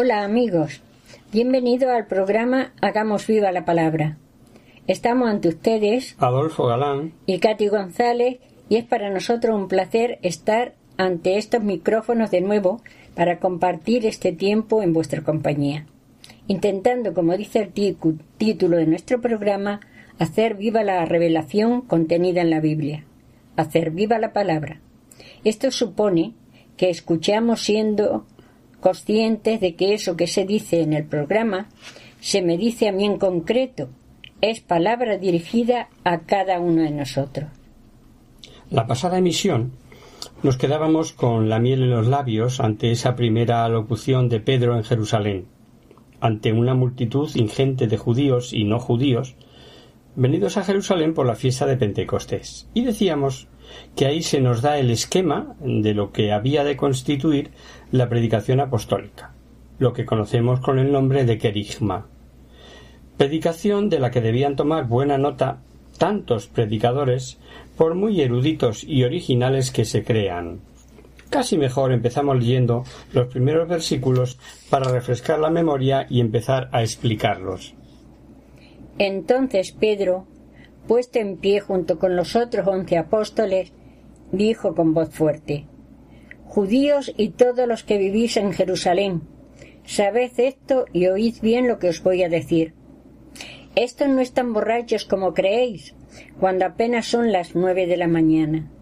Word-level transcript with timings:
Hola 0.00 0.22
amigos, 0.22 0.80
bienvenido 1.32 1.90
al 1.90 2.06
programa 2.06 2.72
Hagamos 2.80 3.26
viva 3.26 3.50
la 3.50 3.64
palabra. 3.64 4.16
Estamos 4.86 5.28
ante 5.28 5.48
ustedes 5.48 6.14
Adolfo 6.20 6.68
Galán, 6.68 7.14
y 7.26 7.40
Katy 7.40 7.66
González 7.66 8.38
y 8.68 8.76
es 8.76 8.84
para 8.84 9.10
nosotros 9.10 9.56
un 9.56 9.66
placer 9.66 10.20
estar 10.22 10.76
ante 10.98 11.36
estos 11.36 11.64
micrófonos 11.64 12.30
de 12.30 12.42
nuevo 12.42 12.80
para 13.16 13.40
compartir 13.40 14.06
este 14.06 14.30
tiempo 14.30 14.84
en 14.84 14.92
vuestra 14.92 15.22
compañía, 15.22 15.86
intentando, 16.46 17.12
como 17.12 17.36
dice 17.36 17.58
el 17.58 17.72
título 17.72 18.76
de 18.76 18.86
nuestro 18.86 19.20
programa, 19.20 19.80
hacer 20.20 20.54
viva 20.54 20.84
la 20.84 21.04
revelación 21.06 21.80
contenida 21.80 22.40
en 22.40 22.50
la 22.50 22.60
Biblia, 22.60 23.04
hacer 23.56 23.90
viva 23.90 24.20
la 24.20 24.32
palabra. 24.32 24.80
Esto 25.42 25.72
supone 25.72 26.34
que 26.76 26.88
escuchamos 26.88 27.62
siendo 27.62 28.26
conscientes 28.80 29.60
de 29.60 29.74
que 29.74 29.94
eso 29.94 30.16
que 30.16 30.26
se 30.26 30.44
dice 30.44 30.82
en 30.82 30.92
el 30.92 31.04
programa 31.04 31.68
se 32.20 32.42
me 32.42 32.56
dice 32.56 32.88
a 32.88 32.92
mí 32.92 33.04
en 33.04 33.18
concreto, 33.18 33.88
es 34.40 34.60
palabra 34.60 35.18
dirigida 35.18 35.88
a 36.04 36.20
cada 36.20 36.60
uno 36.60 36.82
de 36.82 36.90
nosotros. 36.90 37.50
la 38.70 38.86
pasada 38.86 39.18
emisión 39.18 39.72
nos 40.42 40.56
quedábamos 40.56 41.12
con 41.12 41.48
la 41.48 41.58
miel 41.58 41.82
en 41.82 41.90
los 41.90 42.06
labios 42.06 42.60
ante 42.60 42.92
esa 42.92 43.16
primera 43.16 43.64
alocución 43.64 44.28
de 44.28 44.38
Pedro 44.38 44.76
en 44.76 44.84
Jerusalén, 44.84 45.46
ante 46.20 46.52
una 46.52 46.74
multitud 46.74 47.28
ingente 47.34 47.88
de 47.88 47.96
judíos 47.96 48.52
y 48.52 48.64
no 48.64 48.78
judíos, 48.78 49.34
venidos 50.14 50.56
a 50.56 50.62
Jerusalén 50.62 51.14
por 51.14 51.26
la 51.26 51.34
fiesta 51.34 51.66
de 51.66 51.76
Pentecostés. 51.76 52.68
Y 52.72 52.84
decíamos 52.84 53.48
que 53.96 54.06
ahí 54.06 54.22
se 54.22 54.40
nos 54.40 54.62
da 54.62 54.78
el 54.78 54.90
esquema 54.90 55.56
de 55.60 55.94
lo 55.94 56.12
que 56.12 56.32
había 56.32 56.62
de 56.62 56.76
constituir 56.76 57.50
la 57.90 58.08
predicación 58.08 58.60
apostólica, 58.60 59.32
lo 59.78 59.92
que 59.92 60.04
conocemos 60.04 60.60
con 60.60 60.78
el 60.78 60.92
nombre 60.92 61.24
de 61.24 61.38
querigma, 61.38 62.06
predicación 63.16 63.88
de 63.88 63.98
la 63.98 64.10
que 64.10 64.20
debían 64.20 64.56
tomar 64.56 64.86
buena 64.86 65.18
nota 65.18 65.58
tantos 65.98 66.46
predicadores, 66.46 67.38
por 67.76 67.94
muy 67.94 68.20
eruditos 68.20 68.84
y 68.84 69.04
originales 69.04 69.70
que 69.70 69.84
se 69.84 70.04
crean. 70.04 70.60
Casi 71.28 71.58
mejor 71.58 71.92
empezamos 71.92 72.38
leyendo 72.38 72.84
los 73.12 73.26
primeros 73.26 73.68
versículos 73.68 74.38
para 74.70 74.90
refrescar 74.90 75.38
la 75.38 75.50
memoria 75.50 76.06
y 76.08 76.20
empezar 76.20 76.68
a 76.72 76.82
explicarlos. 76.82 77.74
Entonces 78.98 79.72
Pedro, 79.72 80.26
puesto 80.86 81.18
en 81.18 81.36
pie 81.36 81.60
junto 81.60 81.98
con 81.98 82.16
los 82.16 82.34
otros 82.34 82.66
once 82.66 82.96
apóstoles, 82.96 83.72
dijo 84.32 84.74
con 84.74 84.94
voz 84.94 85.10
fuerte 85.10 85.66
Judíos 86.48 87.12
y 87.16 87.28
todos 87.28 87.68
los 87.68 87.84
que 87.84 87.98
vivís 87.98 88.38
en 88.38 88.54
Jerusalén, 88.54 89.22
sabed 89.84 90.32
esto 90.38 90.86
y 90.94 91.06
oíd 91.06 91.34
bien 91.42 91.68
lo 91.68 91.78
que 91.78 91.90
os 91.90 92.02
voy 92.02 92.22
a 92.22 92.30
decir. 92.30 92.74
Estos 93.76 94.08
no 94.08 94.20
están 94.20 94.54
borrachos 94.54 95.04
como 95.04 95.34
creéis, 95.34 95.94
cuando 96.40 96.64
apenas 96.64 97.06
son 97.06 97.32
las 97.32 97.54
nueve 97.54 97.86
de 97.86 97.98
la 97.98 98.08
mañana. 98.08 98.72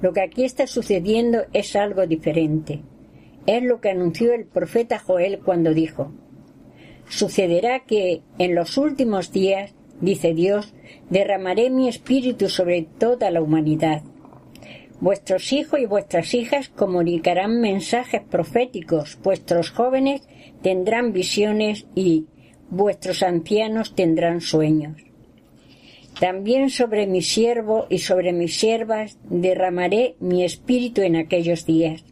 Lo 0.00 0.14
que 0.14 0.22
aquí 0.22 0.44
está 0.44 0.66
sucediendo 0.66 1.44
es 1.52 1.76
algo 1.76 2.06
diferente. 2.06 2.82
Es 3.46 3.62
lo 3.62 3.82
que 3.82 3.90
anunció 3.90 4.32
el 4.32 4.46
profeta 4.46 4.98
Joel 4.98 5.40
cuando 5.40 5.74
dijo 5.74 6.10
Sucederá 7.06 7.80
que 7.80 8.22
en 8.38 8.54
los 8.54 8.78
últimos 8.78 9.30
días, 9.30 9.74
dice 10.00 10.32
Dios, 10.32 10.72
derramaré 11.10 11.68
mi 11.68 11.86
espíritu 11.86 12.48
sobre 12.48 12.82
toda 12.82 13.30
la 13.30 13.42
humanidad. 13.42 14.02
Vuestros 15.04 15.52
hijos 15.52 15.80
y 15.80 15.84
vuestras 15.84 16.32
hijas 16.32 16.70
comunicarán 16.70 17.60
mensajes 17.60 18.22
proféticos, 18.22 19.18
vuestros 19.22 19.68
jóvenes 19.70 20.22
tendrán 20.62 21.12
visiones 21.12 21.84
y 21.94 22.24
vuestros 22.70 23.22
ancianos 23.22 23.94
tendrán 23.94 24.40
sueños. 24.40 24.96
También 26.18 26.70
sobre 26.70 27.06
mi 27.06 27.20
siervo 27.20 27.84
y 27.90 27.98
sobre 27.98 28.32
mis 28.32 28.56
siervas 28.56 29.18
derramaré 29.28 30.16
mi 30.20 30.42
espíritu 30.42 31.02
en 31.02 31.16
aquellos 31.16 31.66
días. 31.66 32.02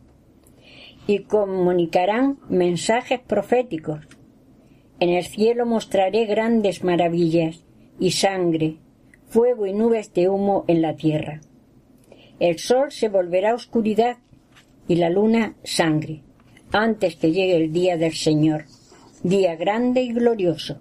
Y 1.07 1.21
comunicarán 1.21 2.41
mensajes 2.51 3.21
proféticos. 3.21 4.07
En 5.01 5.09
el 5.09 5.25
cielo 5.25 5.65
mostraré 5.65 6.27
grandes 6.27 6.85
maravillas 6.85 7.65
y 7.99 8.11
sangre, 8.11 8.77
fuego 9.29 9.65
y 9.65 9.73
nubes 9.73 10.13
de 10.13 10.29
humo 10.29 10.67
en 10.69 10.83
la 10.83 10.95
tierra. 10.95 11.41
El 12.43 12.59
sol 12.59 12.91
se 12.91 13.09
volverá 13.09 13.55
oscuridad 13.55 14.17
y 14.89 14.97
la 14.97 15.11
luna 15.11 15.55
sangre, 15.63 16.23
antes 16.73 17.15
que 17.15 17.31
llegue 17.31 17.55
el 17.55 17.73
día 17.73 17.97
del 17.97 18.15
Señor, 18.15 18.65
día 19.23 19.55
grande 19.55 20.03
y 20.03 20.13
glorioso. 20.13 20.81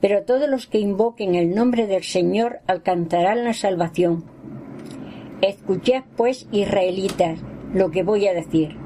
Pero 0.00 0.22
todos 0.22 0.48
los 0.48 0.68
que 0.68 0.78
invoquen 0.78 1.34
el 1.34 1.52
nombre 1.52 1.88
del 1.88 2.04
Señor 2.04 2.60
alcanzarán 2.68 3.42
la 3.42 3.54
salvación. 3.54 4.24
Escuchad, 5.42 6.04
pues, 6.16 6.46
israelitas, 6.52 7.40
lo 7.74 7.90
que 7.90 8.04
voy 8.04 8.28
a 8.28 8.32
decir. 8.32 8.76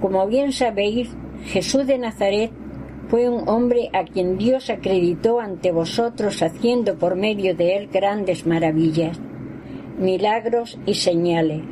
Como 0.00 0.26
bien 0.26 0.50
sabéis, 0.50 1.10
Jesús 1.44 1.86
de 1.86 1.98
Nazaret 1.98 2.50
fue 3.06 3.28
un 3.28 3.48
hombre 3.48 3.88
a 3.92 4.02
quien 4.02 4.36
Dios 4.36 4.68
acreditó 4.68 5.38
ante 5.38 5.70
vosotros 5.70 6.42
haciendo 6.42 6.98
por 6.98 7.14
medio 7.14 7.54
de 7.54 7.76
él 7.76 7.86
grandes 7.86 8.46
maravillas, 8.48 9.20
milagros 9.98 10.78
y 10.86 10.94
señales. 10.94 11.62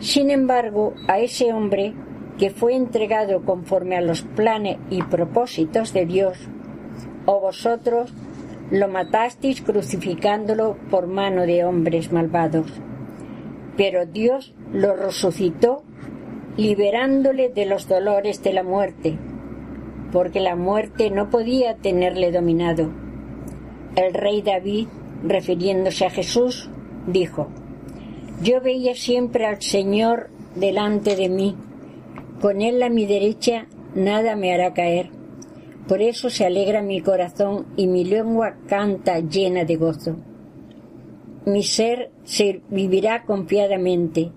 Sin 0.00 0.30
embargo, 0.30 0.94
a 1.08 1.18
ese 1.18 1.52
hombre 1.52 1.94
que 2.38 2.50
fue 2.50 2.74
entregado 2.74 3.44
conforme 3.44 3.96
a 3.96 4.00
los 4.00 4.22
planes 4.22 4.78
y 4.90 5.02
propósitos 5.02 5.92
de 5.92 6.06
Dios, 6.06 6.38
o 7.26 7.40
vosotros 7.40 8.12
lo 8.70 8.88
matasteis 8.88 9.60
crucificándolo 9.62 10.76
por 10.90 11.06
mano 11.06 11.46
de 11.46 11.64
hombres 11.64 12.12
malvados. 12.12 12.66
Pero 13.76 14.06
Dios 14.06 14.54
lo 14.72 14.94
resucitó 14.94 15.82
liberándole 16.56 17.48
de 17.48 17.66
los 17.66 17.88
dolores 17.88 18.42
de 18.42 18.52
la 18.52 18.62
muerte, 18.62 19.16
porque 20.12 20.40
la 20.40 20.56
muerte 20.56 21.10
no 21.10 21.30
podía 21.30 21.76
tenerle 21.76 22.32
dominado. 22.32 22.90
El 23.96 24.12
rey 24.14 24.42
David, 24.42 24.88
refiriéndose 25.24 26.06
a 26.06 26.10
Jesús, 26.10 26.70
dijo, 27.08 27.48
Yo 28.42 28.60
veía 28.60 28.94
siempre 28.94 29.46
al 29.46 29.60
Señor 29.60 30.30
delante 30.54 31.16
de 31.16 31.28
mí, 31.28 31.56
con 32.40 32.62
él 32.62 32.82
a 32.82 32.88
mi 32.88 33.06
derecha 33.06 33.66
nada 33.94 34.36
me 34.36 34.54
hará 34.54 34.72
caer. 34.74 35.10
Por 35.88 36.02
eso 36.02 36.30
se 36.30 36.44
alegra 36.44 36.82
mi 36.82 37.00
corazón 37.00 37.66
y 37.76 37.86
mi 37.86 38.04
lengua 38.04 38.56
canta 38.68 39.20
llena 39.20 39.64
de 39.64 39.76
gozo. 39.76 40.16
Mi 41.46 41.62
ser 41.62 42.10
se 42.24 42.60
vivirá 42.68 43.24
confiadamente, 43.24 44.30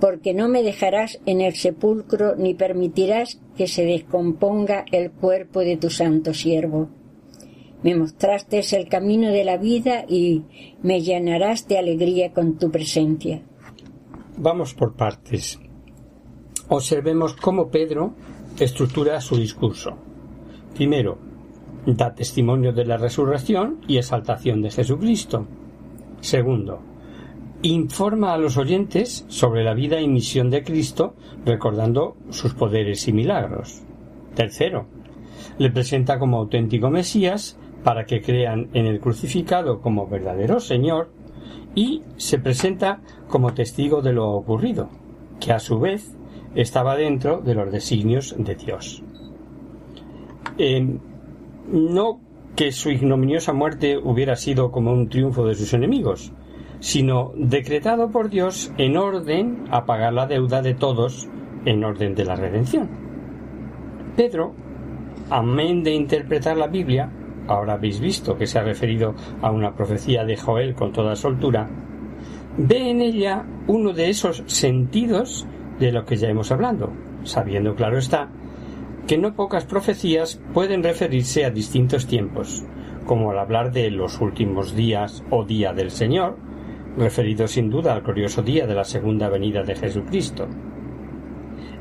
porque 0.00 0.34
no 0.34 0.48
me 0.48 0.62
dejarás 0.62 1.18
en 1.24 1.40
el 1.40 1.54
sepulcro 1.54 2.36
ni 2.36 2.54
permitirás 2.54 3.40
que 3.56 3.66
se 3.66 3.84
descomponga 3.84 4.84
el 4.92 5.10
cuerpo 5.10 5.60
de 5.60 5.78
tu 5.78 5.88
santo 5.88 6.34
siervo. 6.34 6.90
Me 7.82 7.94
mostraste 7.94 8.60
el 8.72 8.88
camino 8.88 9.30
de 9.30 9.44
la 9.44 9.56
vida 9.56 10.04
y 10.08 10.42
me 10.82 11.00
llenarás 11.00 11.68
de 11.68 11.78
alegría 11.78 12.32
con 12.32 12.58
tu 12.58 12.70
presencia. 12.70 13.42
Vamos 14.36 14.74
por 14.74 14.94
partes. 14.94 15.60
Observemos 16.68 17.34
cómo 17.34 17.68
Pedro 17.68 18.14
estructura 18.58 19.20
su 19.20 19.36
discurso. 19.36 19.96
Primero, 20.74 21.18
da 21.86 22.14
testimonio 22.14 22.72
de 22.72 22.84
la 22.84 22.96
resurrección 22.96 23.80
y 23.86 23.96
exaltación 23.98 24.60
de 24.62 24.70
Jesucristo. 24.70 25.46
Segundo, 26.20 26.80
informa 27.62 28.34
a 28.34 28.38
los 28.38 28.56
oyentes 28.56 29.24
sobre 29.28 29.64
la 29.64 29.74
vida 29.74 30.00
y 30.00 30.08
misión 30.08 30.50
de 30.50 30.62
Cristo, 30.62 31.14
recordando 31.44 32.16
sus 32.30 32.54
poderes 32.54 33.06
y 33.08 33.12
milagros. 33.12 33.82
Tercero, 34.34 34.86
le 35.58 35.70
presenta 35.70 36.18
como 36.18 36.38
auténtico 36.38 36.90
Mesías 36.90 37.58
para 37.88 38.04
que 38.04 38.20
crean 38.20 38.68
en 38.74 38.84
el 38.84 39.00
crucificado 39.00 39.80
como 39.80 40.06
verdadero 40.06 40.60
Señor 40.60 41.10
y 41.74 42.02
se 42.18 42.38
presenta 42.38 43.00
como 43.28 43.54
testigo 43.54 44.02
de 44.02 44.12
lo 44.12 44.28
ocurrido, 44.28 44.90
que 45.40 45.54
a 45.54 45.58
su 45.58 45.80
vez 45.80 46.14
estaba 46.54 46.96
dentro 46.96 47.40
de 47.40 47.54
los 47.54 47.72
designios 47.72 48.34
de 48.36 48.54
Dios. 48.56 49.02
no 51.72 52.20
que 52.56 52.72
su 52.72 52.90
ignominiosa 52.90 53.54
muerte 53.54 53.96
hubiera 53.96 54.36
sido 54.36 54.70
como 54.70 54.92
un 54.92 55.08
triunfo 55.08 55.46
de 55.46 55.54
sus 55.54 55.72
enemigos, 55.72 56.30
sino 56.80 57.32
decretado 57.36 58.10
por 58.10 58.28
Dios 58.28 58.70
en 58.76 58.98
orden 58.98 59.64
a 59.70 59.86
pagar 59.86 60.12
la 60.12 60.26
deuda 60.26 60.60
de 60.60 60.74
todos 60.74 61.26
en 61.64 61.82
orden 61.82 62.14
de 62.14 62.26
la 62.26 62.36
redención. 62.36 62.90
Pedro, 64.14 64.52
amén 65.30 65.82
de 65.82 65.94
interpretar 65.94 66.58
la 66.58 66.66
Biblia, 66.66 67.10
ahora 67.48 67.74
habéis 67.74 68.00
visto 68.00 68.36
que 68.36 68.46
se 68.46 68.58
ha 68.58 68.62
referido 68.62 69.14
a 69.42 69.50
una 69.50 69.74
profecía 69.74 70.24
de 70.24 70.36
Joel 70.36 70.74
con 70.74 70.92
toda 70.92 71.16
soltura, 71.16 71.68
ve 72.56 72.90
en 72.90 73.00
ella 73.00 73.44
uno 73.66 73.92
de 73.92 74.10
esos 74.10 74.44
sentidos 74.46 75.46
de 75.78 75.92
lo 75.92 76.04
que 76.04 76.16
ya 76.16 76.28
hemos 76.28 76.52
hablado, 76.52 76.90
sabiendo 77.24 77.74
claro 77.74 77.98
está 77.98 78.28
que 79.08 79.16
no 79.16 79.34
pocas 79.34 79.64
profecías 79.64 80.38
pueden 80.52 80.82
referirse 80.82 81.46
a 81.46 81.50
distintos 81.50 82.06
tiempos, 82.06 82.62
como 83.06 83.30
al 83.30 83.38
hablar 83.38 83.72
de 83.72 83.90
los 83.90 84.20
últimos 84.20 84.76
días 84.76 85.24
o 85.30 85.44
día 85.44 85.72
del 85.72 85.90
Señor, 85.90 86.36
referido 86.98 87.48
sin 87.48 87.70
duda 87.70 87.94
al 87.94 88.02
glorioso 88.02 88.42
día 88.42 88.66
de 88.66 88.74
la 88.74 88.84
segunda 88.84 89.30
venida 89.30 89.62
de 89.62 89.76
Jesucristo. 89.76 90.46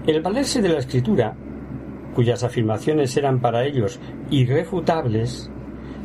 El 0.05 0.21
valerse 0.21 0.61
de 0.61 0.69
la 0.69 0.79
Escritura, 0.79 1.35
cuyas 2.15 2.43
afirmaciones 2.45 3.17
eran 3.17 3.41
para 3.41 3.65
ellos 3.65 3.99
irrefutables, 4.29 5.51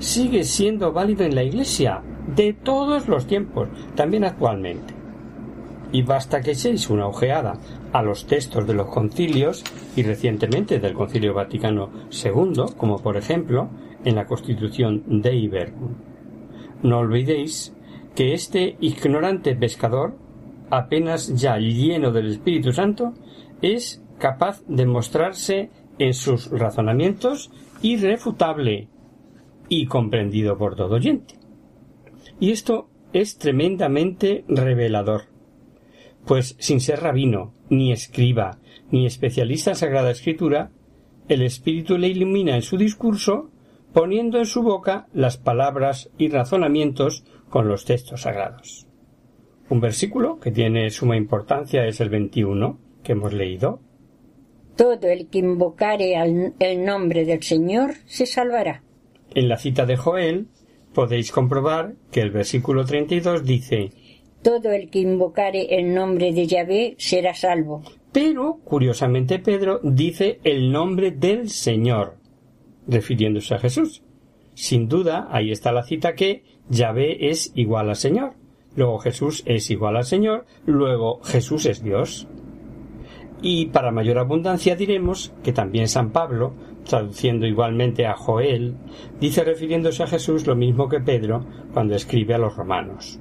sigue 0.03 0.43
siendo 0.45 0.93
válido 0.93 1.25
en 1.25 1.35
la 1.35 1.45
Iglesia 1.45 2.03
de 2.35 2.53
todos 2.53 3.09
los 3.09 3.27
tiempos, 3.27 3.69
también 3.95 4.25
actualmente. 4.25 4.95
Y 5.93 6.03
basta 6.03 6.41
que 6.41 6.53
echéis 6.53 6.91
una 6.91 7.07
ojeada 7.07 7.59
a 7.93 8.03
los 8.03 8.27
textos 8.27 8.67
de 8.67 8.75
los 8.75 8.89
concilios 8.89 9.63
y 9.95 10.03
recientemente 10.03 10.79
del 10.79 10.95
Concilio 10.95 11.35
Vaticano 11.35 11.91
II, 12.11 12.65
como 12.77 12.99
por 12.99 13.17
ejemplo 13.17 13.69
en 14.05 14.17
la 14.17 14.27
Constitución 14.27 15.05
de 15.23 15.37
Ibergum. 15.37 15.95
No 16.83 16.99
olvidéis 16.99 17.75
que 18.15 18.33
este 18.33 18.77
ignorante 18.81 19.55
pescador, 19.55 20.17
apenas 20.71 21.35
ya 21.41 21.59
lleno 21.59 22.11
del 22.11 22.29
Espíritu 22.33 22.73
Santo, 22.73 23.13
es 23.61 24.03
capaz 24.19 24.63
de 24.67 24.87
mostrarse 24.87 25.71
en 25.99 26.15
sus 26.15 26.51
razonamientos 26.51 27.51
irrefutable 27.83 28.89
y 29.75 29.87
comprendido 29.87 30.59
por 30.59 30.77
todo 30.77 30.97
oyente. 30.97 31.37
Y 32.39 32.51
esto 32.51 32.91
es 33.15 33.39
tremendamente 33.39 34.45
revelador, 34.47 35.23
pues 36.27 36.57
sin 36.59 36.79
ser 36.79 37.01
rabino, 37.01 37.55
ni 37.71 37.91
escriba, 37.91 38.59
ni 38.91 39.07
especialista 39.07 39.71
en 39.71 39.77
Sagrada 39.77 40.11
Escritura, 40.11 40.71
el 41.29 41.41
Espíritu 41.41 41.97
le 41.97 42.09
ilumina 42.09 42.55
en 42.55 42.61
su 42.61 42.77
discurso, 42.77 43.51
poniendo 43.95 44.37
en 44.37 44.45
su 44.45 44.63
boca 44.63 45.07
las 45.15 45.39
palabras 45.39 46.11
y 46.19 46.29
razonamientos 46.29 47.25
con 47.49 47.67
los 47.67 47.87
textos 47.87 48.23
sagrados. 48.23 48.87
Un 49.71 49.81
versículo 49.81 50.39
que 50.39 50.51
tiene 50.51 50.91
suma 50.91 51.17
importancia 51.17 51.87
es 51.87 51.99
el 52.03 52.11
21 52.11 52.79
que 53.03 53.13
hemos 53.13 53.33
leído. 53.33 53.81
Todo 54.77 55.09
el 55.09 55.29
que 55.29 55.39
invocare 55.39 56.17
el 56.59 56.85
nombre 56.85 57.25
del 57.25 57.43
Señor 57.43 57.95
se 58.05 58.27
salvará. 58.27 58.83
En 59.35 59.49
la 59.49 59.57
cita 59.57 59.87
de 59.87 59.97
Joel 59.97 60.49
podéis 60.93 61.33
comprobar 61.33 61.95
que 62.11 62.21
el 62.21 62.31
versículo 62.31 62.85
32 62.85 63.45
dice 63.45 63.91
Todo 64.43 64.71
el 64.73 64.91
que 64.91 65.01
invocare 65.01 65.79
el 65.79 65.95
nombre 65.95 66.33
de 66.33 66.47
Yahvé 66.47 66.95
será 66.99 67.35
salvo. 67.35 67.83
Pero, 68.13 68.59
curiosamente, 68.63 69.39
Pedro 69.39 69.81
dice 69.83 70.39
el 70.45 70.71
nombre 70.71 71.13
del 71.13 71.49
Señor, 71.49 72.17
refiriéndose 72.87 73.55
a 73.55 73.59
Jesús. 73.59 74.03
Sin 74.55 74.87
duda, 74.87 75.29
ahí 75.31 75.51
está 75.51 75.73
la 75.73 75.83
cita 75.83 76.15
que 76.15 76.45
Yahvé 76.69 77.31
es 77.31 77.53
igual 77.55 77.89
al 77.89 77.97
Señor, 77.97 78.35
luego 78.77 78.99
Jesús 78.99 79.43
es 79.47 79.71
igual 79.71 79.97
al 79.97 80.05
Señor, 80.05 80.45
luego 80.67 81.23
Jesús 81.23 81.65
es 81.65 81.83
Dios. 81.83 82.29
Y 83.41 83.67
para 83.67 83.91
mayor 83.91 84.19
abundancia 84.19 84.77
diremos 84.77 85.33
que 85.43 85.53
también 85.53 85.89
San 85.89 86.13
Pablo, 86.13 86.53
traduciendo 86.85 87.47
igualmente 87.47 88.07
a 88.07 88.15
Joel, 88.15 88.75
dice 89.21 89.45
refiriéndose 89.45 90.03
a 90.03 90.07
Jesús 90.07 90.47
lo 90.47 90.57
mismo 90.57 90.89
que 90.89 91.01
Pedro 91.01 91.45
cuando 91.73 91.95
escribe 91.95 92.35
a 92.35 92.39
los 92.39 92.57
romanos. 92.57 93.19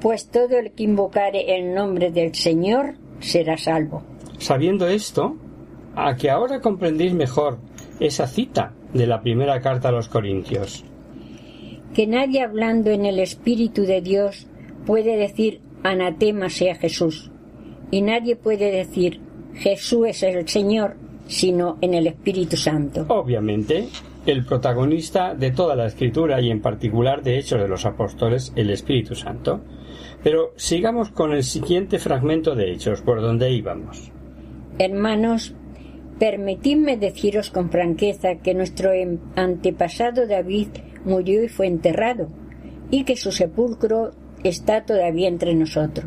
Pues 0.00 0.28
todo 0.28 0.58
el 0.58 0.72
que 0.72 0.84
invocare 0.84 1.56
el 1.56 1.74
nombre 1.74 2.10
del 2.10 2.34
Señor 2.34 2.94
será 3.20 3.56
salvo. 3.56 4.02
Sabiendo 4.38 4.86
esto, 4.86 5.36
a 5.94 6.14
que 6.16 6.30
ahora 6.30 6.60
comprendéis 6.60 7.14
mejor 7.14 7.58
esa 8.00 8.26
cita 8.26 8.74
de 8.92 9.06
la 9.06 9.22
primera 9.22 9.60
carta 9.60 9.88
a 9.88 9.92
los 9.92 10.08
Corintios. 10.08 10.84
Que 11.94 12.06
nadie 12.06 12.42
hablando 12.42 12.90
en 12.90 13.06
el 13.06 13.18
Espíritu 13.18 13.82
de 13.82 14.02
Dios 14.02 14.46
puede 14.84 15.16
decir 15.16 15.60
anatema 15.82 16.50
sea 16.50 16.74
Jesús 16.74 17.30
y 17.90 18.02
nadie 18.02 18.36
puede 18.36 18.70
decir 18.70 19.20
Jesús 19.54 20.08
es 20.08 20.22
el 20.22 20.46
Señor 20.48 20.96
sino 21.26 21.78
en 21.80 21.94
el 21.94 22.06
Espíritu 22.06 22.56
Santo. 22.56 23.06
Obviamente, 23.08 23.88
el 24.26 24.44
protagonista 24.44 25.34
de 25.34 25.50
toda 25.50 25.76
la 25.76 25.86
escritura 25.86 26.40
y 26.40 26.50
en 26.50 26.60
particular 26.60 27.22
de 27.22 27.38
Hechos 27.38 27.60
de 27.60 27.68
los 27.68 27.86
Apóstoles, 27.86 28.52
el 28.56 28.70
Espíritu 28.70 29.14
Santo. 29.14 29.60
Pero 30.22 30.52
sigamos 30.56 31.10
con 31.10 31.32
el 31.32 31.44
siguiente 31.44 31.98
fragmento 31.98 32.54
de 32.54 32.72
Hechos, 32.72 33.02
por 33.02 33.20
donde 33.20 33.50
íbamos. 33.50 34.10
Hermanos, 34.78 35.54
permitidme 36.18 36.96
deciros 36.96 37.50
con 37.50 37.70
franqueza 37.70 38.36
que 38.42 38.54
nuestro 38.54 38.90
antepasado 39.36 40.26
David 40.26 40.68
murió 41.04 41.44
y 41.44 41.48
fue 41.48 41.66
enterrado, 41.66 42.28
y 42.90 43.04
que 43.04 43.16
su 43.16 43.30
sepulcro 43.30 44.10
está 44.42 44.84
todavía 44.84 45.28
entre 45.28 45.54
nosotros. 45.54 46.06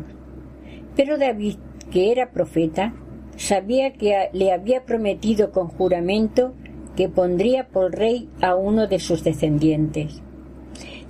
Pero 0.96 1.16
David 1.16 1.56
que 1.90 2.12
era 2.12 2.30
profeta, 2.30 2.94
sabía 3.40 3.94
que 3.94 4.28
le 4.34 4.52
había 4.52 4.84
prometido 4.84 5.50
con 5.50 5.68
juramento 5.68 6.52
que 6.94 7.08
pondría 7.08 7.68
por 7.68 7.96
rey 7.96 8.28
a 8.42 8.54
uno 8.54 8.86
de 8.86 8.98
sus 8.98 9.24
descendientes. 9.24 10.20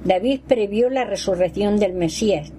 David 0.04 0.42
previó 0.46 0.90
la 0.90 1.04
resurrección 1.04 1.78
del 1.78 1.94
Mesías 1.94 2.52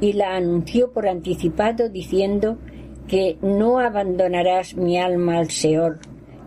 y 0.00 0.14
la 0.14 0.34
anunció 0.34 0.92
por 0.92 1.06
anticipado 1.06 1.88
diciendo 1.88 2.58
que 3.06 3.38
no 3.42 3.78
abandonarás 3.78 4.74
mi 4.74 4.98
alma 4.98 5.38
al 5.38 5.50
Seor, 5.50 6.00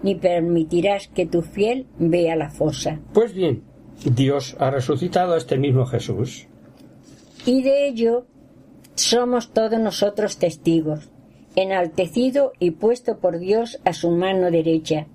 ni 0.04 0.16
permitirás 0.16 1.08
que 1.08 1.26
tu 1.26 1.42
fiel 1.42 1.88
vea 1.98 2.36
la 2.36 2.50
fosa. 2.50 3.00
Pues 3.14 3.34
bien, 3.34 3.64
Dios 4.04 4.58
ha 4.60 4.70
resucitado 4.70 5.34
a 5.34 5.38
este 5.38 5.58
mismo 5.58 5.86
Jesús. 5.86 6.48
Y 7.46 7.64
de 7.64 7.88
ello 7.88 8.26
somos 8.96 9.54
todos 9.54 9.80
nosotros 9.80 10.38
testigos. 10.38 11.10
Enaltecido 11.62 12.54
y 12.58 12.72
puesto 12.72 13.20
por 13.20 13.38
Dios 13.38 13.82
a 13.84 13.92
su 13.92 14.12
mano 14.12 14.50
derecha, 14.50 15.08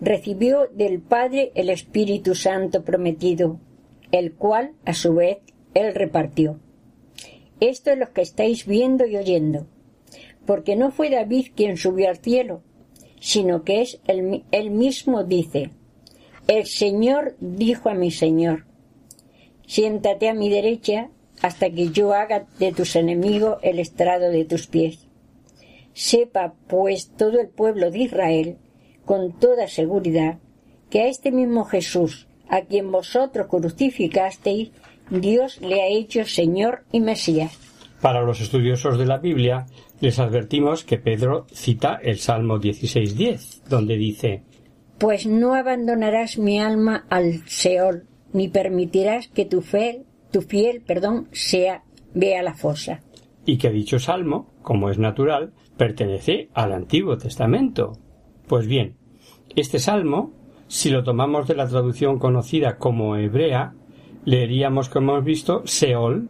recibió 0.00 0.66
del 0.74 1.00
Padre 1.00 1.52
el 1.54 1.70
Espíritu 1.70 2.34
Santo 2.34 2.82
prometido, 2.82 3.60
el 4.10 4.32
cual, 4.32 4.72
a 4.84 4.94
su 4.94 5.14
vez, 5.14 5.38
él 5.74 5.94
repartió. 5.94 6.58
Esto 7.60 7.92
es 7.92 7.98
lo 7.98 8.12
que 8.12 8.22
estáis 8.22 8.66
viendo 8.66 9.06
y 9.06 9.16
oyendo, 9.16 9.68
porque 10.44 10.74
no 10.74 10.90
fue 10.90 11.08
David 11.08 11.52
quien 11.54 11.76
subió 11.76 12.08
al 12.08 12.16
cielo, 12.16 12.64
sino 13.20 13.62
que 13.62 13.82
es 13.82 14.00
él, 14.08 14.42
él 14.50 14.72
mismo 14.72 15.22
dice, 15.22 15.70
el 16.48 16.66
Señor 16.66 17.36
dijo 17.38 17.90
a 17.90 17.94
mi 17.94 18.10
Señor, 18.10 18.64
siéntate 19.68 20.28
a 20.28 20.34
mi 20.34 20.50
derecha 20.50 21.10
hasta 21.42 21.70
que 21.70 21.90
yo 21.90 22.12
haga 22.12 22.48
de 22.58 22.72
tus 22.72 22.96
enemigos 22.96 23.58
el 23.62 23.78
estrado 23.78 24.30
de 24.30 24.44
tus 24.44 24.66
pies. 24.66 25.06
Sepa, 25.94 26.54
pues, 26.68 27.10
todo 27.16 27.40
el 27.40 27.48
pueblo 27.48 27.90
de 27.90 27.98
Israel, 28.00 28.56
con 29.04 29.32
toda 29.38 29.68
seguridad, 29.68 30.38
que 30.90 31.02
a 31.02 31.06
este 31.08 31.32
mismo 31.32 31.64
Jesús, 31.64 32.26
a 32.48 32.62
quien 32.62 32.90
vosotros 32.90 33.46
crucificasteis, 33.46 34.70
Dios 35.10 35.60
le 35.60 35.82
ha 35.82 35.88
hecho 35.88 36.24
Señor 36.24 36.84
y 36.92 37.00
Mesías. 37.00 37.58
Para 38.00 38.22
los 38.22 38.40
estudiosos 38.40 38.98
de 38.98 39.06
la 39.06 39.18
Biblia, 39.18 39.66
les 40.00 40.18
advertimos 40.18 40.84
que 40.84 40.98
Pedro 40.98 41.46
cita 41.52 41.98
el 42.02 42.18
Salmo 42.18 42.58
16.10, 42.58 43.62
donde 43.68 43.96
dice, 43.96 44.42
Pues 44.98 45.26
no 45.26 45.54
abandonarás 45.54 46.38
mi 46.38 46.58
alma 46.58 47.06
al 47.08 47.46
Seol, 47.46 48.06
ni 48.32 48.48
permitirás 48.48 49.28
que 49.28 49.44
tu 49.44 49.60
fiel, 49.60 50.04
tu 50.30 50.42
fiel, 50.42 50.80
perdón, 50.80 51.28
sea 51.32 51.84
vea 52.14 52.42
la 52.42 52.54
fosa. 52.54 53.00
Y 53.44 53.58
que 53.58 53.70
dicho 53.70 53.98
salmo, 53.98 54.48
como 54.62 54.90
es 54.90 54.98
natural, 54.98 55.52
pertenece 55.82 56.48
al 56.54 56.70
Antiguo 56.70 57.18
Testamento. 57.18 57.98
Pues 58.46 58.68
bien, 58.68 58.94
este 59.56 59.80
salmo, 59.80 60.30
si 60.68 60.90
lo 60.90 61.02
tomamos 61.02 61.48
de 61.48 61.56
la 61.56 61.66
traducción 61.66 62.20
conocida 62.20 62.76
como 62.76 63.16
hebrea, 63.16 63.74
leeríamos, 64.24 64.88
como 64.88 65.10
hemos 65.10 65.24
visto, 65.24 65.62
Seol, 65.64 66.28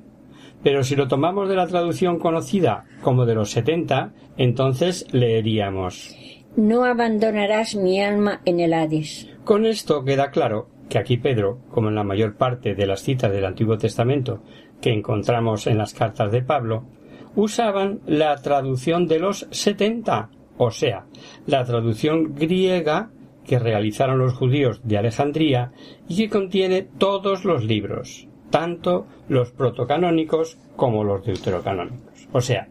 pero 0.62 0.82
si 0.82 0.96
lo 0.96 1.06
tomamos 1.06 1.50
de 1.50 1.56
la 1.56 1.66
traducción 1.66 2.18
conocida 2.18 2.86
como 3.02 3.26
de 3.26 3.34
los 3.34 3.50
setenta, 3.50 4.14
entonces 4.38 5.06
leeríamos 5.12 6.16
No 6.56 6.84
abandonarás 6.84 7.76
mi 7.76 8.00
alma 8.00 8.40
en 8.46 8.58
el 8.58 8.72
Hades. 8.72 9.28
Con 9.44 9.66
esto 9.66 10.02
queda 10.02 10.30
claro 10.30 10.70
que 10.88 10.96
aquí 10.96 11.18
Pedro, 11.18 11.58
como 11.70 11.90
en 11.90 11.96
la 11.96 12.04
mayor 12.04 12.36
parte 12.36 12.74
de 12.74 12.86
las 12.86 13.02
citas 13.02 13.30
del 13.30 13.44
Antiguo 13.44 13.76
Testamento 13.76 14.42
que 14.80 14.94
encontramos 14.94 15.66
en 15.66 15.76
las 15.76 15.92
cartas 15.92 16.32
de 16.32 16.40
Pablo, 16.40 16.86
usaban 17.34 18.00
la 18.06 18.36
traducción 18.36 19.06
de 19.06 19.18
los 19.18 19.46
setenta, 19.50 20.30
o 20.56 20.70
sea, 20.70 21.06
la 21.46 21.64
traducción 21.64 22.34
griega 22.34 23.10
que 23.46 23.58
realizaron 23.58 24.18
los 24.18 24.34
judíos 24.34 24.80
de 24.84 24.98
Alejandría 24.98 25.72
y 26.08 26.16
que 26.16 26.28
contiene 26.30 26.82
todos 26.82 27.44
los 27.44 27.64
libros, 27.64 28.28
tanto 28.50 29.06
los 29.28 29.50
protocanónicos 29.50 30.58
como 30.76 31.04
los 31.04 31.24
deuterocanónicos. 31.24 32.28
O 32.32 32.40
sea, 32.40 32.68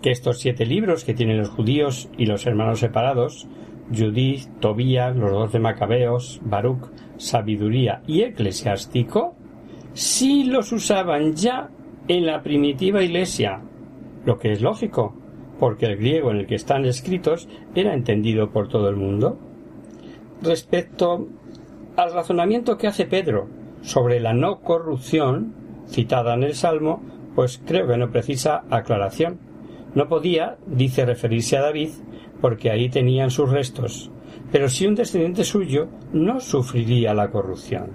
que 0.00 0.10
estos 0.10 0.38
siete 0.38 0.64
libros 0.64 1.04
que 1.04 1.14
tienen 1.14 1.38
los 1.38 1.50
judíos 1.50 2.08
y 2.16 2.26
los 2.26 2.46
hermanos 2.46 2.80
separados, 2.80 3.48
Judith, 3.94 4.48
Tobías, 4.60 5.16
los 5.16 5.30
dos 5.30 5.52
de 5.52 5.58
Macabeos, 5.58 6.40
Baruch, 6.42 6.90
Sabiduría 7.16 8.02
y 8.06 8.22
Eclesiástico, 8.22 9.34
sí 9.92 10.44
los 10.44 10.72
usaban 10.72 11.34
ya 11.34 11.70
en 12.06 12.26
la 12.26 12.42
primitiva 12.42 13.02
iglesia, 13.02 13.60
lo 14.24 14.38
que 14.38 14.52
es 14.52 14.60
lógico, 14.60 15.14
porque 15.58 15.86
el 15.86 15.96
griego 15.96 16.30
en 16.30 16.38
el 16.38 16.46
que 16.46 16.54
están 16.54 16.84
escritos 16.84 17.48
era 17.74 17.94
entendido 17.94 18.50
por 18.50 18.68
todo 18.68 18.88
el 18.88 18.96
mundo. 18.96 19.38
Respecto 20.42 21.26
al 21.96 22.12
razonamiento 22.12 22.78
que 22.78 22.86
hace 22.86 23.06
Pedro 23.06 23.48
sobre 23.82 24.20
la 24.20 24.34
no 24.34 24.60
corrupción 24.60 25.54
citada 25.88 26.34
en 26.34 26.44
el 26.44 26.54
Salmo, 26.54 27.02
pues 27.34 27.60
creo 27.64 27.86
que 27.88 27.96
no 27.96 28.10
precisa 28.10 28.64
aclaración. 28.70 29.38
No 29.94 30.08
podía, 30.08 30.58
dice, 30.66 31.06
referirse 31.06 31.56
a 31.56 31.62
David, 31.62 31.90
porque 32.40 32.70
ahí 32.70 32.88
tenían 32.88 33.30
sus 33.30 33.50
restos, 33.50 34.10
pero 34.52 34.68
si 34.68 34.86
un 34.86 34.94
descendiente 34.94 35.44
suyo 35.44 35.88
no 36.12 36.40
sufriría 36.40 37.14
la 37.14 37.30
corrupción. 37.30 37.90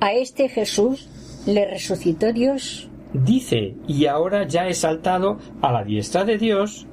A 0.00 0.12
este 0.12 0.48
Jesús 0.48 1.08
le 1.46 1.68
resucitó 1.68 2.32
Dios. 2.32 2.88
Dice, 3.12 3.74
y 3.86 4.06
ahora 4.06 4.46
ya 4.46 4.66
exaltado 4.68 5.38
a 5.60 5.70
la 5.70 5.84
diestra 5.84 6.24
de 6.24 6.38
Dios, 6.38 6.86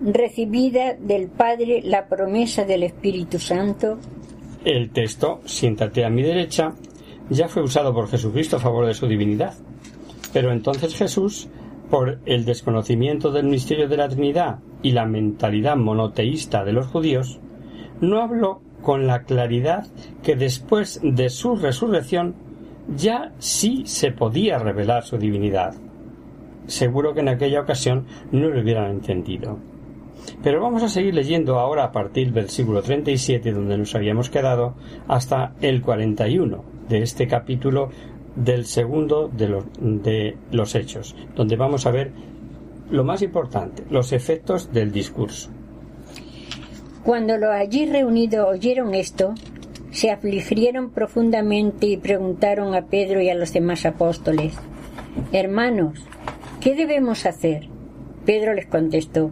recibida 0.00 0.94
del 0.94 1.28
Padre 1.28 1.80
la 1.84 2.08
promesa 2.08 2.64
del 2.64 2.82
Espíritu 2.82 3.38
Santo. 3.38 3.98
El 4.64 4.90
texto, 4.90 5.40
siéntate 5.44 6.04
a 6.04 6.10
mi 6.10 6.22
derecha, 6.22 6.74
ya 7.30 7.48
fue 7.48 7.62
usado 7.62 7.94
por 7.94 8.08
Jesucristo 8.08 8.56
a 8.56 8.60
favor 8.60 8.86
de 8.86 8.94
su 8.94 9.06
divinidad. 9.06 9.54
Pero 10.32 10.50
entonces 10.52 10.96
Jesús, 10.96 11.48
por 11.90 12.18
el 12.26 12.44
desconocimiento 12.44 13.30
del 13.30 13.46
misterio 13.46 13.88
de 13.88 13.96
la 13.96 14.08
Trinidad 14.08 14.58
y 14.82 14.92
la 14.92 15.06
mentalidad 15.06 15.76
monoteísta 15.76 16.64
de 16.64 16.72
los 16.72 16.86
judíos, 16.88 17.38
no 18.00 18.20
habló 18.20 18.60
con 18.82 19.06
la 19.06 19.22
claridad 19.22 19.86
que 20.22 20.34
después 20.34 21.00
de 21.02 21.30
su 21.30 21.56
resurrección 21.56 22.34
ya 22.88 23.32
sí 23.38 23.84
se 23.86 24.12
podía 24.12 24.58
revelar 24.58 25.04
su 25.04 25.18
divinidad. 25.18 25.74
Seguro 26.66 27.14
que 27.14 27.20
en 27.20 27.28
aquella 27.28 27.60
ocasión 27.60 28.06
no 28.32 28.48
lo 28.48 28.60
hubieran 28.60 28.90
entendido. 28.90 29.58
Pero 30.42 30.60
vamos 30.60 30.82
a 30.82 30.88
seguir 30.88 31.14
leyendo 31.14 31.58
ahora 31.58 31.84
a 31.84 31.92
partir 31.92 32.26
del 32.26 32.34
versículo 32.34 32.82
37 32.82 33.52
donde 33.52 33.76
nos 33.76 33.94
habíamos 33.94 34.30
quedado 34.30 34.74
hasta 35.06 35.54
el 35.60 35.82
41 35.82 36.64
de 36.88 37.02
este 37.02 37.26
capítulo 37.26 37.90
del 38.34 38.64
segundo 38.64 39.28
de 39.28 39.48
los, 39.48 39.64
de 39.78 40.36
los 40.50 40.74
hechos, 40.74 41.14
donde 41.36 41.56
vamos 41.56 41.86
a 41.86 41.90
ver 41.90 42.12
lo 42.90 43.04
más 43.04 43.22
importante, 43.22 43.84
los 43.90 44.12
efectos 44.12 44.72
del 44.72 44.92
discurso. 44.92 45.50
Cuando 47.02 47.36
los 47.36 47.50
allí 47.50 47.86
reunidos 47.86 48.48
oyeron 48.48 48.94
esto, 48.94 49.34
se 49.94 50.10
afligieron 50.10 50.90
profundamente 50.90 51.86
y 51.86 51.96
preguntaron 51.96 52.74
a 52.74 52.86
Pedro 52.86 53.20
y 53.20 53.30
a 53.30 53.34
los 53.36 53.52
demás 53.52 53.86
apóstoles, 53.86 54.54
Hermanos, 55.30 56.04
¿qué 56.60 56.74
debemos 56.74 57.26
hacer? 57.26 57.68
Pedro 58.26 58.54
les 58.54 58.66
contestó, 58.66 59.30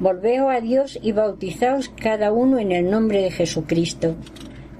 Volveos 0.00 0.50
a 0.50 0.60
Dios 0.62 0.98
y 1.02 1.12
bautizaos 1.12 1.90
cada 1.90 2.32
uno 2.32 2.58
en 2.58 2.72
el 2.72 2.90
nombre 2.90 3.20
de 3.20 3.30
Jesucristo, 3.30 4.16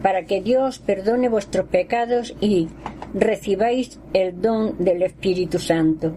para 0.01 0.25
que 0.25 0.41
Dios 0.41 0.79
perdone 0.79 1.29
vuestros 1.29 1.69
pecados 1.69 2.35
y 2.41 2.69
recibáis 3.13 4.01
el 4.15 4.41
don 4.41 4.83
del 4.83 5.03
Espíritu 5.03 5.59
Santo. 5.59 6.17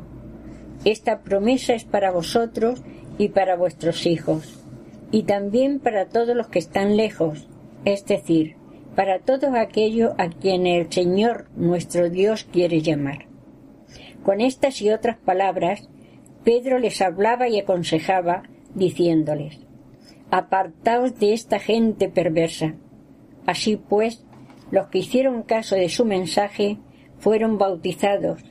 Esta 0.86 1.20
promesa 1.20 1.74
es 1.74 1.84
para 1.84 2.12
vosotros 2.12 2.82
y 3.18 3.28
para 3.28 3.58
vuestros 3.58 4.06
hijos, 4.06 4.64
y 5.12 5.24
también 5.24 5.80
para 5.80 6.06
todos 6.06 6.34
los 6.34 6.48
que 6.48 6.60
están 6.60 6.96
lejos, 6.96 7.50
es 7.84 8.06
decir, 8.06 8.56
para 8.96 9.20
todos 9.20 9.54
aquellos 9.56 10.14
a 10.18 10.30
quienes 10.30 10.86
el 10.86 10.92
Señor 10.92 11.48
nuestro 11.56 12.10
Dios 12.10 12.46
quiere 12.52 12.82
llamar. 12.82 13.28
Con 14.24 14.42
estas 14.42 14.82
y 14.82 14.90
otras 14.90 15.18
palabras, 15.18 15.90
Pedro 16.44 16.80
les 16.80 17.02
hablaba 17.02 17.48
y 17.48 17.60
aconsejaba, 17.60 18.44
diciéndoles, 18.74 19.60
Apartaos 20.32 21.20
de 21.20 21.34
esta 21.34 21.60
gente 21.60 22.10
perversa. 22.10 22.76
Así 23.46 23.78
pues, 23.78 24.26
los 24.72 24.88
que 24.88 25.00
hicieron 25.00 25.44
caso 25.44 25.76
de 25.76 25.90
su 25.90 26.06
mensaje 26.06 26.78
fueron 27.20 27.58
bautizados, 27.58 28.42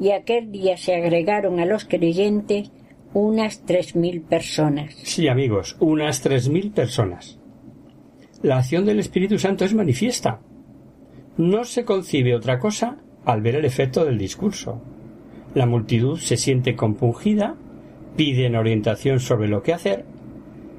y 0.00 0.12
aquel 0.12 0.50
día 0.50 0.76
se 0.76 0.94
agregaron 0.94 1.60
a 1.60 1.66
los 1.66 1.84
creyentes 1.84 2.70
unas 3.14 3.64
tres 3.64 3.96
mil 3.96 4.22
personas. 4.22 4.94
Sí, 5.02 5.28
amigos, 5.28 5.76
unas 5.80 6.20
tres 6.22 6.48
mil 6.48 6.70
personas. 6.70 7.37
La 8.42 8.58
acción 8.58 8.86
del 8.86 9.00
Espíritu 9.00 9.36
Santo 9.36 9.64
es 9.64 9.74
manifiesta. 9.74 10.38
No 11.36 11.64
se 11.64 11.84
concibe 11.84 12.36
otra 12.36 12.60
cosa 12.60 12.98
al 13.24 13.42
ver 13.42 13.56
el 13.56 13.64
efecto 13.64 14.04
del 14.04 14.16
discurso. 14.16 14.80
La 15.54 15.66
multitud 15.66 16.16
se 16.18 16.36
siente 16.36 16.76
compungida, 16.76 17.56
piden 18.16 18.54
orientación 18.54 19.18
sobre 19.18 19.48
lo 19.48 19.62
que 19.64 19.72
hacer, 19.72 20.04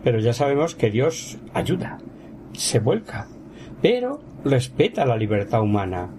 pero 0.05 0.19
ya 0.19 0.31
sabemos 0.31 0.73
que 0.75 0.89
Dios 0.89 1.37
ayuda, 1.53 1.97
se 2.53 2.79
vuelca, 2.79 3.27
pero 3.81 4.21
respeta 4.45 5.05
la 5.05 5.17
libertad 5.17 5.61
humana. 5.61 6.09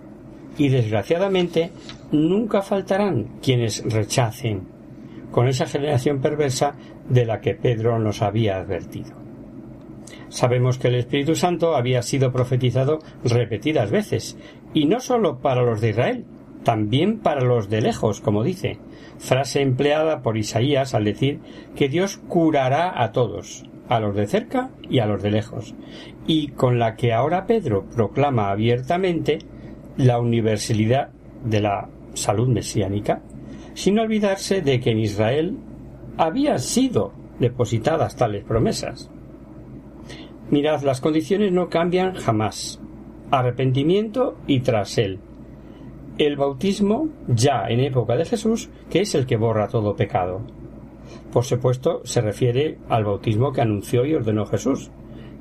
Y 0.58 0.68
desgraciadamente 0.68 1.70
nunca 2.12 2.60
faltarán 2.60 3.38
quienes 3.40 3.82
rechacen 3.90 4.68
con 5.30 5.48
esa 5.48 5.64
generación 5.64 6.20
perversa 6.20 6.74
de 7.08 7.24
la 7.24 7.40
que 7.40 7.54
Pedro 7.54 7.98
nos 7.98 8.20
había 8.20 8.58
advertido. 8.58 9.29
Sabemos 10.30 10.78
que 10.78 10.88
el 10.88 10.94
Espíritu 10.94 11.34
Santo 11.34 11.76
había 11.76 12.02
sido 12.02 12.32
profetizado 12.32 13.00
repetidas 13.24 13.90
veces, 13.90 14.38
y 14.72 14.86
no 14.86 15.00
sólo 15.00 15.40
para 15.40 15.62
los 15.62 15.80
de 15.80 15.90
Israel, 15.90 16.24
también 16.64 17.18
para 17.18 17.42
los 17.42 17.68
de 17.68 17.80
lejos, 17.80 18.20
como 18.20 18.44
dice, 18.44 18.78
frase 19.18 19.60
empleada 19.60 20.22
por 20.22 20.38
Isaías 20.38 20.94
al 20.94 21.04
decir 21.04 21.40
que 21.74 21.88
Dios 21.88 22.18
curará 22.28 23.02
a 23.02 23.12
todos, 23.12 23.64
a 23.88 23.98
los 23.98 24.14
de 24.14 24.26
cerca 24.26 24.70
y 24.88 25.00
a 25.00 25.06
los 25.06 25.22
de 25.22 25.32
lejos, 25.32 25.74
y 26.26 26.48
con 26.48 26.78
la 26.78 26.94
que 26.94 27.12
ahora 27.12 27.46
Pedro 27.46 27.84
proclama 27.84 28.50
abiertamente 28.50 29.40
la 29.96 30.20
universalidad 30.20 31.10
de 31.44 31.60
la 31.60 31.88
salud 32.14 32.48
mesiánica, 32.48 33.20
sin 33.74 33.98
olvidarse 33.98 34.62
de 34.62 34.78
que 34.78 34.90
en 34.90 34.98
Israel 35.00 35.56
habían 36.16 36.60
sido 36.60 37.12
depositadas 37.40 38.14
tales 38.14 38.44
promesas. 38.44 39.10
Mirad, 40.50 40.82
las 40.82 41.00
condiciones 41.00 41.52
no 41.52 41.68
cambian 41.68 42.14
jamás. 42.14 42.80
Arrepentimiento 43.30 44.36
y 44.48 44.60
tras 44.60 44.98
él. 44.98 45.20
El 46.18 46.36
bautismo 46.36 47.08
ya 47.28 47.68
en 47.68 47.78
época 47.78 48.16
de 48.16 48.24
Jesús, 48.24 48.68
que 48.90 49.02
es 49.02 49.14
el 49.14 49.26
que 49.26 49.36
borra 49.36 49.68
todo 49.68 49.94
pecado. 49.94 50.40
Por 51.32 51.44
supuesto, 51.44 52.00
se 52.04 52.20
refiere 52.20 52.78
al 52.88 53.04
bautismo 53.04 53.52
que 53.52 53.60
anunció 53.60 54.04
y 54.04 54.14
ordenó 54.14 54.44
Jesús, 54.44 54.90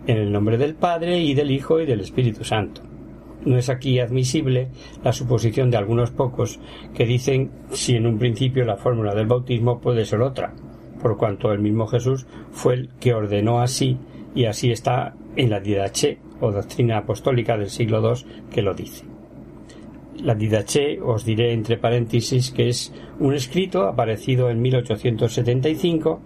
en 0.06 0.18
el 0.18 0.32
nombre 0.32 0.60
del 0.60 0.76
Padre 0.76 1.20
y 1.20 1.34
del 1.34 1.50
Hijo 1.50 1.80
y 1.80 1.88
del 1.88 2.02
Espíritu 2.02 2.44
Santo. 2.44 2.82
No 3.46 3.58
es 3.58 3.70
aquí 3.70 4.00
admisible 4.00 4.70
la 5.04 5.12
suposición 5.12 5.72
de 5.72 5.78
algunos 5.78 6.12
pocos 6.12 6.60
que 6.94 7.06
dicen 7.06 7.50
si 7.72 7.96
en 7.96 8.06
un 8.06 8.20
principio 8.20 8.64
la 8.64 8.78
fórmula 8.78 9.16
del 9.16 9.26
bautismo 9.26 9.80
puede 9.80 10.06
ser 10.06 10.22
otra, 10.22 10.54
por 11.02 11.18
cuanto 11.18 11.52
el 11.52 11.60
mismo 11.60 11.88
Jesús 11.88 12.28
fue 12.52 12.76
el 12.76 12.90
que 13.00 13.14
ordenó 13.14 13.60
así 13.60 13.98
y 14.36 14.46
así 14.46 14.72
está 14.72 15.16
en 15.36 15.50
la 15.50 15.60
Didache 15.60 16.20
o 16.42 16.52
doctrina 16.52 17.00
apostólica 17.00 17.58
del 17.58 17.70
siglo 17.70 18.02
II 18.02 18.26
que 18.52 18.62
lo 18.62 18.74
dice. 18.74 19.06
La 20.24 20.36
Didache 20.36 21.00
os 21.02 21.24
diré 21.24 21.54
entre 21.54 21.78
paréntesis 21.78 22.52
que 22.52 22.70
es 22.70 22.94
un 23.20 23.34
escrito 23.34 23.84
aparecido 23.84 24.50
en 24.50 24.62
1875 24.62 26.22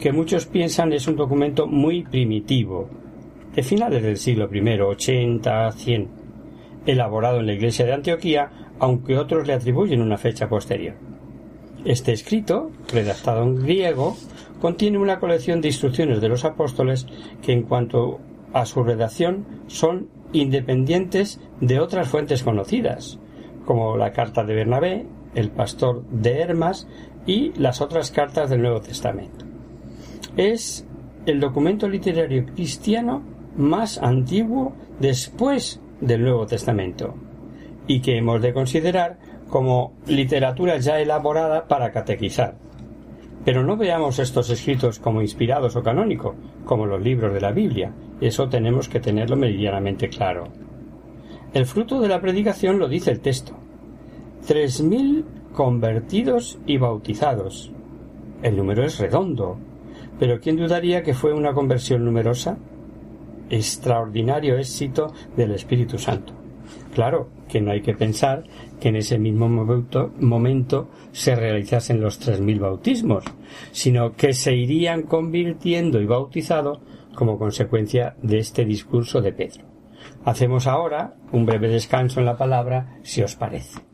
que 0.00 0.12
muchos 0.12 0.46
piensan 0.46 0.92
es 0.92 1.06
un 1.06 1.16
documento 1.16 1.66
muy 1.66 2.02
primitivo, 2.02 2.88
de 3.54 3.62
finales 3.62 4.02
del 4.02 4.16
siglo 4.18 4.48
I, 4.52 4.80
80, 4.80 5.72
100, 5.72 6.08
elaborado 6.84 7.40
en 7.40 7.46
la 7.46 7.54
iglesia 7.54 7.86
de 7.86 7.94
Antioquía, 7.94 8.50
aunque 8.78 9.16
otros 9.16 9.46
le 9.46 9.54
atribuyen 9.54 10.02
una 10.02 10.18
fecha 10.18 10.48
posterior. 10.48 10.94
Este 11.84 12.12
escrito, 12.12 12.70
redactado 12.92 13.42
en 13.44 13.62
griego, 13.62 14.16
contiene 14.60 14.98
una 14.98 15.18
colección 15.18 15.60
de 15.60 15.68
instrucciones 15.68 16.20
de 16.20 16.28
los 16.28 16.44
apóstoles 16.44 17.06
que 17.42 17.52
en 17.52 17.62
cuanto 17.62 18.20
a 18.52 18.64
su 18.66 18.82
redacción 18.82 19.46
son 19.66 20.08
independientes 20.32 21.40
de 21.60 21.80
otras 21.80 22.08
fuentes 22.08 22.42
conocidas, 22.42 23.18
como 23.64 23.96
la 23.96 24.12
carta 24.12 24.44
de 24.44 24.54
Bernabé, 24.54 25.06
el 25.34 25.50
pastor 25.50 26.04
de 26.10 26.40
Hermas 26.40 26.88
y 27.26 27.52
las 27.58 27.80
otras 27.80 28.10
cartas 28.10 28.50
del 28.50 28.62
Nuevo 28.62 28.80
Testamento. 28.80 29.44
Es 30.36 30.86
el 31.26 31.40
documento 31.40 31.88
literario 31.88 32.46
cristiano 32.46 33.22
más 33.56 33.98
antiguo 33.98 34.74
después 35.00 35.80
del 36.00 36.22
Nuevo 36.22 36.46
Testamento 36.46 37.14
y 37.86 38.00
que 38.00 38.16
hemos 38.18 38.40
de 38.42 38.52
considerar 38.52 39.18
como 39.48 39.94
literatura 40.06 40.78
ya 40.78 41.00
elaborada 41.00 41.68
para 41.68 41.92
catequizar. 41.92 42.56
Pero 43.46 43.62
no 43.62 43.76
veamos 43.76 44.18
estos 44.18 44.50
escritos 44.50 44.98
como 44.98 45.22
inspirados 45.22 45.76
o 45.76 45.82
canónicos, 45.84 46.34
como 46.64 46.84
los 46.84 47.00
libros 47.00 47.32
de 47.32 47.40
la 47.40 47.52
Biblia. 47.52 47.94
Eso 48.20 48.48
tenemos 48.48 48.88
que 48.88 48.98
tenerlo 48.98 49.36
meridianamente 49.36 50.08
claro. 50.08 50.48
El 51.54 51.64
fruto 51.64 52.00
de 52.00 52.08
la 52.08 52.20
predicación 52.20 52.80
lo 52.80 52.88
dice 52.88 53.12
el 53.12 53.20
texto. 53.20 53.52
Tres 54.44 54.82
mil 54.82 55.24
convertidos 55.52 56.58
y 56.66 56.78
bautizados. 56.78 57.70
El 58.42 58.56
número 58.56 58.82
es 58.82 58.98
redondo. 58.98 59.58
Pero 60.18 60.40
¿quién 60.40 60.56
dudaría 60.56 61.04
que 61.04 61.14
fue 61.14 61.32
una 61.32 61.54
conversión 61.54 62.04
numerosa? 62.04 62.58
Extraordinario 63.48 64.58
éxito 64.58 65.12
del 65.36 65.52
Espíritu 65.52 65.98
Santo. 65.98 66.32
Claro 66.94 67.28
que 67.48 67.60
no 67.60 67.72
hay 67.72 67.82
que 67.82 67.94
pensar 67.94 68.44
que 68.80 68.88
en 68.88 68.96
ese 68.96 69.18
mismo 69.18 69.48
momento, 69.48 70.88
se 71.12 71.34
realizasen 71.34 72.00
los 72.00 72.18
tres 72.18 72.40
mil 72.40 72.60
bautismos, 72.60 73.24
sino 73.72 74.12
que 74.12 74.32
se 74.32 74.54
irían 74.54 75.02
convirtiendo 75.02 76.00
y 76.00 76.06
bautizado 76.06 76.80
como 77.14 77.38
consecuencia 77.38 78.16
de 78.22 78.38
este 78.38 78.64
discurso 78.64 79.20
de 79.20 79.32
Pedro. 79.32 79.64
Hacemos 80.24 80.66
ahora 80.66 81.14
un 81.32 81.46
breve 81.46 81.68
descanso 81.68 82.20
en 82.20 82.26
la 82.26 82.36
palabra, 82.36 82.98
si 83.02 83.22
os 83.22 83.36
parece. 83.36 83.85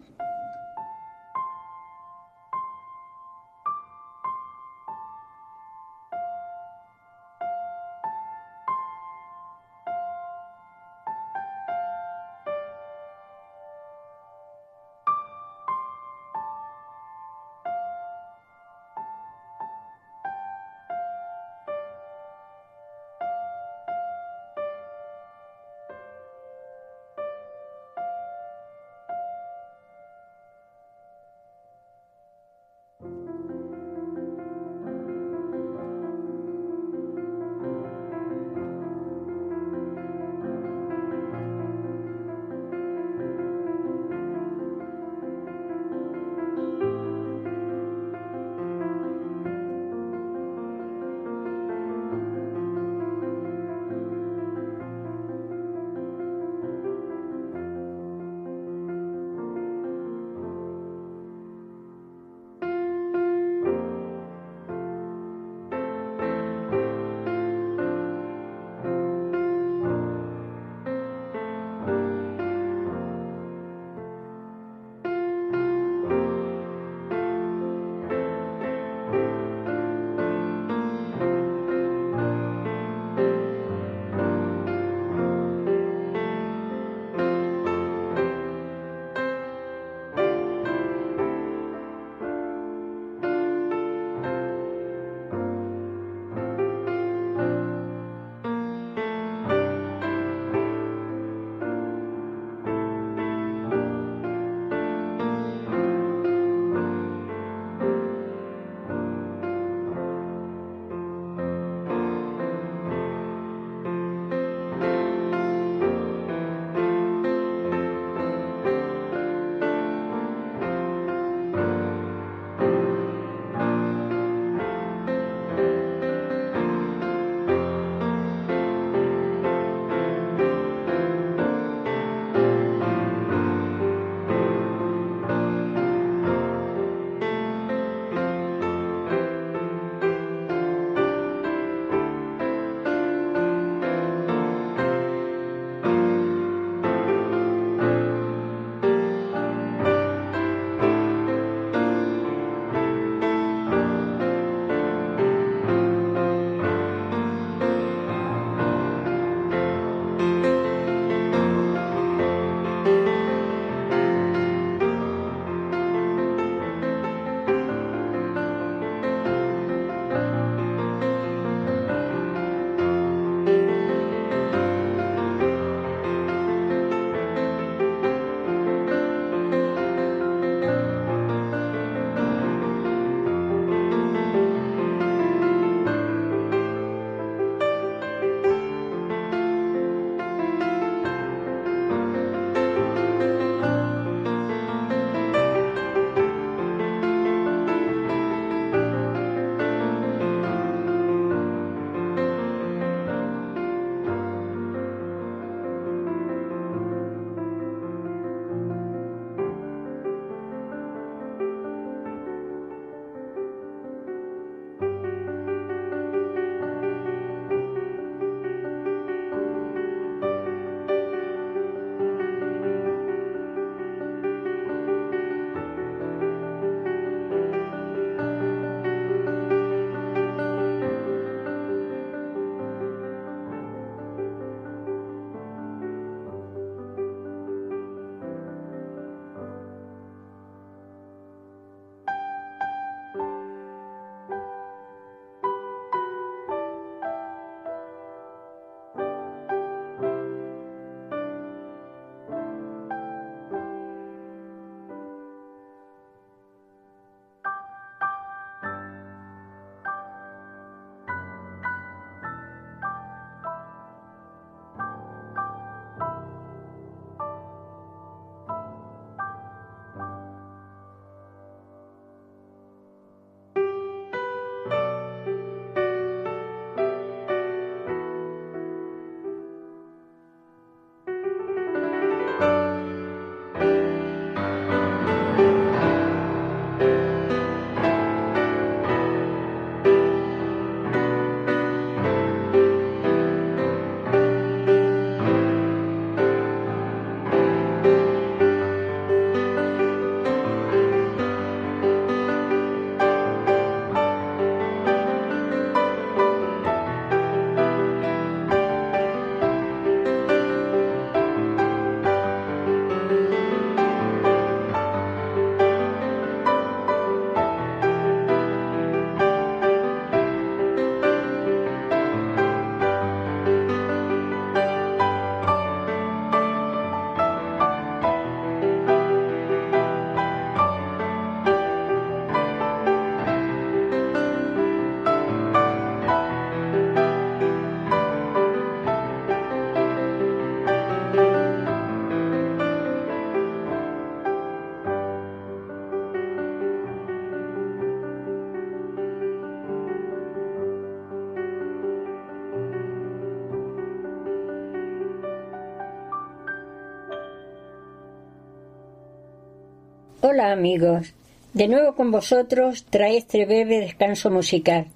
Amigos, 360.50 361.14
de 361.54 361.68
nuevo 361.68 361.94
con 361.94 362.10
vosotros 362.10 362.84
trae 362.90 363.16
este 363.16 363.46
breve 363.46 363.78
descanso 363.78 364.28
musical. 364.28 364.88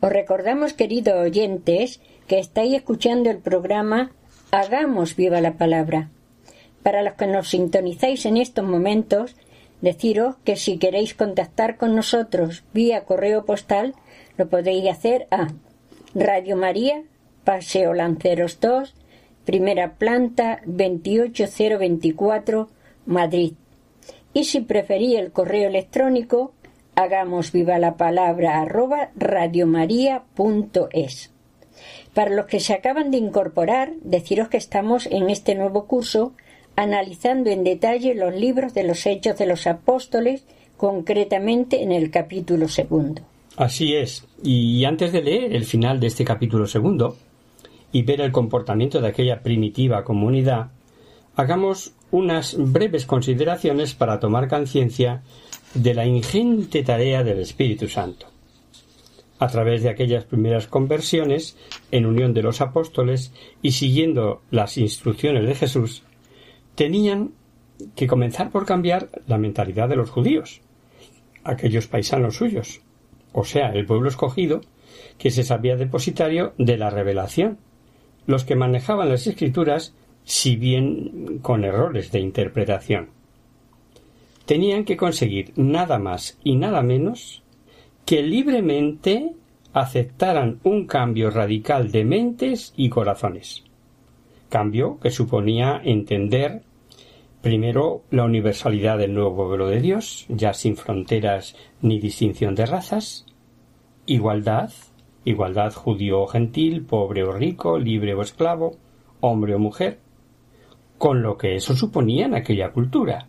Os 0.00 0.10
recordamos, 0.10 0.72
queridos 0.72 1.14
oyentes, 1.14 2.00
que 2.26 2.38
estáis 2.38 2.72
escuchando 2.72 3.28
el 3.28 3.38
programa 3.38 4.12
Hagamos 4.50 5.14
viva 5.14 5.42
la 5.42 5.58
palabra. 5.58 6.08
Para 6.82 7.02
los 7.02 7.14
que 7.14 7.26
nos 7.26 7.50
sintonizáis 7.50 8.24
en 8.24 8.38
estos 8.38 8.64
momentos, 8.64 9.36
deciros 9.82 10.36
que 10.42 10.56
si 10.56 10.78
queréis 10.78 11.14
contactar 11.14 11.76
con 11.76 11.94
nosotros 11.94 12.64
vía 12.72 13.04
correo 13.04 13.44
postal, 13.44 13.94
lo 14.38 14.48
podéis 14.48 14.88
hacer 14.88 15.26
a 15.30 15.48
Radio 16.14 16.56
María, 16.56 17.02
Paseo 17.44 17.92
Lanceros 17.92 18.58
2, 18.58 18.94
primera 19.44 19.96
planta 19.96 20.62
28024, 20.64 22.70
Madrid. 23.04 23.52
Y 24.34 24.44
si 24.44 24.60
preferís 24.60 25.18
el 25.18 25.32
correo 25.32 25.68
electrónico, 25.68 26.52
hagamos 26.94 27.52
viva 27.52 27.78
la 27.78 27.96
palabra 27.96 28.60
arroba 28.60 29.10
radiomaria.es. 29.16 31.30
Para 32.14 32.30
los 32.30 32.46
que 32.46 32.60
se 32.60 32.74
acaban 32.74 33.10
de 33.10 33.18
incorporar, 33.18 33.92
deciros 34.02 34.48
que 34.48 34.58
estamos 34.58 35.06
en 35.06 35.30
este 35.30 35.54
nuevo 35.54 35.86
curso 35.86 36.32
analizando 36.76 37.50
en 37.50 37.64
detalle 37.64 38.14
los 38.14 38.34
libros 38.34 38.74
de 38.74 38.84
los 38.84 39.06
Hechos 39.06 39.38
de 39.38 39.46
los 39.46 39.66
Apóstoles, 39.66 40.44
concretamente 40.76 41.82
en 41.82 41.92
el 41.92 42.10
capítulo 42.10 42.68
segundo. 42.68 43.22
Así 43.56 43.94
es. 43.94 44.26
Y 44.42 44.84
antes 44.84 45.12
de 45.12 45.22
leer 45.22 45.54
el 45.54 45.64
final 45.64 46.00
de 46.00 46.06
este 46.06 46.24
capítulo 46.24 46.66
segundo 46.66 47.16
y 47.92 48.02
ver 48.02 48.20
el 48.20 48.32
comportamiento 48.32 49.00
de 49.00 49.08
aquella 49.08 49.42
primitiva 49.42 50.04
comunidad, 50.04 50.70
hagamos 51.36 51.92
unas 52.12 52.54
breves 52.56 53.06
consideraciones 53.06 53.94
para 53.94 54.20
tomar 54.20 54.48
conciencia 54.48 55.22
de 55.74 55.94
la 55.94 56.06
ingente 56.06 56.84
tarea 56.84 57.24
del 57.24 57.40
Espíritu 57.40 57.88
Santo. 57.88 58.26
A 59.38 59.48
través 59.48 59.82
de 59.82 59.88
aquellas 59.88 60.24
primeras 60.24 60.68
conversiones, 60.68 61.56
en 61.90 62.06
unión 62.06 62.34
de 62.34 62.42
los 62.42 62.60
apóstoles 62.60 63.32
y 63.60 63.72
siguiendo 63.72 64.42
las 64.50 64.78
instrucciones 64.78 65.46
de 65.46 65.54
Jesús, 65.54 66.04
tenían 66.76 67.32
que 67.96 68.06
comenzar 68.06 68.50
por 68.50 68.66
cambiar 68.66 69.08
la 69.26 69.38
mentalidad 69.38 69.88
de 69.88 69.96
los 69.96 70.10
judíos, 70.10 70.60
aquellos 71.42 71.88
paisanos 71.88 72.36
suyos, 72.36 72.82
o 73.32 73.44
sea, 73.44 73.72
el 73.72 73.86
pueblo 73.86 74.08
escogido, 74.08 74.60
que 75.18 75.30
se 75.30 75.44
sabía 75.44 75.76
depositario 75.76 76.52
de 76.58 76.76
la 76.76 76.90
revelación, 76.90 77.58
los 78.26 78.44
que 78.44 78.54
manejaban 78.54 79.08
las 79.08 79.26
escrituras, 79.26 79.94
si 80.24 80.56
bien 80.56 81.38
con 81.42 81.64
errores 81.64 82.12
de 82.12 82.20
interpretación. 82.20 83.10
Tenían 84.46 84.84
que 84.84 84.96
conseguir 84.96 85.52
nada 85.56 85.98
más 85.98 86.38
y 86.42 86.56
nada 86.56 86.82
menos 86.82 87.42
que 88.04 88.22
libremente 88.22 89.32
aceptaran 89.72 90.60
un 90.64 90.86
cambio 90.86 91.30
radical 91.30 91.90
de 91.90 92.04
mentes 92.04 92.72
y 92.76 92.88
corazones. 92.88 93.64
Cambio 94.48 94.98
que 95.00 95.10
suponía 95.10 95.80
entender 95.82 96.62
Primero, 97.42 98.04
la 98.12 98.22
universalidad 98.22 98.98
del 98.98 99.14
nuevo 99.14 99.34
pueblo 99.34 99.66
de 99.66 99.80
Dios, 99.80 100.26
ya 100.28 100.54
sin 100.54 100.76
fronteras 100.76 101.56
ni 101.80 101.98
distinción 101.98 102.54
de 102.54 102.66
razas. 102.66 103.26
Igualdad, 104.06 104.70
igualdad 105.24 105.72
judío 105.72 106.20
o 106.20 106.28
gentil, 106.28 106.86
pobre 106.86 107.24
o 107.24 107.32
rico, 107.32 107.80
libre 107.80 108.14
o 108.14 108.22
esclavo, 108.22 108.76
hombre 109.18 109.56
o 109.56 109.58
mujer, 109.58 109.98
con 111.02 111.20
lo 111.20 111.36
que 111.36 111.56
eso 111.56 111.74
suponía 111.74 112.26
en 112.26 112.34
aquella 112.36 112.70
cultura. 112.70 113.26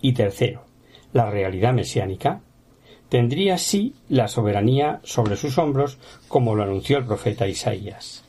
Y 0.00 0.12
tercero, 0.12 0.64
la 1.12 1.30
realidad 1.30 1.72
mesiánica. 1.72 2.40
Tendría 3.08 3.58
sí 3.58 3.94
la 4.08 4.26
soberanía 4.26 4.98
sobre 5.04 5.36
sus 5.36 5.56
hombros, 5.56 5.98
como 6.26 6.56
lo 6.56 6.64
anunció 6.64 6.98
el 6.98 7.06
profeta 7.06 7.46
Isaías 7.46 8.24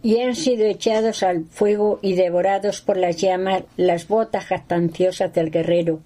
y 0.00 0.20
han 0.20 0.36
sido 0.36 0.64
echados 0.66 1.24
al 1.24 1.46
fuego 1.46 1.98
y 2.02 2.12
devorados 2.12 2.82
por 2.82 2.98
las 2.98 3.16
llamas 3.16 3.64
las 3.76 4.06
botas 4.06 4.44
jactanciosas 4.44 5.34
del 5.34 5.50
guerrero 5.50 5.98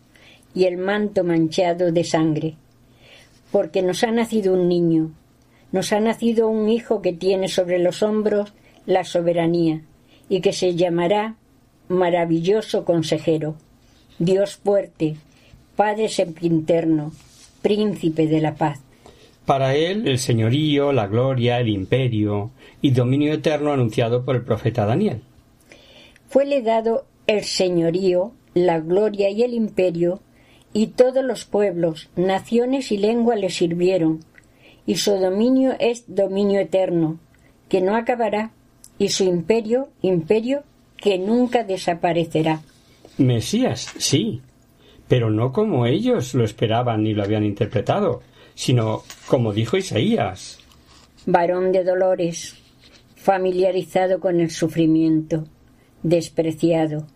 y 0.55 0.65
el 0.65 0.79
manto 0.79 1.25
manchado 1.25 1.93
de 1.93 2.05
sangre. 2.05 2.55
Porque 3.53 3.83
nos 3.83 4.03
ha 4.03 4.13
nacido 4.13 4.55
un 4.55 4.67
niño, 4.67 5.11
nos 5.73 5.93
ha 5.93 6.01
nacido 6.01 6.49
un 6.49 6.71
hijo 6.71 7.03
que 7.03 7.13
tiene 7.13 7.49
sobre 7.49 7.79
los 7.79 8.03
hombros 8.03 8.55
la 8.87 9.05
soberanía 9.05 9.83
y 10.31 10.41
que 10.41 10.55
se 10.55 10.75
llamará 10.75 11.37
maravilloso 11.91 12.85
consejero, 12.85 13.57
Dios 14.19 14.57
fuerte, 14.57 15.17
Padre 15.77 16.09
sempiterno, 16.09 17.13
príncipe 17.63 18.27
de 18.27 18.41
la 18.41 18.55
paz. 18.55 18.81
Para 19.45 19.75
él 19.75 20.07
el 20.07 20.19
señorío, 20.19 20.93
la 20.93 21.09
gloria, 21.09 21.59
el 21.59 21.69
imperio 21.69 22.51
y 22.81 22.93
dominio 22.93 23.33
eterno 23.33 23.73
anunciado 23.73 24.25
por 24.25 24.37
el 24.37 24.43
profeta 24.43 24.87
Daniel. 24.87 25.23
Fuele 26.29 26.63
dado 26.63 27.07
el 27.27 27.43
señorío, 27.43 28.33
la 28.55 28.79
gloria 28.79 29.31
y 29.31 29.43
el 29.43 29.53
imperio, 29.53 30.21
y 30.73 30.89
todos 30.89 31.25
los 31.25 31.45
pueblos, 31.45 32.09
naciones 32.15 32.93
y 32.93 32.99
lenguas 32.99 33.41
le 33.41 33.51
sirvieron, 33.51 34.21
y 34.87 34.97
su 34.97 35.17
dominio 35.19 35.75
es 35.81 36.05
dominio 36.07 36.61
eterno, 36.61 37.19
que 37.69 37.81
no 37.81 37.97
acabará, 37.97 38.53
y 38.99 39.09
su 39.09 39.25
imperio, 39.25 39.89
imperio 40.03 40.63
que 41.01 41.19
nunca 41.19 41.65
desaparecerá. 41.65 42.61
Mesías, 43.19 43.93
sí, 43.99 44.43
pero 45.09 45.31
no 45.31 45.53
como 45.53 45.87
ellos 45.87 46.35
lo 46.35 46.45
esperaban 46.45 47.03
ni 47.03 47.15
lo 47.15 47.23
habían 47.23 47.45
interpretado, 47.45 48.23
sino 48.55 49.03
como 49.27 49.53
dijo 49.53 49.77
Isaías. 49.77 50.59
Varón 51.27 51.73
de 51.73 51.85
dolores, 51.85 52.57
familiarizado 53.17 54.21
con 54.21 54.41
el 54.41 54.51
sufrimiento, 54.51 55.45
despreciado, 56.03 57.07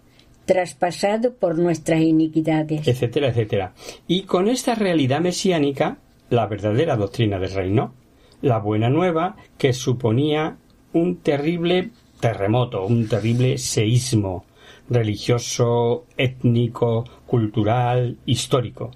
traspasado 0.44 1.34
por 1.34 1.58
nuestras 1.58 2.00
iniquidades, 2.00 2.86
etcétera, 2.86 3.28
etcétera. 3.28 3.74
Y 4.06 4.22
con 4.22 4.48
esta 4.48 4.74
realidad 4.74 5.20
mesiánica, 5.20 5.98
la 6.30 6.46
verdadera 6.46 6.96
doctrina 6.96 7.38
del 7.38 7.54
reino, 7.54 7.94
la 8.42 8.58
buena 8.58 8.90
nueva 8.90 9.36
que 9.56 9.72
suponía 9.72 10.58
un 10.92 11.16
terrible 11.16 11.90
terremoto, 12.24 12.86
un 12.86 13.06
terrible 13.06 13.58
seísmo 13.58 14.46
religioso, 14.88 16.06
étnico, 16.16 17.04
cultural, 17.26 18.16
histórico 18.24 18.92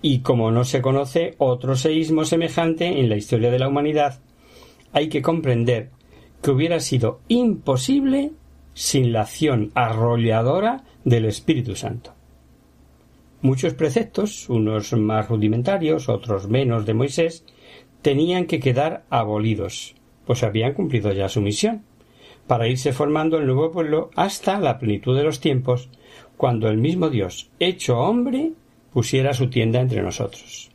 y 0.00 0.20
como 0.20 0.50
no 0.50 0.64
se 0.64 0.80
conoce 0.80 1.34
otro 1.36 1.76
seísmo 1.76 2.24
semejante 2.24 2.98
en 2.98 3.10
la 3.10 3.16
historia 3.16 3.50
de 3.50 3.58
la 3.58 3.68
humanidad, 3.68 4.20
hay 4.94 5.10
que 5.10 5.20
comprender 5.20 5.90
que 6.40 6.50
hubiera 6.50 6.80
sido 6.80 7.20
imposible 7.28 8.32
sin 8.72 9.12
la 9.12 9.22
acción 9.22 9.70
arrolladora 9.74 10.84
del 11.04 11.26
Espíritu 11.26 11.76
Santo. 11.76 12.14
Muchos 13.42 13.74
preceptos, 13.74 14.48
unos 14.48 14.94
más 14.94 15.28
rudimentarios, 15.28 16.08
otros 16.08 16.48
menos 16.48 16.86
de 16.86 16.94
Moisés, 16.94 17.44
tenían 18.00 18.46
que 18.46 18.60
quedar 18.60 19.04
abolidos, 19.10 19.94
pues 20.24 20.42
habían 20.42 20.72
cumplido 20.72 21.12
ya 21.12 21.28
su 21.28 21.42
misión, 21.42 21.84
para 22.46 22.68
irse 22.68 22.92
formando 22.92 23.38
el 23.38 23.46
nuevo 23.46 23.70
pueblo 23.70 24.10
hasta 24.14 24.58
la 24.60 24.78
plenitud 24.78 25.16
de 25.16 25.24
los 25.24 25.40
tiempos, 25.40 25.88
cuando 26.36 26.68
el 26.68 26.78
mismo 26.78 27.10
Dios, 27.10 27.50
hecho 27.58 27.98
hombre, 27.98 28.52
pusiera 28.92 29.34
su 29.34 29.48
tienda 29.50 29.80
entre 29.80 30.02
nosotros. 30.02 30.70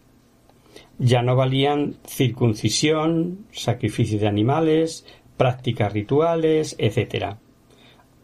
Ya 0.98 1.22
no 1.22 1.36
valían 1.36 1.96
circuncisión, 2.06 3.46
sacrificio 3.52 4.20
de 4.20 4.28
animales, 4.28 5.06
prácticas 5.38 5.94
rituales, 5.94 6.76
etc. 6.78 7.38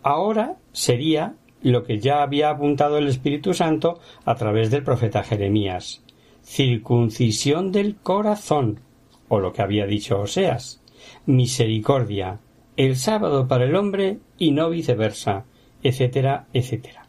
Ahora 0.04 0.58
sería 0.72 1.36
lo 1.62 1.84
que 1.84 2.00
ya 2.00 2.22
había 2.22 2.50
apuntado 2.50 2.98
el 2.98 3.08
Espíritu 3.08 3.54
Santo 3.54 4.00
a 4.26 4.36
través 4.36 4.70
del 4.70 4.84
profeta 4.84 5.24
Jeremías, 5.24 6.04
circuncisión 6.44 7.72
del 7.72 7.96
corazón, 7.96 8.80
o 9.28 9.40
lo 9.40 9.52
que 9.52 9.64
había 9.64 9.86
dicho 9.86 10.20
Oseas, 10.20 10.82
misericordia, 11.26 12.40
el 12.78 12.96
sábado 12.96 13.48
para 13.48 13.66
el 13.66 13.76
hombre 13.76 14.20
y 14.38 14.52
no 14.52 14.70
viceversa, 14.70 15.46
etcétera, 15.84 16.48
etcétera. 16.54 17.08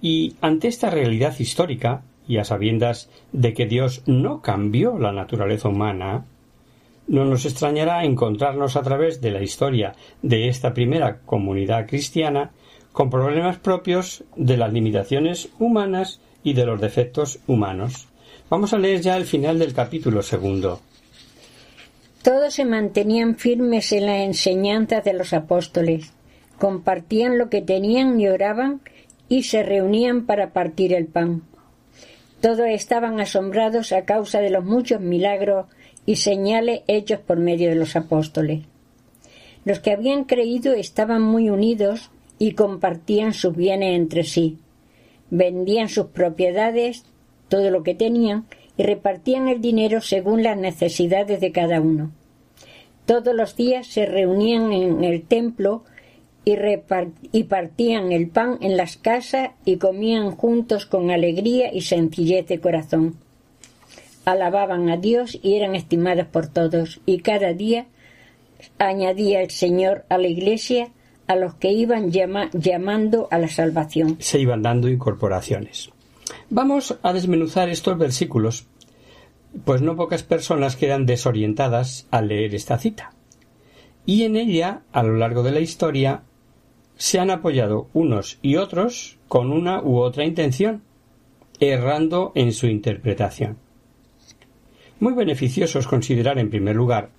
Y 0.00 0.34
ante 0.40 0.68
esta 0.68 0.90
realidad 0.90 1.34
histórica, 1.38 2.02
y 2.28 2.38
a 2.38 2.44
sabiendas 2.44 3.08
de 3.32 3.54
que 3.54 3.66
Dios 3.66 4.02
no 4.06 4.42
cambió 4.42 4.98
la 4.98 5.12
naturaleza 5.12 5.68
humana, 5.68 6.24
no 7.06 7.24
nos 7.24 7.44
extrañará 7.44 8.04
encontrarnos 8.04 8.76
a 8.76 8.82
través 8.82 9.20
de 9.20 9.30
la 9.30 9.42
historia 9.42 9.94
de 10.22 10.48
esta 10.48 10.74
primera 10.74 11.20
comunidad 11.20 11.86
cristiana 11.86 12.50
con 12.92 13.10
problemas 13.10 13.58
propios 13.58 14.24
de 14.34 14.56
las 14.56 14.72
limitaciones 14.72 15.50
humanas 15.58 16.20
y 16.42 16.54
de 16.54 16.66
los 16.66 16.80
defectos 16.80 17.38
humanos. 17.46 18.08
Vamos 18.50 18.72
a 18.72 18.78
leer 18.78 19.02
ya 19.02 19.16
el 19.16 19.24
final 19.24 19.58
del 19.58 19.74
capítulo 19.74 20.22
segundo. 20.22 20.80
Todos 22.26 22.54
se 22.54 22.64
mantenían 22.64 23.36
firmes 23.36 23.92
en 23.92 24.06
la 24.06 24.24
enseñanza 24.24 25.00
de 25.00 25.12
los 25.12 25.32
apóstoles, 25.32 26.12
compartían 26.58 27.38
lo 27.38 27.50
que 27.50 27.62
tenían 27.62 28.18
y 28.18 28.26
oraban 28.26 28.80
y 29.28 29.44
se 29.44 29.62
reunían 29.62 30.26
para 30.26 30.52
partir 30.52 30.92
el 30.92 31.06
pan. 31.06 31.42
Todos 32.40 32.66
estaban 32.66 33.20
asombrados 33.20 33.92
a 33.92 34.04
causa 34.04 34.40
de 34.40 34.50
los 34.50 34.64
muchos 34.64 35.00
milagros 35.00 35.66
y 36.04 36.16
señales 36.16 36.80
hechos 36.88 37.20
por 37.20 37.38
medio 37.38 37.68
de 37.68 37.76
los 37.76 37.94
apóstoles. 37.94 38.64
Los 39.64 39.78
que 39.78 39.92
habían 39.92 40.24
creído 40.24 40.72
estaban 40.72 41.22
muy 41.22 41.48
unidos 41.48 42.10
y 42.40 42.54
compartían 42.54 43.34
sus 43.34 43.54
bienes 43.54 43.94
entre 43.94 44.24
sí. 44.24 44.58
Vendían 45.30 45.88
sus 45.88 46.06
propiedades, 46.06 47.04
todo 47.48 47.70
lo 47.70 47.84
que 47.84 47.94
tenían, 47.94 48.46
y 48.76 48.82
repartían 48.82 49.48
el 49.48 49.60
dinero 49.60 50.00
según 50.00 50.42
las 50.42 50.56
necesidades 50.56 51.40
de 51.40 51.52
cada 51.52 51.80
uno. 51.80 52.10
Todos 53.06 53.34
los 53.34 53.56
días 53.56 53.86
se 53.86 54.06
reunían 54.06 54.72
en 54.72 55.04
el 55.04 55.22
templo 55.22 55.84
y, 56.44 57.42
partían 57.44 58.12
el 58.12 58.28
pan 58.28 58.58
en 58.60 58.76
las 58.76 58.96
casas 58.96 59.50
y 59.64 59.78
comían 59.78 60.30
juntos 60.30 60.86
con 60.86 61.10
alegría 61.10 61.72
y 61.72 61.80
sencillez 61.80 62.46
de 62.46 62.60
corazón. 62.60 63.16
Alababan 64.24 64.88
a 64.90 64.96
Dios 64.96 65.38
y 65.42 65.54
eran 65.54 65.74
estimados 65.74 66.26
por 66.26 66.46
todos, 66.46 67.00
y 67.04 67.18
cada 67.18 67.52
día 67.52 67.86
añadía 68.78 69.40
el 69.40 69.50
Señor 69.50 70.04
a 70.08 70.18
la 70.18 70.28
iglesia 70.28 70.88
a 71.26 71.34
los 71.34 71.54
que 71.54 71.72
iban 71.72 72.12
llamando 72.12 73.28
a 73.30 73.38
la 73.38 73.48
salvación. 73.48 74.16
Se 74.20 74.38
iban 74.38 74.62
dando 74.62 74.88
incorporaciones. 74.88 75.90
Vamos 76.50 76.98
a 77.02 77.12
desmenuzar 77.12 77.68
estos 77.68 77.98
versículos, 77.98 78.66
pues 79.64 79.82
no 79.82 79.96
pocas 79.96 80.22
personas 80.22 80.76
quedan 80.76 81.06
desorientadas 81.06 82.06
al 82.10 82.28
leer 82.28 82.54
esta 82.54 82.78
cita. 82.78 83.12
Y 84.04 84.22
en 84.22 84.36
ella, 84.36 84.82
a 84.92 85.02
lo 85.02 85.16
largo 85.16 85.42
de 85.42 85.52
la 85.52 85.60
historia, 85.60 86.22
se 86.96 87.18
han 87.18 87.30
apoyado 87.30 87.88
unos 87.92 88.38
y 88.42 88.56
otros 88.56 89.18
con 89.28 89.52
una 89.52 89.82
u 89.82 89.98
otra 89.98 90.24
intención, 90.24 90.82
errando 91.60 92.32
en 92.34 92.52
su 92.52 92.66
interpretación. 92.66 93.58
Muy 95.00 95.12
beneficioso 95.12 95.78
es 95.78 95.86
considerar, 95.86 96.38
en 96.38 96.50
primer 96.50 96.76
lugar, 96.76 97.10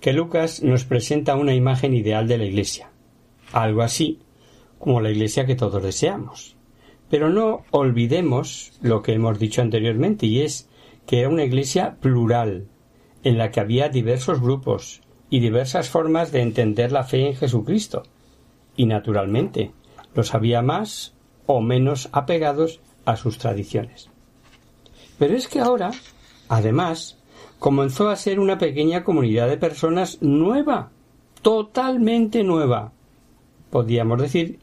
que 0.00 0.12
Lucas 0.12 0.62
nos 0.62 0.84
presenta 0.84 1.36
una 1.36 1.54
imagen 1.54 1.94
ideal 1.94 2.26
de 2.26 2.38
la 2.38 2.44
Iglesia, 2.44 2.90
algo 3.52 3.82
así 3.82 4.18
como 4.78 5.00
la 5.00 5.10
Iglesia 5.10 5.46
que 5.46 5.54
todos 5.54 5.82
deseamos. 5.82 6.56
Pero 7.10 7.28
no 7.28 7.64
olvidemos 7.72 8.72
lo 8.80 9.02
que 9.02 9.12
hemos 9.12 9.38
dicho 9.38 9.60
anteriormente, 9.60 10.26
y 10.26 10.42
es 10.42 10.68
que 11.06 11.20
era 11.20 11.28
una 11.28 11.44
Iglesia 11.44 11.96
plural, 12.00 12.68
en 13.24 13.36
la 13.36 13.50
que 13.50 13.60
había 13.60 13.88
diversos 13.88 14.40
grupos 14.40 15.02
y 15.28 15.40
diversas 15.40 15.90
formas 15.90 16.32
de 16.32 16.40
entender 16.40 16.92
la 16.92 17.04
fe 17.04 17.26
en 17.26 17.34
Jesucristo, 17.34 18.04
y 18.76 18.86
naturalmente 18.86 19.72
los 20.14 20.34
había 20.34 20.62
más 20.62 21.14
o 21.46 21.60
menos 21.60 22.08
apegados 22.12 22.80
a 23.04 23.16
sus 23.16 23.38
tradiciones. 23.38 24.08
Pero 25.18 25.36
es 25.36 25.48
que 25.48 25.60
ahora, 25.60 25.90
además, 26.48 27.18
comenzó 27.58 28.08
a 28.08 28.16
ser 28.16 28.38
una 28.40 28.58
pequeña 28.58 29.04
comunidad 29.04 29.48
de 29.48 29.56
personas 29.56 30.22
nueva, 30.22 30.90
totalmente 31.42 32.44
nueva. 32.44 32.92
Podríamos 33.70 34.20
decir 34.20 34.60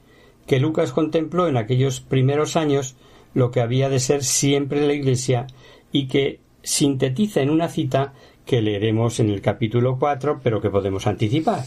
que 0.47 0.59
Lucas 0.59 0.93
contempló 0.93 1.47
en 1.47 1.57
aquellos 1.57 1.99
primeros 1.99 2.55
años 2.55 2.95
lo 3.33 3.51
que 3.51 3.61
había 3.61 3.89
de 3.89 3.99
ser 3.99 4.23
siempre 4.23 4.87
la 4.87 4.93
Iglesia 4.93 5.45
y 5.91 6.07
que 6.07 6.39
sintetiza 6.63 7.41
en 7.41 7.49
una 7.49 7.67
cita 7.67 8.13
que 8.45 8.61
leeremos 8.61 9.19
en 9.19 9.29
el 9.29 9.41
capítulo 9.41 9.99
4, 9.99 10.39
pero 10.41 10.61
que 10.61 10.69
podemos 10.69 11.05
anticipar. 11.05 11.65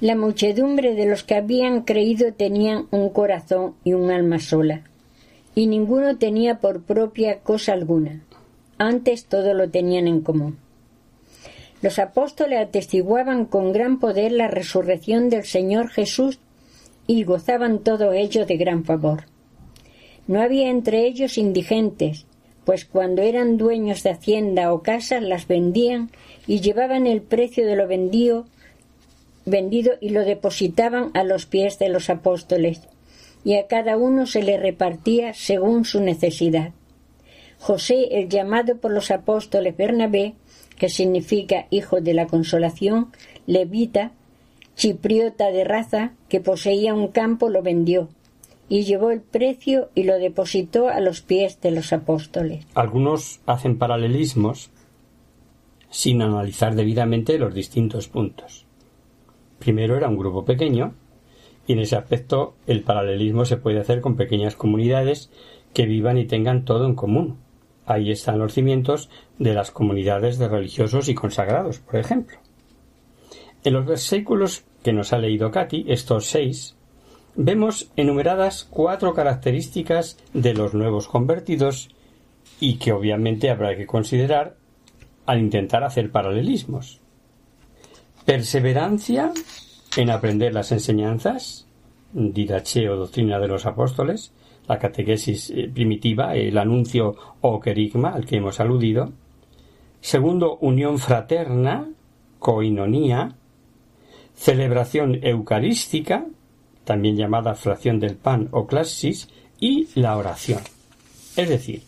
La 0.00 0.14
muchedumbre 0.14 0.94
de 0.94 1.06
los 1.06 1.24
que 1.24 1.34
habían 1.34 1.82
creído 1.82 2.32
tenían 2.32 2.86
un 2.92 3.10
corazón 3.10 3.74
y 3.82 3.94
un 3.94 4.12
alma 4.12 4.38
sola, 4.38 4.84
y 5.56 5.66
ninguno 5.66 6.16
tenía 6.16 6.60
por 6.60 6.82
propia 6.82 7.40
cosa 7.40 7.72
alguna. 7.72 8.22
Antes 8.78 9.24
todo 9.24 9.54
lo 9.54 9.68
tenían 9.68 10.06
en 10.06 10.20
común. 10.20 10.56
Los 11.82 11.98
apóstoles 11.98 12.60
atestiguaban 12.60 13.44
con 13.44 13.72
gran 13.72 13.98
poder 13.98 14.30
la 14.32 14.46
resurrección 14.46 15.30
del 15.30 15.44
Señor 15.44 15.88
Jesús 15.88 16.38
y 17.08 17.24
gozaban 17.24 17.80
todo 17.80 18.12
ello 18.12 18.46
de 18.46 18.56
gran 18.56 18.84
favor. 18.84 19.24
No 20.28 20.40
había 20.40 20.70
entre 20.70 21.06
ellos 21.06 21.38
indigentes, 21.38 22.26
pues 22.64 22.84
cuando 22.84 23.22
eran 23.22 23.56
dueños 23.56 24.04
de 24.04 24.10
hacienda 24.10 24.72
o 24.72 24.82
casas 24.82 25.22
las 25.24 25.48
vendían 25.48 26.12
y 26.46 26.60
llevaban 26.60 27.08
el 27.08 27.22
precio 27.22 27.66
de 27.66 27.74
lo 27.74 27.88
vendido 27.88 28.46
vendido 29.48 29.94
y 30.00 30.10
lo 30.10 30.24
depositaban 30.24 31.10
a 31.14 31.24
los 31.24 31.46
pies 31.46 31.78
de 31.78 31.88
los 31.88 32.10
apóstoles, 32.10 32.82
y 33.44 33.54
a 33.54 33.66
cada 33.66 33.96
uno 33.96 34.26
se 34.26 34.42
le 34.42 34.58
repartía 34.58 35.34
según 35.34 35.84
su 35.84 36.00
necesidad. 36.00 36.72
José, 37.58 38.08
el 38.12 38.28
llamado 38.28 38.76
por 38.76 38.92
los 38.92 39.10
apóstoles 39.10 39.76
Bernabé, 39.76 40.34
que 40.78 40.88
significa 40.88 41.66
hijo 41.70 42.00
de 42.00 42.14
la 42.14 42.26
consolación, 42.26 43.10
levita, 43.46 44.12
chipriota 44.78 45.50
de 45.50 45.64
raza, 45.64 46.12
que 46.28 46.40
poseía 46.40 46.94
un 46.94 47.08
campo, 47.08 47.50
lo 47.50 47.62
vendió, 47.62 48.08
y 48.68 48.84
llevó 48.84 49.10
el 49.10 49.20
precio 49.20 49.90
y 49.96 50.04
lo 50.04 50.18
depositó 50.18 50.88
a 50.88 51.00
los 51.00 51.20
pies 51.20 51.60
de 51.60 51.72
los 51.72 51.92
apóstoles. 51.92 52.64
Algunos 52.74 53.40
hacen 53.44 53.76
paralelismos 53.76 54.70
sin 55.90 56.22
analizar 56.22 56.76
debidamente 56.76 57.38
los 57.38 57.54
distintos 57.54 58.06
puntos. 58.06 58.66
Primero 59.58 59.96
era 59.96 60.08
un 60.08 60.16
grupo 60.16 60.44
pequeño 60.44 60.94
y 61.66 61.72
en 61.72 61.80
ese 61.80 61.96
aspecto 61.96 62.54
el 62.68 62.84
paralelismo 62.84 63.44
se 63.44 63.56
puede 63.56 63.80
hacer 63.80 64.00
con 64.00 64.14
pequeñas 64.14 64.54
comunidades 64.54 65.28
que 65.74 65.86
vivan 65.86 66.18
y 66.18 66.26
tengan 66.26 66.64
todo 66.64 66.86
en 66.86 66.94
común. 66.94 67.38
Ahí 67.84 68.12
están 68.12 68.38
los 68.38 68.52
cimientos 68.52 69.10
de 69.38 69.54
las 69.54 69.72
comunidades 69.72 70.38
de 70.38 70.46
religiosos 70.46 71.08
y 71.08 71.14
consagrados, 71.14 71.80
por 71.80 71.96
ejemplo. 71.96 72.38
En 73.64 73.74
los 73.74 73.86
versículos 73.86 74.64
que 74.82 74.92
nos 74.92 75.12
ha 75.12 75.18
leído 75.18 75.50
Katy, 75.50 75.86
estos 75.88 76.26
seis, 76.26 76.76
vemos 77.34 77.90
enumeradas 77.96 78.66
cuatro 78.68 79.14
características 79.14 80.18
de 80.32 80.54
los 80.54 80.74
nuevos 80.74 81.08
convertidos 81.08 81.90
y 82.60 82.78
que 82.78 82.92
obviamente 82.92 83.50
habrá 83.50 83.76
que 83.76 83.86
considerar 83.86 84.56
al 85.26 85.40
intentar 85.40 85.84
hacer 85.84 86.10
paralelismos 86.10 87.00
perseverancia 88.28 89.32
en 89.96 90.10
aprender 90.10 90.52
las 90.52 90.70
enseñanzas, 90.70 91.66
didache 92.12 92.90
o 92.90 92.96
doctrina 92.96 93.38
de 93.38 93.48
los 93.48 93.64
apóstoles, 93.64 94.34
la 94.66 94.78
catequesis 94.78 95.48
eh, 95.48 95.70
primitiva, 95.72 96.34
el 96.34 96.58
anuncio 96.58 97.16
o 97.40 97.58
querigma 97.58 98.10
al 98.10 98.26
que 98.26 98.36
hemos 98.36 98.60
aludido. 98.60 99.14
Segundo, 100.02 100.58
unión 100.60 100.98
fraterna, 100.98 101.88
coinonía, 102.38 103.34
celebración 104.38 105.18
eucarística, 105.22 106.24
también 106.84 107.16
llamada 107.16 107.54
fracción 107.54 107.98
del 108.00 108.16
pan 108.16 108.48
o 108.52 108.66
clasis, 108.66 109.28
y 109.60 109.88
la 109.94 110.16
oración. 110.16 110.60
Es 111.36 111.48
decir, 111.48 111.82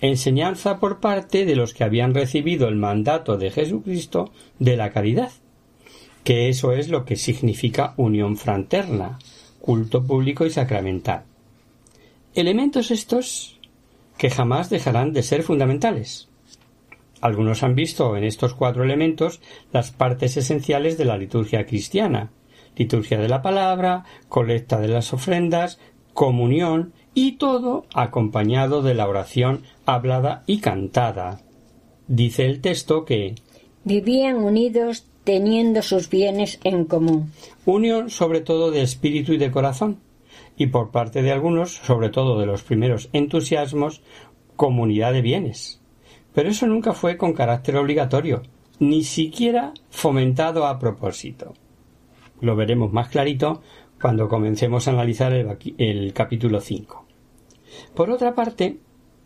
enseñanza 0.00 0.78
por 0.78 1.00
parte 1.00 1.44
de 1.44 1.56
los 1.56 1.74
que 1.74 1.84
habían 1.84 2.14
recibido 2.14 2.68
el 2.68 2.76
mandato 2.76 3.36
de 3.36 3.50
Jesucristo 3.50 4.32
de 4.58 4.76
la 4.76 4.90
caridad, 4.90 5.32
que 6.24 6.48
eso 6.48 6.72
es 6.72 6.88
lo 6.88 7.04
que 7.04 7.16
significa 7.16 7.94
unión 7.96 8.36
fraterna, 8.36 9.18
culto 9.60 10.04
público 10.04 10.46
y 10.46 10.50
sacramental. 10.50 11.24
Elementos 12.34 12.92
estos 12.92 13.58
que 14.16 14.30
jamás 14.30 14.70
dejarán 14.70 15.12
de 15.12 15.22
ser 15.22 15.42
fundamentales. 15.42 16.29
Algunos 17.20 17.62
han 17.62 17.74
visto 17.74 18.16
en 18.16 18.24
estos 18.24 18.54
cuatro 18.54 18.84
elementos 18.84 19.40
las 19.72 19.90
partes 19.90 20.36
esenciales 20.36 20.96
de 20.96 21.04
la 21.04 21.18
liturgia 21.18 21.66
cristiana, 21.66 22.30
liturgia 22.76 23.18
de 23.18 23.28
la 23.28 23.42
palabra, 23.42 24.04
colecta 24.28 24.80
de 24.80 24.88
las 24.88 25.12
ofrendas, 25.12 25.78
comunión 26.14 26.92
y 27.14 27.32
todo 27.32 27.84
acompañado 27.94 28.82
de 28.82 28.94
la 28.94 29.08
oración 29.08 29.62
hablada 29.84 30.44
y 30.46 30.60
cantada. 30.60 31.40
Dice 32.08 32.46
el 32.46 32.60
texto 32.60 33.04
que 33.04 33.34
vivían 33.84 34.36
unidos 34.36 35.06
teniendo 35.24 35.82
sus 35.82 36.08
bienes 36.08 36.58
en 36.64 36.84
común. 36.84 37.32
Unión 37.66 38.10
sobre 38.10 38.40
todo 38.40 38.70
de 38.70 38.82
espíritu 38.82 39.32
y 39.32 39.38
de 39.38 39.50
corazón, 39.50 40.00
y 40.56 40.68
por 40.68 40.90
parte 40.90 41.22
de 41.22 41.32
algunos, 41.32 41.76
sobre 41.76 42.08
todo 42.08 42.38
de 42.40 42.46
los 42.46 42.62
primeros 42.62 43.08
entusiasmos, 43.12 44.02
comunidad 44.56 45.12
de 45.12 45.22
bienes. 45.22 45.79
Pero 46.34 46.48
eso 46.48 46.66
nunca 46.66 46.92
fue 46.92 47.16
con 47.16 47.32
carácter 47.32 47.76
obligatorio, 47.76 48.42
ni 48.78 49.04
siquiera 49.04 49.72
fomentado 49.90 50.66
a 50.66 50.78
propósito. 50.78 51.54
Lo 52.40 52.56
veremos 52.56 52.92
más 52.92 53.08
clarito 53.08 53.62
cuando 54.00 54.28
comencemos 54.28 54.88
a 54.88 54.92
analizar 54.92 55.32
el, 55.32 56.12
capítulo 56.14 56.60
5. 56.60 57.06
Por 57.94 58.10
otra 58.10 58.34
parte, 58.34 58.78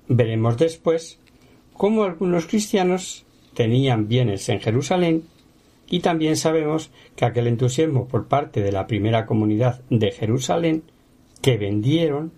veremos 0.09 0.59
después 0.59 1.21
cómo 1.73 2.03
algunos 2.03 2.47
cristianos 2.47 3.25
tenían 3.55 4.09
bienes 4.09 4.49
en 4.49 4.61
Jerusalén 4.61 5.25
y 5.89 6.01
también 6.01 6.37
sabemos 6.37 6.91
que 7.15 7.25
aquel 7.25 7.47
entusiasmo 7.47 8.09
por 8.09 8.27
parte 8.27 8.63
de 8.63 8.73
la 8.73 8.87
primera 8.87 9.27
comunidad 9.27 9.83
de 9.91 10.11
Jerusalén 10.11 10.83
que 11.41 11.57
vendieron 11.57 12.33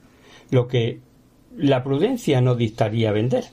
lo 0.50 0.68
que 0.68 1.00
la 1.57 1.83
prudencia 1.83 2.40
no 2.42 2.55
dictaría 2.55 3.12
vender, 3.12 3.44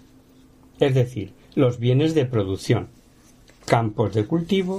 es 0.80 0.94
decir, 0.94 1.34
los 1.56 1.80
bienes 1.80 2.16
de 2.16 2.26
producción, 2.26 2.90
campos 3.66 4.14
de 4.14 4.26
cultivo 4.26 4.78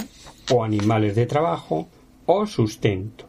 o 0.52 0.64
animales 0.64 1.14
de 1.14 1.26
trabajo 1.26 1.88
o 2.26 2.46
sustento. 2.46 3.26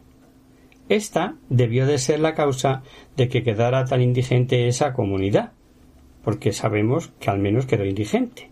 Esta 0.88 1.34
debió 1.48 1.86
de 1.86 1.98
ser 1.98 2.20
la 2.20 2.34
causa 2.34 2.82
de 3.16 3.28
que 3.28 3.42
quedara 3.42 3.84
tan 3.84 4.00
indigente 4.02 4.68
esa 4.68 4.92
comunidad, 4.92 5.52
porque 6.22 6.52
sabemos 6.52 7.10
que 7.18 7.30
al 7.30 7.38
menos 7.38 7.66
quedó 7.66 7.84
indigente, 7.84 8.50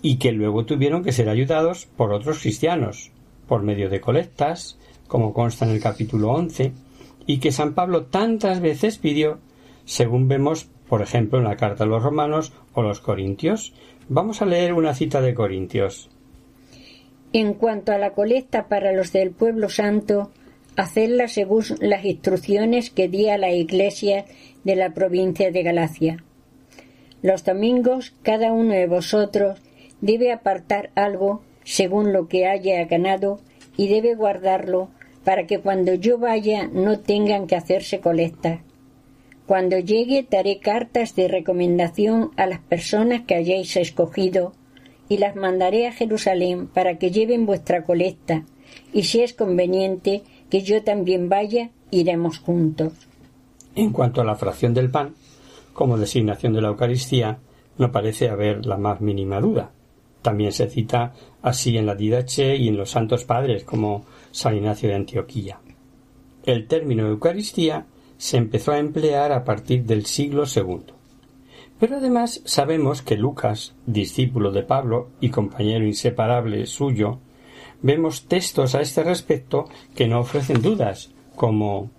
y 0.00 0.16
que 0.16 0.32
luego 0.32 0.64
tuvieron 0.64 1.04
que 1.04 1.12
ser 1.12 1.28
ayudados 1.28 1.86
por 1.86 2.12
otros 2.12 2.40
cristianos, 2.40 3.12
por 3.46 3.62
medio 3.62 3.90
de 3.90 4.00
colectas, 4.00 4.78
como 5.08 5.34
consta 5.34 5.66
en 5.66 5.72
el 5.72 5.80
capítulo 5.80 6.30
once, 6.30 6.72
y 7.26 7.38
que 7.38 7.52
San 7.52 7.74
Pablo 7.74 8.06
tantas 8.06 8.60
veces 8.60 8.98
pidió, 8.98 9.38
según 9.84 10.28
vemos, 10.28 10.68
por 10.92 11.00
ejemplo, 11.00 11.38
en 11.38 11.44
la 11.44 11.56
carta 11.56 11.84
a 11.84 11.86
los 11.86 12.02
romanos 12.02 12.52
o 12.74 12.82
los 12.82 13.00
corintios. 13.00 13.72
Vamos 14.10 14.42
a 14.42 14.44
leer 14.44 14.74
una 14.74 14.92
cita 14.92 15.22
de 15.22 15.32
Corintios. 15.32 16.10
En 17.32 17.54
cuanto 17.54 17.92
a 17.92 17.98
la 17.98 18.10
colecta 18.10 18.68
para 18.68 18.92
los 18.92 19.10
del 19.10 19.30
pueblo 19.30 19.70
santo, 19.70 20.32
hacedla 20.76 21.28
según 21.28 21.64
las 21.80 22.04
instrucciones 22.04 22.90
que 22.90 23.08
di 23.08 23.30
a 23.30 23.38
la 23.38 23.52
iglesia 23.52 24.26
de 24.64 24.76
la 24.76 24.90
provincia 24.90 25.50
de 25.50 25.62
Galacia. 25.62 26.22
Los 27.22 27.42
domingos 27.42 28.12
cada 28.22 28.52
uno 28.52 28.74
de 28.74 28.86
vosotros 28.86 29.62
debe 30.02 30.30
apartar 30.30 30.90
algo 30.94 31.40
según 31.64 32.12
lo 32.12 32.28
que 32.28 32.46
haya 32.46 32.84
ganado 32.84 33.40
y 33.78 33.88
debe 33.88 34.14
guardarlo 34.14 34.90
para 35.24 35.46
que 35.46 35.58
cuando 35.58 35.94
yo 35.94 36.18
vaya 36.18 36.68
no 36.70 37.00
tengan 37.00 37.46
que 37.46 37.56
hacerse 37.56 38.00
colectas. 38.00 38.60
Cuando 39.46 39.78
llegue 39.78 40.26
daré 40.30 40.58
cartas 40.60 41.14
de 41.16 41.28
recomendación 41.28 42.30
a 42.36 42.46
las 42.46 42.60
personas 42.60 43.22
que 43.22 43.34
hayáis 43.34 43.76
escogido 43.76 44.52
y 45.08 45.18
las 45.18 45.36
mandaré 45.36 45.86
a 45.86 45.92
Jerusalén 45.92 46.68
para 46.68 46.98
que 46.98 47.10
lleven 47.10 47.44
vuestra 47.44 47.84
colecta 47.84 48.44
y 48.92 49.04
si 49.04 49.20
es 49.20 49.34
conveniente 49.34 50.22
que 50.50 50.62
yo 50.62 50.82
también 50.82 51.28
vaya, 51.28 51.70
iremos 51.90 52.38
juntos. 52.38 52.92
En 53.74 53.90
cuanto 53.90 54.20
a 54.20 54.24
la 54.24 54.36
fracción 54.36 54.74
del 54.74 54.90
pan, 54.90 55.14
como 55.72 55.96
designación 55.96 56.52
de 56.52 56.60
la 56.60 56.68
Eucaristía, 56.68 57.38
no 57.78 57.90
parece 57.90 58.28
haber 58.28 58.66
la 58.66 58.76
más 58.76 59.00
mínima 59.00 59.40
duda. 59.40 59.70
También 60.20 60.52
se 60.52 60.68
cita 60.68 61.14
así 61.40 61.76
en 61.76 61.86
la 61.86 61.94
Didache 61.94 62.56
y 62.56 62.68
en 62.68 62.76
los 62.76 62.90
Santos 62.90 63.24
Padres, 63.24 63.64
como 63.64 64.04
San 64.30 64.56
Ignacio 64.56 64.88
de 64.88 64.94
Antioquía. 64.94 65.58
El 66.44 66.66
término 66.66 67.06
Eucaristía 67.06 67.86
se 68.22 68.36
empezó 68.36 68.70
a 68.70 68.78
emplear 68.78 69.32
a 69.32 69.42
partir 69.42 69.82
del 69.82 70.06
siglo 70.06 70.44
II. 70.46 70.94
Pero 71.80 71.96
además 71.96 72.40
sabemos 72.44 73.02
que 73.02 73.16
Lucas, 73.16 73.74
discípulo 73.84 74.52
de 74.52 74.62
Pablo 74.62 75.08
y 75.20 75.30
compañero 75.30 75.84
inseparable 75.84 76.66
suyo, 76.66 77.18
vemos 77.80 78.28
textos 78.28 78.76
a 78.76 78.80
este 78.80 79.02
respecto 79.02 79.64
que 79.96 80.06
no 80.06 80.20
ofrecen 80.20 80.62
dudas, 80.62 81.10
como 81.34 81.90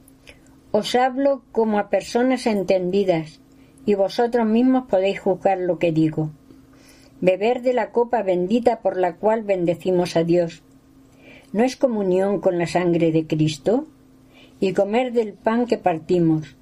Os 0.71 0.95
hablo 0.95 1.43
como 1.51 1.77
a 1.77 1.89
personas 1.89 2.47
entendidas, 2.47 3.41
y 3.85 3.95
vosotros 3.95 4.47
mismos 4.47 4.85
podéis 4.89 5.19
juzgar 5.19 5.57
lo 5.57 5.77
que 5.77 5.91
digo. 5.91 6.31
Beber 7.19 7.61
de 7.63 7.73
la 7.73 7.91
copa 7.91 8.23
bendita 8.23 8.79
por 8.79 8.95
la 8.95 9.17
cual 9.17 9.43
bendecimos 9.43 10.15
a 10.15 10.23
Dios, 10.23 10.63
¿no 11.51 11.65
es 11.65 11.75
comunión 11.75 12.39
con 12.39 12.57
la 12.57 12.67
sangre 12.67 13.11
de 13.11 13.27
Cristo? 13.27 13.87
Y 14.63 14.71
comer 14.71 15.11
del 15.11 15.33
pan 15.33 15.65
que 15.65 15.77
partimos, 15.77 16.55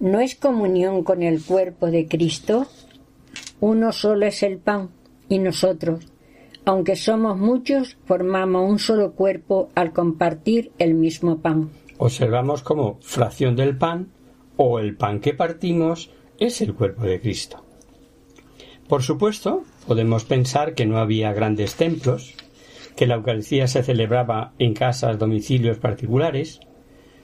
¿no 0.00 0.20
es 0.20 0.36
comunión 0.36 1.04
con 1.04 1.22
el 1.22 1.42
cuerpo 1.42 1.90
de 1.90 2.08
Cristo? 2.08 2.66
Uno 3.60 3.92
solo 3.92 4.24
es 4.24 4.42
el 4.42 4.56
pan, 4.56 4.88
y 5.28 5.38
nosotros, 5.38 6.10
aunque 6.64 6.96
somos 6.96 7.36
muchos, 7.36 7.98
formamos 8.06 8.70
un 8.70 8.78
solo 8.78 9.12
cuerpo 9.12 9.68
al 9.74 9.92
compartir 9.92 10.72
el 10.78 10.94
mismo 10.94 11.42
pan. 11.42 11.68
Observamos 11.98 12.62
como 12.62 12.96
fracción 13.02 13.54
del 13.54 13.76
pan 13.76 14.08
o 14.56 14.78
el 14.78 14.96
pan 14.96 15.20
que 15.20 15.34
partimos 15.34 16.10
es 16.38 16.62
el 16.62 16.72
cuerpo 16.72 17.02
de 17.02 17.20
Cristo. 17.20 17.62
Por 18.88 19.02
supuesto, 19.02 19.64
podemos 19.86 20.24
pensar 20.24 20.72
que 20.72 20.86
no 20.86 20.96
había 20.96 21.34
grandes 21.34 21.74
templos, 21.74 22.34
que 22.96 23.06
la 23.06 23.16
Eucaristía 23.16 23.66
se 23.66 23.82
celebraba 23.82 24.54
en 24.58 24.72
casas, 24.72 25.18
domicilios 25.18 25.76
particulares. 25.76 26.60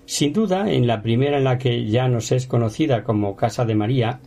Sin 0.08 0.32
duda, 0.32 0.72
en 0.72 0.86
la 0.86 1.02
primera 1.02 1.36
en 1.36 1.44
la 1.44 1.58
que 1.58 1.84
ya 1.84 2.08
nos 2.08 2.32
es 2.32 2.46
conocida 2.46 3.04
como 3.04 3.36
Casa 3.36 3.66
de 3.66 3.74
María, 3.74 4.20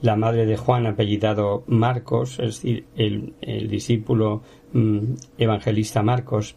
la 0.00 0.16
madre 0.16 0.46
de 0.46 0.56
Juan 0.56 0.86
apellidado 0.86 1.62
Marcos, 1.66 2.38
es 2.38 2.62
decir, 2.62 2.86
el, 2.96 3.68
discípulo 3.68 4.40
mm, 4.72 5.12
evangelista 5.36 6.02
Marcos, 6.02 6.56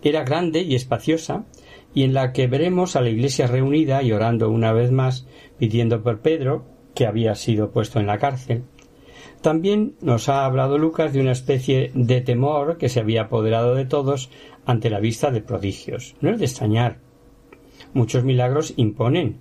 era 0.00 0.22
grande 0.22 0.62
y 0.62 0.76
espaciosa, 0.76 1.44
y 1.92 2.04
en 2.04 2.14
la 2.14 2.32
que 2.32 2.46
veremos 2.46 2.94
a 2.94 3.00
la 3.00 3.10
iglesia 3.10 3.48
reunida 3.48 4.00
y 4.04 4.12
orando 4.12 4.48
una 4.48 4.72
vez 4.72 4.92
más, 4.92 5.26
pidiendo 5.58 6.00
por 6.04 6.20
Pedro, 6.20 6.66
que 6.94 7.08
había 7.08 7.34
sido 7.34 7.72
puesto 7.72 7.98
en 7.98 8.06
la 8.06 8.18
cárcel, 8.18 8.62
también 9.40 9.96
nos 10.00 10.28
ha 10.28 10.44
hablado 10.44 10.78
Lucas 10.78 11.12
de 11.12 11.20
una 11.20 11.32
especie 11.32 11.90
de 11.94 12.20
temor 12.20 12.78
que 12.78 12.88
se 12.88 13.00
había 13.00 13.22
apoderado 13.22 13.74
de 13.74 13.86
todos 13.86 14.30
ante 14.66 14.88
la 14.88 15.00
vista 15.00 15.32
de 15.32 15.40
prodigios. 15.40 16.14
No 16.20 16.30
es 16.30 16.38
de 16.38 16.44
extrañar. 16.44 17.03
Muchos 17.94 18.24
milagros 18.24 18.74
imponen, 18.76 19.38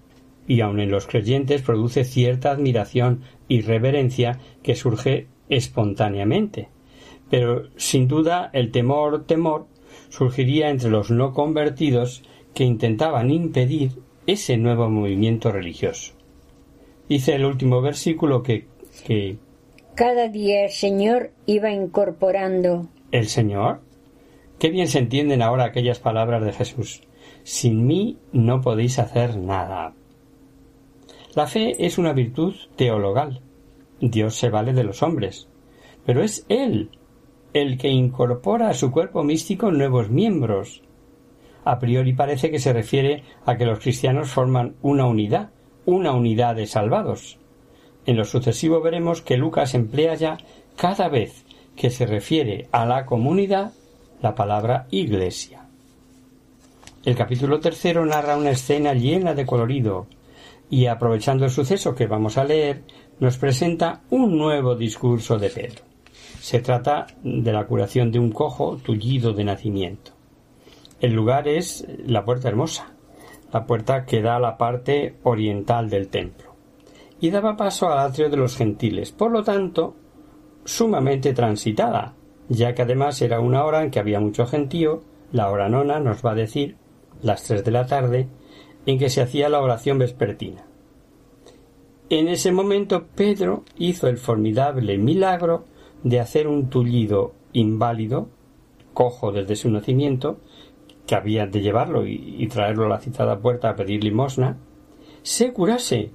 y 0.47 0.61
aun 0.61 0.79
en 0.79 0.91
los 0.91 1.07
creyentes 1.07 1.61
produce 1.61 2.05
cierta 2.05 2.51
admiración 2.51 3.21
y 3.47 3.61
reverencia 3.61 4.39
que 4.61 4.75
surge 4.75 5.27
espontáneamente. 5.49 6.69
Pero 7.29 7.69
sin 7.77 8.07
duda 8.07 8.49
el 8.53 8.71
temor 8.71 9.25
temor 9.25 9.67
surgiría 10.09 10.69
entre 10.69 10.89
los 10.89 11.11
no 11.11 11.33
convertidos 11.33 12.23
que 12.53 12.63
intentaban 12.63 13.31
impedir 13.31 13.91
ese 14.27 14.57
nuevo 14.57 14.89
movimiento 14.89 15.51
religioso. 15.51 16.13
Dice 17.09 17.35
el 17.35 17.45
último 17.45 17.81
versículo 17.81 18.43
que, 18.43 18.67
que 19.05 19.37
cada 19.95 20.27
día 20.27 20.65
el 20.65 20.71
Señor 20.71 21.31
iba 21.45 21.71
incorporando. 21.71 22.87
¿El 23.11 23.27
Señor? 23.27 23.81
Qué 24.59 24.69
bien 24.69 24.87
se 24.87 24.99
entienden 24.99 25.41
ahora 25.41 25.65
aquellas 25.65 25.99
palabras 25.99 26.43
de 26.43 26.53
Jesús. 26.53 27.01
Sin 27.43 27.85
mí 27.85 28.17
no 28.31 28.61
podéis 28.61 28.99
hacer 28.99 29.37
nada. 29.37 29.93
La 31.35 31.47
fe 31.47 31.85
es 31.85 31.97
una 31.97 32.13
virtud 32.13 32.55
teologal. 32.75 33.41
Dios 33.99 34.35
se 34.35 34.49
vale 34.49 34.73
de 34.73 34.83
los 34.83 35.03
hombres. 35.03 35.47
Pero 36.05 36.23
es 36.23 36.45
Él 36.49 36.89
el 37.53 37.77
que 37.77 37.89
incorpora 37.89 38.69
a 38.69 38.73
su 38.73 38.91
cuerpo 38.91 39.23
místico 39.23 39.71
nuevos 39.71 40.09
miembros. 40.09 40.81
A 41.65 41.79
priori 41.79 42.13
parece 42.13 42.49
que 42.49 42.59
se 42.59 42.73
refiere 42.73 43.23
a 43.45 43.57
que 43.57 43.65
los 43.65 43.79
cristianos 43.79 44.29
forman 44.29 44.75
una 44.81 45.05
unidad, 45.05 45.51
una 45.85 46.13
unidad 46.13 46.55
de 46.55 46.65
salvados. 46.65 47.39
En 48.05 48.17
lo 48.17 48.25
sucesivo 48.25 48.81
veremos 48.81 49.21
que 49.21 49.37
Lucas 49.37 49.75
emplea 49.75 50.15
ya 50.15 50.37
cada 50.75 51.09
vez 51.09 51.45
que 51.75 51.89
se 51.89 52.05
refiere 52.05 52.67
a 52.71 52.85
la 52.85 53.05
comunidad 53.05 53.71
la 54.21 54.35
palabra 54.35 54.87
iglesia. 54.91 55.62
El 57.05 57.15
capítulo 57.15 57.59
tercero 57.59 58.05
narra 58.05 58.37
una 58.37 58.51
escena 58.51 58.93
llena 58.93 59.33
de 59.33 59.45
colorido 59.45 60.07
y 60.69 60.85
aprovechando 60.85 61.43
el 61.43 61.51
suceso 61.51 61.93
que 61.93 62.07
vamos 62.07 62.37
a 62.37 62.45
leer 62.45 62.83
nos 63.19 63.37
presenta 63.37 64.03
un 64.09 64.37
nuevo 64.37 64.75
discurso 64.75 65.37
de 65.37 65.49
Pedro. 65.49 65.83
Se 66.39 66.59
trata 66.59 67.07
de 67.21 67.51
la 67.51 67.65
curación 67.65 68.09
de 68.09 68.19
un 68.19 68.31
cojo 68.31 68.77
tullido 68.77 69.33
de 69.33 69.43
nacimiento. 69.43 70.11
El 71.01 71.13
lugar 71.13 71.49
es 71.49 71.85
la 72.05 72.23
puerta 72.23 72.47
hermosa, 72.47 72.93
la 73.51 73.65
puerta 73.65 74.05
que 74.05 74.21
da 74.21 74.37
a 74.37 74.39
la 74.39 74.57
parte 74.57 75.17
oriental 75.23 75.89
del 75.89 76.07
templo 76.07 76.53
y 77.19 77.31
daba 77.31 77.57
paso 77.57 77.89
al 77.89 77.99
atrio 77.99 78.29
de 78.29 78.37
los 78.37 78.55
gentiles, 78.55 79.11
por 79.11 79.31
lo 79.31 79.43
tanto, 79.43 79.95
sumamente 80.63 81.33
transitada, 81.33 82.15
ya 82.47 82.73
que 82.73 82.81
además 82.81 83.21
era 83.21 83.41
una 83.41 83.63
hora 83.65 83.83
en 83.83 83.91
que 83.91 83.99
había 83.99 84.19
mucho 84.19 84.45
gentío, 84.45 85.03
la 85.31 85.49
hora 85.49 85.69
nona 85.69 85.99
nos 85.99 86.25
va 86.25 86.31
a 86.31 86.35
decir, 86.35 86.75
las 87.23 87.43
tres 87.43 87.63
de 87.63 87.71
la 87.71 87.87
tarde, 87.87 88.27
en 88.85 88.99
que 88.99 89.09
se 89.09 89.21
hacía 89.21 89.49
la 89.49 89.61
oración 89.61 89.97
vespertina. 89.97 90.65
En 92.09 92.27
ese 92.27 92.51
momento 92.51 93.07
Pedro 93.15 93.63
hizo 93.77 94.07
el 94.07 94.17
formidable 94.17 94.97
milagro 94.97 95.65
de 96.03 96.19
hacer 96.19 96.47
un 96.47 96.69
tullido 96.69 97.33
inválido, 97.53 98.29
cojo 98.93 99.31
desde 99.31 99.55
su 99.55 99.71
nacimiento, 99.71 100.37
que 101.07 101.15
había 101.15 101.47
de 101.47 101.61
llevarlo 101.61 102.05
y, 102.05 102.35
y 102.37 102.47
traerlo 102.47 102.85
a 102.85 102.89
la 102.89 102.99
citada 102.99 103.39
puerta 103.39 103.69
a 103.69 103.75
pedir 103.75 104.03
limosna, 104.03 104.57
se 105.21 105.53
curase 105.53 106.11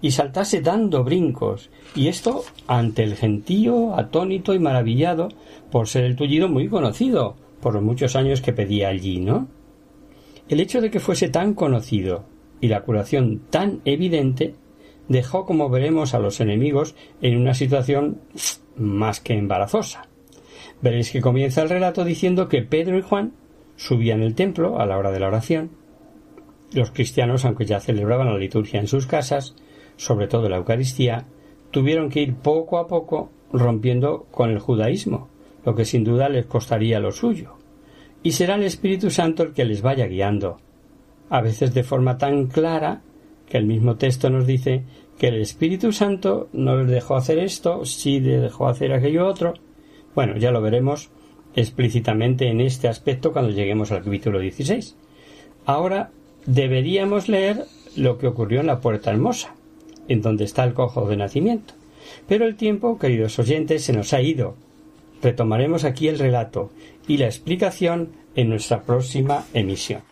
y 0.00 0.10
saltase 0.10 0.60
dando 0.60 1.02
brincos, 1.02 1.70
y 1.94 2.08
esto 2.08 2.44
ante 2.66 3.02
el 3.02 3.16
gentío, 3.16 3.96
atónito 3.96 4.54
y 4.54 4.58
maravillado 4.58 5.28
por 5.70 5.88
ser 5.88 6.04
el 6.04 6.16
tullido 6.16 6.48
muy 6.48 6.68
conocido, 6.68 7.36
por 7.60 7.74
los 7.74 7.82
muchos 7.82 8.14
años 8.14 8.42
que 8.42 8.52
pedía 8.52 8.88
allí, 8.88 9.18
¿no? 9.18 9.48
El 10.48 10.60
hecho 10.60 10.80
de 10.80 10.90
que 10.90 11.00
fuese 11.00 11.28
tan 11.28 11.54
conocido 11.54 12.24
y 12.60 12.68
la 12.68 12.82
curación 12.82 13.40
tan 13.50 13.80
evidente 13.84 14.54
dejó, 15.08 15.44
como 15.44 15.68
veremos, 15.68 16.14
a 16.14 16.20
los 16.20 16.40
enemigos 16.40 16.94
en 17.20 17.36
una 17.36 17.54
situación 17.54 18.20
más 18.76 19.20
que 19.20 19.34
embarazosa. 19.34 20.08
Veréis 20.80 21.10
que 21.10 21.20
comienza 21.20 21.62
el 21.62 21.68
relato 21.68 22.04
diciendo 22.04 22.48
que 22.48 22.62
Pedro 22.62 22.98
y 22.98 23.02
Juan 23.02 23.32
subían 23.76 24.22
el 24.22 24.34
templo 24.34 24.78
a 24.78 24.86
la 24.86 24.98
hora 24.98 25.10
de 25.10 25.20
la 25.20 25.28
oración. 25.28 25.70
Los 26.72 26.90
cristianos, 26.90 27.44
aunque 27.44 27.64
ya 27.64 27.80
celebraban 27.80 28.28
la 28.28 28.38
liturgia 28.38 28.80
en 28.80 28.86
sus 28.86 29.06
casas, 29.06 29.56
sobre 29.96 30.28
todo 30.28 30.48
la 30.48 30.58
Eucaristía, 30.58 31.26
tuvieron 31.70 32.08
que 32.08 32.20
ir 32.20 32.34
poco 32.34 32.78
a 32.78 32.86
poco 32.86 33.30
rompiendo 33.52 34.26
con 34.30 34.50
el 34.50 34.58
judaísmo, 34.58 35.28
lo 35.64 35.74
que 35.74 35.84
sin 35.84 36.04
duda 36.04 36.28
les 36.28 36.46
costaría 36.46 37.00
lo 37.00 37.12
suyo. 37.12 37.56
Y 38.26 38.32
será 38.32 38.56
el 38.56 38.64
Espíritu 38.64 39.08
Santo 39.08 39.44
el 39.44 39.52
que 39.52 39.64
les 39.64 39.82
vaya 39.82 40.08
guiando, 40.08 40.58
a 41.30 41.40
veces 41.40 41.72
de 41.72 41.84
forma 41.84 42.18
tan 42.18 42.48
clara 42.48 43.02
que 43.48 43.56
el 43.56 43.66
mismo 43.66 43.94
texto 43.94 44.30
nos 44.30 44.48
dice 44.48 44.82
que 45.16 45.28
el 45.28 45.40
Espíritu 45.40 45.92
Santo 45.92 46.48
no 46.52 46.76
les 46.76 46.90
dejó 46.90 47.14
hacer 47.14 47.38
esto, 47.38 47.84
sí 47.84 48.18
les 48.18 48.42
dejó 48.42 48.66
hacer 48.66 48.92
aquello 48.92 49.28
otro. 49.28 49.54
Bueno, 50.16 50.36
ya 50.38 50.50
lo 50.50 50.60
veremos 50.60 51.08
explícitamente 51.54 52.48
en 52.48 52.60
este 52.60 52.88
aspecto 52.88 53.32
cuando 53.32 53.52
lleguemos 53.52 53.92
al 53.92 54.02
capítulo 54.02 54.40
16. 54.40 54.96
Ahora 55.64 56.10
deberíamos 56.46 57.28
leer 57.28 57.62
lo 57.94 58.18
que 58.18 58.26
ocurrió 58.26 58.58
en 58.58 58.66
la 58.66 58.80
Puerta 58.80 59.12
Hermosa, 59.12 59.54
en 60.08 60.20
donde 60.20 60.42
está 60.42 60.64
el 60.64 60.74
cojo 60.74 61.08
de 61.08 61.16
nacimiento. 61.16 61.74
Pero 62.26 62.44
el 62.44 62.56
tiempo, 62.56 62.98
queridos 62.98 63.38
oyentes, 63.38 63.84
se 63.84 63.92
nos 63.92 64.12
ha 64.12 64.20
ido. 64.20 64.56
Retomaremos 65.22 65.84
aquí 65.84 66.08
el 66.08 66.18
relato 66.18 66.70
y 67.06 67.16
la 67.16 67.26
explicación 67.26 68.12
en 68.34 68.50
nuestra 68.50 68.82
próxima 68.82 69.44
emisión. 69.54 70.02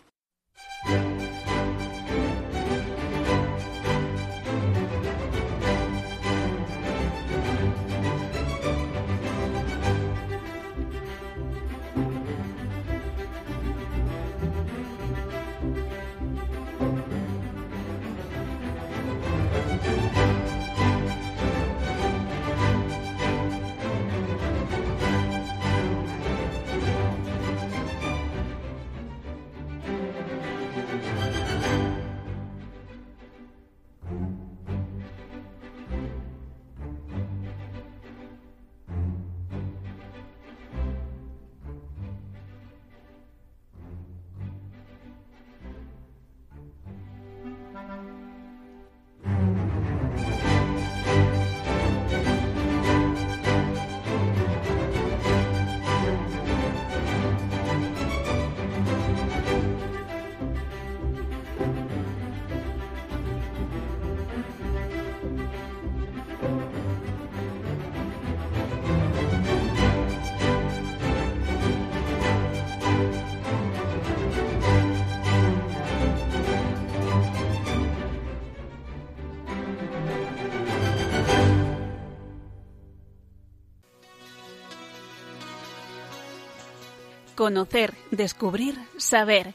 Conocer, 87.45 87.93
descubrir, 88.09 88.73
saber. 88.97 89.53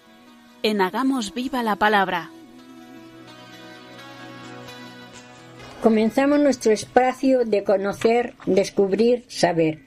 En 0.63 0.81
Hagamos 0.81 1.35
Viva 1.35 1.65
la 1.65 1.75
Palabra. 1.75 2.31
Comenzamos 5.83 6.39
nuestro 6.39 6.71
espacio 6.71 7.45
de 7.45 7.65
conocer, 7.65 8.35
descubrir, 8.47 9.25
saber, 9.27 9.81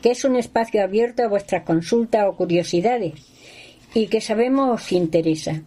que 0.00 0.12
es 0.12 0.24
un 0.24 0.36
espacio 0.36 0.82
abierto 0.82 1.22
a 1.22 1.28
vuestras 1.28 1.64
consultas 1.64 2.24
o 2.26 2.34
curiosidades 2.34 3.12
y 3.92 4.06
que 4.06 4.22
sabemos 4.22 4.80
os 4.80 4.92
interesa. 4.92 5.60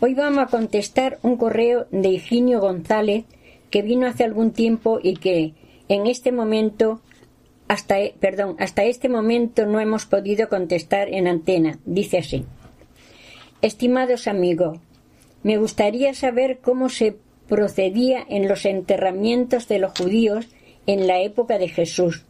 Hoy 0.00 0.14
vamos 0.14 0.40
a 0.42 0.46
contestar 0.46 1.20
un 1.22 1.36
correo 1.36 1.86
de 1.92 2.08
Higinio 2.08 2.58
González 2.58 3.26
que 3.70 3.82
vino 3.82 4.08
hace 4.08 4.24
algún 4.24 4.50
tiempo 4.50 4.98
y 5.00 5.14
que 5.14 5.54
en 5.88 6.08
este 6.08 6.32
momento 6.32 7.00
hasta, 7.68 8.00
e, 8.00 8.14
perdón, 8.18 8.56
hasta 8.58 8.84
este 8.84 9.08
momento 9.08 9.66
no 9.66 9.80
hemos 9.80 10.06
podido 10.06 10.48
contestar 10.48 11.08
en 11.08 11.28
antena. 11.28 11.78
Dice 11.84 12.18
así. 12.18 12.44
Estimados 13.62 14.26
amigos, 14.26 14.78
me 15.42 15.58
gustaría 15.58 16.14
saber 16.14 16.58
cómo 16.60 16.88
se 16.88 17.16
procedía 17.48 18.24
en 18.28 18.48
los 18.48 18.64
enterramientos 18.64 19.68
de 19.68 19.78
los 19.78 19.98
judíos 19.98 20.48
en 20.86 21.06
la 21.06 21.20
época 21.20 21.58
de 21.58 21.68
Jesús. 21.68 22.24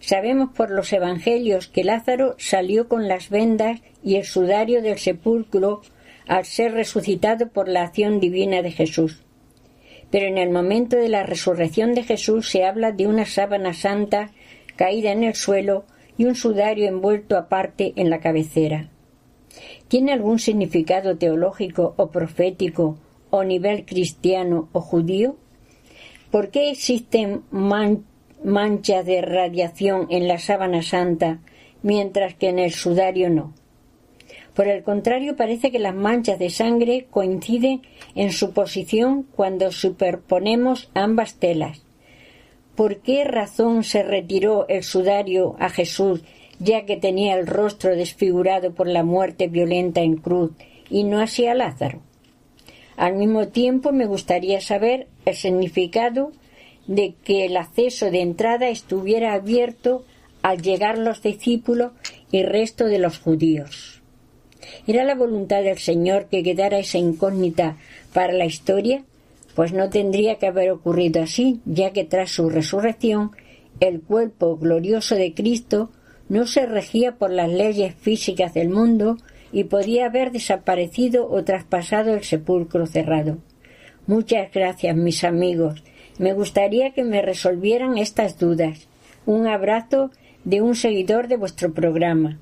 Sabemos 0.00 0.50
por 0.56 0.70
los 0.70 0.92
evangelios 0.92 1.68
que 1.68 1.84
Lázaro 1.84 2.34
salió 2.38 2.88
con 2.88 3.06
las 3.06 3.28
vendas 3.28 3.80
y 4.02 4.16
el 4.16 4.24
sudario 4.24 4.80
del 4.80 4.98
sepulcro 4.98 5.82
al 6.26 6.44
ser 6.44 6.72
resucitado 6.72 7.48
por 7.48 7.68
la 7.68 7.82
acción 7.82 8.20
divina 8.20 8.62
de 8.62 8.70
Jesús. 8.70 9.22
Pero 10.10 10.26
en 10.26 10.38
el 10.38 10.50
momento 10.50 10.96
de 10.96 11.08
la 11.08 11.22
resurrección 11.22 11.94
de 11.94 12.02
Jesús 12.02 12.48
se 12.48 12.64
habla 12.64 12.92
de 12.92 13.06
una 13.06 13.26
sábana 13.26 13.74
santa 13.74 14.30
caída 14.80 15.12
en 15.12 15.24
el 15.24 15.34
suelo 15.34 15.84
y 16.16 16.24
un 16.24 16.34
sudario 16.34 16.88
envuelto 16.88 17.36
aparte 17.36 17.92
en 17.96 18.08
la 18.08 18.20
cabecera. 18.20 18.88
¿Tiene 19.88 20.10
algún 20.10 20.38
significado 20.38 21.18
teológico 21.18 21.92
o 21.98 22.10
profético 22.10 22.96
o 23.28 23.44
nivel 23.44 23.84
cristiano 23.84 24.70
o 24.72 24.80
judío? 24.80 25.36
¿Por 26.30 26.48
qué 26.48 26.70
existen 26.70 27.42
manchas 27.50 29.04
de 29.04 29.20
radiación 29.20 30.06
en 30.08 30.26
la 30.26 30.38
sábana 30.38 30.80
santa 30.80 31.40
mientras 31.82 32.32
que 32.36 32.48
en 32.48 32.58
el 32.58 32.72
sudario 32.72 33.28
no? 33.28 33.52
Por 34.54 34.66
el 34.66 34.82
contrario, 34.82 35.36
parece 35.36 35.70
que 35.70 35.78
las 35.78 35.94
manchas 35.94 36.38
de 36.38 36.48
sangre 36.48 37.06
coinciden 37.10 37.82
en 38.14 38.32
su 38.32 38.54
posición 38.54 39.24
cuando 39.24 39.72
superponemos 39.72 40.90
ambas 40.94 41.34
telas. 41.34 41.82
¿Por 42.80 43.02
qué 43.02 43.24
razón 43.24 43.84
se 43.84 44.02
retiró 44.02 44.66
el 44.68 44.84
sudario 44.84 45.54
a 45.58 45.68
Jesús, 45.68 46.22
ya 46.60 46.86
que 46.86 46.96
tenía 46.96 47.34
el 47.34 47.46
rostro 47.46 47.94
desfigurado 47.94 48.72
por 48.72 48.86
la 48.86 49.04
muerte 49.04 49.48
violenta 49.48 50.00
en 50.00 50.16
cruz, 50.16 50.52
y 50.88 51.04
no 51.04 51.20
así 51.20 51.46
a 51.46 51.52
Lázaro? 51.52 52.00
Al 52.96 53.16
mismo 53.16 53.48
tiempo 53.48 53.92
me 53.92 54.06
gustaría 54.06 54.62
saber 54.62 55.08
el 55.26 55.36
significado 55.36 56.32
de 56.86 57.12
que 57.22 57.44
el 57.44 57.58
acceso 57.58 58.10
de 58.10 58.22
entrada 58.22 58.70
estuviera 58.70 59.34
abierto 59.34 60.06
al 60.40 60.62
llegar 60.62 60.96
los 60.96 61.20
discípulos 61.20 61.92
y 62.32 62.44
resto 62.44 62.86
de 62.86 62.98
los 62.98 63.18
judíos. 63.18 64.00
¿Era 64.86 65.04
la 65.04 65.16
voluntad 65.16 65.62
del 65.62 65.76
Señor 65.76 66.28
que 66.30 66.42
quedara 66.42 66.78
esa 66.78 66.96
incógnita 66.96 67.76
para 68.14 68.32
la 68.32 68.46
historia? 68.46 69.04
Pues 69.60 69.74
no 69.74 69.90
tendría 69.90 70.36
que 70.36 70.46
haber 70.46 70.70
ocurrido 70.70 71.22
así, 71.22 71.60
ya 71.66 71.92
que 71.92 72.04
tras 72.04 72.30
su 72.30 72.48
resurrección 72.48 73.32
el 73.78 74.00
cuerpo 74.00 74.56
glorioso 74.56 75.16
de 75.16 75.34
Cristo 75.34 75.90
no 76.30 76.46
se 76.46 76.64
regía 76.64 77.16
por 77.16 77.30
las 77.30 77.50
leyes 77.50 77.94
físicas 77.94 78.54
del 78.54 78.70
mundo 78.70 79.18
y 79.52 79.64
podía 79.64 80.06
haber 80.06 80.32
desaparecido 80.32 81.28
o 81.30 81.44
traspasado 81.44 82.14
el 82.14 82.24
sepulcro 82.24 82.86
cerrado. 82.86 83.36
Muchas 84.06 84.50
gracias, 84.50 84.96
mis 84.96 85.24
amigos. 85.24 85.84
Me 86.16 86.32
gustaría 86.32 86.94
que 86.94 87.04
me 87.04 87.20
resolvieran 87.20 87.98
estas 87.98 88.38
dudas. 88.38 88.88
Un 89.26 89.46
abrazo 89.46 90.10
de 90.42 90.62
un 90.62 90.74
seguidor 90.74 91.28
de 91.28 91.36
vuestro 91.36 91.74
programa. 91.74 92.38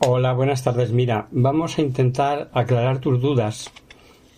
Hola, 0.00 0.32
buenas 0.32 0.64
tardes. 0.64 0.90
Mira, 0.90 1.28
vamos 1.30 1.78
a 1.78 1.82
intentar 1.82 2.50
aclarar 2.52 2.98
tus 2.98 3.22
dudas 3.22 3.70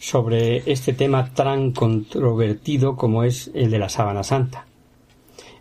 sobre 0.05 0.71
este 0.71 0.93
tema 0.93 1.33
tan 1.33 1.73
controvertido 1.73 2.95
como 2.95 3.25
es 3.25 3.51
el 3.55 3.71
de 3.71 3.79
la 3.79 3.89
sábana 3.89 4.23
santa. 4.23 4.67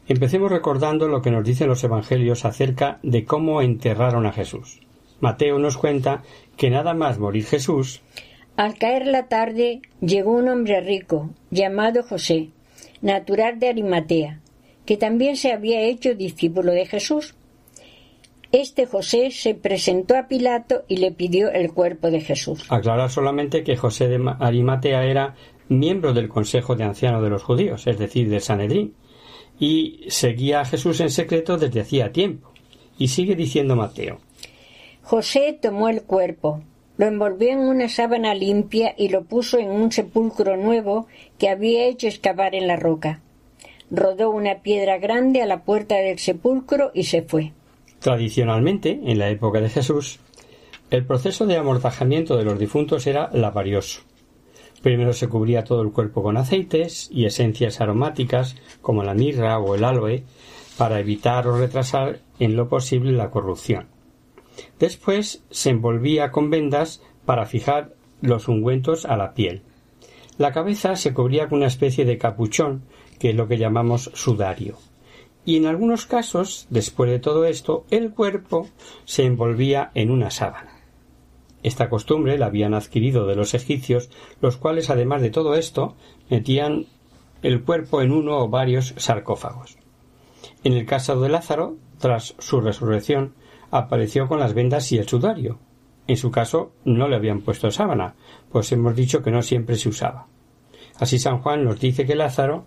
Empecemos 0.05 0.51
recordando 0.51 1.07
lo 1.07 1.21
que 1.21 1.31
nos 1.31 1.45
dicen 1.45 1.69
los 1.69 1.81
evangelios 1.85 2.43
acerca 2.43 2.99
de 3.03 3.23
cómo 3.23 3.61
enterraron 3.61 4.25
a 4.25 4.33
Jesús. 4.33 4.81
Mateo 5.21 5.59
nos 5.59 5.77
cuenta 5.77 6.23
que 6.57 6.69
nada 6.69 6.93
más 6.93 7.19
morir 7.19 7.45
Jesús, 7.45 8.01
Al 8.57 8.77
caer 8.77 9.07
la 9.07 9.29
tarde 9.29 9.81
llegó 10.01 10.33
un 10.33 10.49
hombre 10.49 10.81
rico, 10.81 11.29
llamado 11.49 12.03
José, 12.03 12.49
natural 13.01 13.59
de 13.59 13.69
Arimatea, 13.69 14.41
que 14.85 14.97
también 14.97 15.37
se 15.37 15.53
había 15.53 15.83
hecho 15.83 16.15
discípulo 16.15 16.73
de 16.73 16.85
Jesús. 16.85 17.33
Este 18.53 18.85
José 18.85 19.31
se 19.31 19.55
presentó 19.55 20.15
a 20.15 20.27
Pilato 20.27 20.83
y 20.87 20.97
le 20.97 21.11
pidió 21.11 21.51
el 21.51 21.73
cuerpo 21.73 22.11
de 22.11 22.21
Jesús. 22.21 22.63
Aclarar 22.69 23.09
solamente 23.09 23.63
que 23.63 23.75
José 23.75 24.07
de 24.07 24.23
Arimatea 24.39 25.05
era 25.05 25.33
miembro 25.69 26.13
del 26.13 26.29
Consejo 26.29 26.75
de 26.75 26.83
Ancianos 26.83 27.23
de 27.23 27.31
los 27.31 27.41
Judíos, 27.41 27.87
es 27.87 27.97
decir, 27.97 28.29
del 28.29 28.41
Sanedrín, 28.41 28.93
y 29.59 30.05
seguía 30.09 30.61
a 30.61 30.65
Jesús 30.65 30.99
en 30.99 31.09
secreto 31.09 31.57
desde 31.57 31.81
hacía 31.81 32.11
tiempo. 32.11 32.53
Y 32.99 33.07
sigue 33.07 33.35
diciendo 33.35 33.75
Mateo. 33.75 34.19
José 35.01 35.57
tomó 35.59 35.89
el 35.89 36.03
cuerpo, 36.03 36.61
lo 36.97 37.07
envolvió 37.07 37.49
en 37.49 37.57
una 37.57 37.89
sábana 37.89 38.35
limpia 38.35 38.93
y 38.95 39.09
lo 39.09 39.23
puso 39.23 39.57
en 39.57 39.71
un 39.71 39.91
sepulcro 39.91 40.57
nuevo 40.57 41.07
que 41.39 41.49
había 41.49 41.87
hecho 41.87 42.05
excavar 42.05 42.53
en 42.53 42.67
la 42.67 42.75
roca. 42.75 43.19
Rodó 43.89 44.29
una 44.29 44.61
piedra 44.61 44.99
grande 44.99 45.41
a 45.41 45.47
la 45.47 45.63
puerta 45.63 45.95
del 45.95 46.19
sepulcro 46.19 46.91
y 46.93 47.05
se 47.05 47.23
fue. 47.23 47.51
Tradicionalmente, 48.03 48.99
en 49.05 49.17
la 49.17 49.29
época 49.29 49.61
de 49.61 49.69
Jesús, 49.69 50.19
el 50.91 51.05
proceso 51.05 51.45
de 51.45 51.55
amortajamiento 51.55 52.35
de 52.35 52.43
los 52.43 52.59
difuntos 52.59 53.07
era 53.07 53.29
laborioso. 53.31 54.01
Primero 54.81 55.13
se 55.13 55.29
cubría 55.29 55.63
todo 55.63 55.81
el 55.81 55.93
cuerpo 55.93 56.21
con 56.21 56.35
aceites 56.35 57.07
y 57.13 57.23
esencias 57.23 57.79
aromáticas 57.79 58.57
como 58.81 59.03
la 59.03 59.13
mirra 59.13 59.57
o 59.57 59.73
el 59.73 59.85
aloe 59.85 60.25
para 60.77 60.99
evitar 60.99 61.47
o 61.47 61.57
retrasar 61.57 62.19
en 62.39 62.57
lo 62.57 62.67
posible 62.67 63.13
la 63.13 63.31
corrupción. 63.31 63.87
Después 64.79 65.41
se 65.49 65.69
envolvía 65.69 66.29
con 66.29 66.49
vendas 66.49 67.01
para 67.25 67.45
fijar 67.45 67.93
los 68.19 68.49
ungüentos 68.49 69.05
a 69.05 69.15
la 69.15 69.33
piel. 69.33 69.61
La 70.37 70.51
cabeza 70.51 70.97
se 70.97 71.13
cubría 71.13 71.47
con 71.47 71.59
una 71.59 71.67
especie 71.67 72.03
de 72.03 72.17
capuchón, 72.17 72.83
que 73.17 73.29
es 73.29 73.35
lo 73.37 73.47
que 73.47 73.57
llamamos 73.57 74.11
sudario. 74.13 74.77
Y 75.45 75.57
en 75.57 75.65
algunos 75.65 76.05
casos, 76.05 76.67
después 76.69 77.09
de 77.09 77.19
todo 77.19 77.45
esto, 77.45 77.85
el 77.91 78.11
cuerpo 78.11 78.67
se 79.05 79.25
envolvía 79.25 79.91
en 79.93 80.09
una 80.09 80.31
sábana. 80.31 80.79
Esta 81.63 81.89
costumbre 81.89 82.37
la 82.37 82.47
habían 82.47 82.73
adquirido 82.73 83.25
de 83.25 83.35
los 83.35 83.53
egipcios, 83.53 84.09
los 84.41 84.57
cuales, 84.57 84.89
además 84.89 85.21
de 85.21 85.31
todo 85.31 85.55
esto, 85.55 85.95
metían 86.29 86.87
el 87.41 87.63
cuerpo 87.63 88.01
en 88.01 88.11
uno 88.11 88.37
o 88.39 88.49
varios 88.49 88.93
sarcófagos. 88.97 89.77
En 90.63 90.73
el 90.73 90.85
caso 90.85 91.19
de 91.19 91.29
Lázaro, 91.29 91.77
tras 91.99 92.35
su 92.39 92.61
resurrección, 92.61 93.33
apareció 93.71 94.27
con 94.27 94.39
las 94.39 94.53
vendas 94.53 94.91
y 94.91 94.97
el 94.97 95.07
sudario. 95.07 95.59
En 96.07 96.17
su 96.17 96.31
caso 96.31 96.73
no 96.83 97.07
le 97.07 97.15
habían 97.15 97.41
puesto 97.41 97.71
sábana, 97.71 98.15
pues 98.51 98.71
hemos 98.71 98.95
dicho 98.95 99.23
que 99.23 99.31
no 99.31 99.41
siempre 99.41 99.77
se 99.77 99.89
usaba. 99.89 100.27
Así 100.99 101.17
San 101.17 101.39
Juan 101.39 101.63
nos 101.63 101.79
dice 101.79 102.05
que 102.05 102.15
Lázaro 102.15 102.65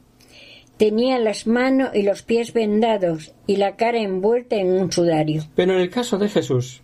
tenía 0.76 1.18
las 1.18 1.46
manos 1.46 1.90
y 1.94 2.02
los 2.02 2.22
pies 2.22 2.52
vendados 2.52 3.34
y 3.46 3.56
la 3.56 3.76
cara 3.76 3.98
envuelta 3.98 4.56
en 4.56 4.72
un 4.72 4.92
sudario. 4.92 5.42
Pero 5.54 5.72
en 5.72 5.80
el 5.80 5.90
caso 5.90 6.18
de 6.18 6.28
Jesús, 6.28 6.82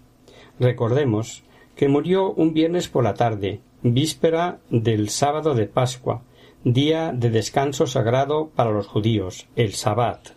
recordemos 0.58 1.42
que 1.76 1.88
murió 1.88 2.32
un 2.32 2.54
viernes 2.54 2.88
por 2.88 3.04
la 3.04 3.14
tarde, 3.14 3.60
víspera 3.82 4.60
del 4.70 5.08
sábado 5.08 5.54
de 5.54 5.66
Pascua, 5.66 6.22
día 6.64 7.12
de 7.12 7.30
descanso 7.30 7.86
sagrado 7.86 8.50
para 8.54 8.70
los 8.70 8.86
judíos, 8.86 9.48
el 9.56 9.72
Sabbat. 9.72 10.28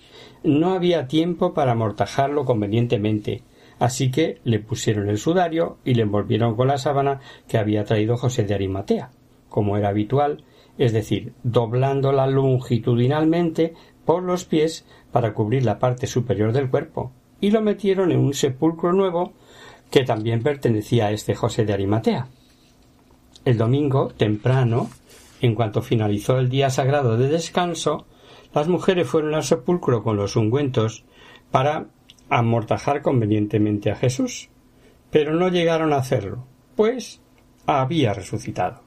No 0.44 0.74
había 0.74 1.08
tiempo 1.08 1.54
para 1.54 1.74
amortajarlo 1.74 2.46
convenientemente, 2.46 3.44
Así 3.80 4.12
que 4.12 4.40
le 4.44 4.60
pusieron 4.60 5.10
el 5.10 5.18
sudario 5.18 5.78
y 5.84 5.96
le 5.96 6.04
envolvieron 6.04 6.56
con 6.56 6.68
la 6.68 6.78
sábana 6.78 7.20
que 7.48 7.58
había 7.58 7.84
traído 7.84 8.18
José 8.18 8.44
de 8.44 8.54
Arimatea, 8.54 9.12
como 9.50 9.78
era 9.78 9.90
habitual, 9.90 10.44
es 10.78 10.94
decir, 10.94 11.34
doblándola 11.44 12.28
longitudinalmente 12.28 13.74
por 14.06 14.24
los 14.24 14.46
pies 14.46 14.86
para 15.12 15.34
cubrir 15.34 15.64
la 15.64 15.80
parte 15.80 16.08
superior 16.08 16.52
del 16.52 16.70
cuerpo, 16.70 17.12
y 17.42 17.52
lo 17.52 17.62
metieron 17.62 18.12
en 18.12 18.20
un 18.20 18.34
sepulcro 18.34 18.94
nuevo 18.94 19.34
que 19.90 20.04
también 20.04 20.44
pertenecía 20.44 21.08
a 21.08 21.12
este 21.12 21.36
José 21.36 21.66
de 21.66 21.74
Arimatea. 21.74 22.28
El 23.46 23.58
domingo, 23.58 24.10
temprano, 24.10 24.90
en 25.42 25.56
cuanto 25.56 25.82
finalizó 25.82 26.38
el 26.38 26.50
día 26.50 26.70
sagrado 26.70 27.18
de 27.18 27.28
descanso, 27.28 28.06
las 28.54 28.68
mujeres 28.68 29.08
fueron 29.08 29.36
al 29.36 29.44
sepulcro 29.44 30.02
con 30.02 30.18
los 30.18 30.36
ungüentos 30.36 31.04
para 31.52 31.88
amortajar 32.30 33.02
convenientemente 33.02 33.92
a 33.92 33.96
Jesús, 33.96 34.50
pero 35.12 35.34
no 35.34 35.50
llegaron 35.50 35.94
a 35.94 35.98
hacerlo, 35.98 36.46
pues 36.76 37.22
había 37.66 38.14
resucitado. 38.14 38.85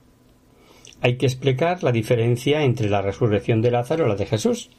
Hay 1.00 1.16
que 1.16 1.26
explicar 1.26 1.82
la 1.82 1.92
diferencia 1.92 2.62
entre 2.64 2.90
la 2.90 3.02
resurrección 3.02 3.62
de 3.62 3.70
Lázaro 3.70 4.06
y 4.06 4.08
la 4.08 4.16
de 4.16 4.26
Jesús. 4.26 4.70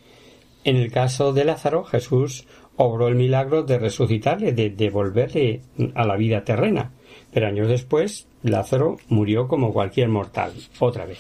En 0.64 0.76
el 0.76 0.92
caso 0.92 1.32
de 1.32 1.46
Lázaro, 1.46 1.84
Jesús 1.86 2.46
obró 2.76 3.08
el 3.08 3.16
milagro 3.16 3.64
de 3.64 3.78
resucitarle, 3.78 4.54
de 4.54 4.70
devolverle 4.70 5.62
a 5.96 6.06
la 6.06 6.16
vida 6.16 6.44
terrena, 6.44 6.92
pero 7.34 7.48
años 7.48 7.68
después 7.68 8.28
Lázaro 8.44 8.98
murió 9.10 9.48
como 9.48 9.74
cualquier 9.74 10.10
mortal, 10.10 10.54
otra 10.80 11.06
vez. 11.06 11.20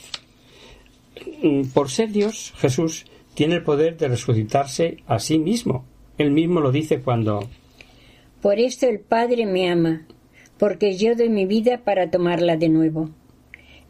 Por 1.73 1.89
ser 1.89 2.11
Dios, 2.11 2.53
Jesús 2.57 3.05
tiene 3.33 3.55
el 3.55 3.63
poder 3.63 3.97
de 3.97 4.07
resucitarse 4.07 4.97
a 5.07 5.19
sí 5.19 5.37
mismo, 5.37 5.85
él 6.17 6.31
mismo 6.31 6.59
lo 6.59 6.71
dice 6.71 7.01
cuando 7.01 7.47
Por 8.41 8.59
esto 8.59 8.87
el 8.87 8.99
Padre 8.99 9.45
me 9.45 9.69
ama, 9.69 10.05
porque 10.57 10.97
yo 10.97 11.15
doy 11.15 11.29
mi 11.29 11.45
vida 11.45 11.79
para 11.83 12.11
tomarla 12.11 12.57
de 12.57 12.69
nuevo. 12.69 13.09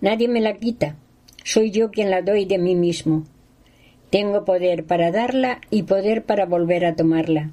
Nadie 0.01 0.27
me 0.27 0.41
la 0.41 0.57
quita, 0.57 0.95
soy 1.43 1.71
yo 1.71 1.91
quien 1.91 2.09
la 2.09 2.21
doy 2.21 2.45
de 2.45 2.57
mí 2.57 2.75
mismo. 2.75 3.25
Tengo 4.09 4.45
poder 4.45 4.85
para 4.85 5.11
darla 5.11 5.61
y 5.69 5.83
poder 5.83 6.25
para 6.25 6.45
volver 6.45 6.85
a 6.85 6.95
tomarla. 6.95 7.51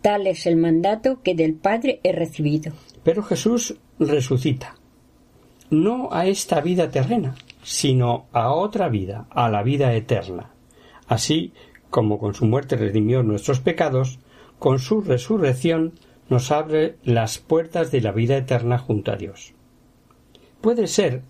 Tal 0.00 0.26
es 0.26 0.46
el 0.46 0.56
mandato 0.56 1.22
que 1.22 1.34
del 1.34 1.54
Padre 1.54 2.00
he 2.02 2.12
recibido. 2.12 2.72
Pero 3.02 3.22
Jesús 3.22 3.76
resucita, 3.98 4.76
no 5.70 6.08
a 6.12 6.26
esta 6.26 6.60
vida 6.60 6.90
terrena, 6.90 7.34
sino 7.62 8.26
a 8.32 8.52
otra 8.52 8.88
vida, 8.88 9.26
a 9.30 9.48
la 9.48 9.62
vida 9.62 9.94
eterna. 9.94 10.50
Así 11.06 11.52
como 11.90 12.18
con 12.18 12.34
su 12.34 12.46
muerte 12.46 12.76
redimió 12.76 13.22
nuestros 13.22 13.60
pecados, 13.60 14.18
con 14.58 14.78
su 14.78 15.00
resurrección 15.00 15.92
nos 16.28 16.50
abre 16.50 16.96
las 17.04 17.38
puertas 17.38 17.90
de 17.90 18.00
la 18.00 18.12
vida 18.12 18.36
eterna 18.36 18.78
junto 18.78 19.12
a 19.12 19.16
Dios. 19.16 19.52
Puede 20.60 20.86
ser 20.86 21.22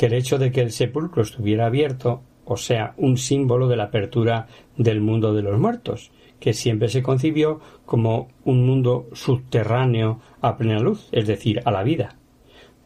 que 0.00 0.06
el 0.06 0.14
hecho 0.14 0.38
de 0.38 0.50
que 0.50 0.62
el 0.62 0.72
sepulcro 0.72 1.20
estuviera 1.20 1.66
abierto, 1.66 2.22
o 2.46 2.56
sea, 2.56 2.94
un 2.96 3.18
símbolo 3.18 3.68
de 3.68 3.76
la 3.76 3.84
apertura 3.84 4.46
del 4.78 5.02
mundo 5.02 5.34
de 5.34 5.42
los 5.42 5.60
muertos, 5.60 6.10
que 6.38 6.54
siempre 6.54 6.88
se 6.88 7.02
concibió 7.02 7.60
como 7.84 8.28
un 8.46 8.64
mundo 8.64 9.10
subterráneo 9.12 10.18
a 10.40 10.56
plena 10.56 10.80
luz, 10.80 11.10
es 11.12 11.26
decir, 11.26 11.60
a 11.66 11.70
la 11.70 11.82
vida. 11.82 12.16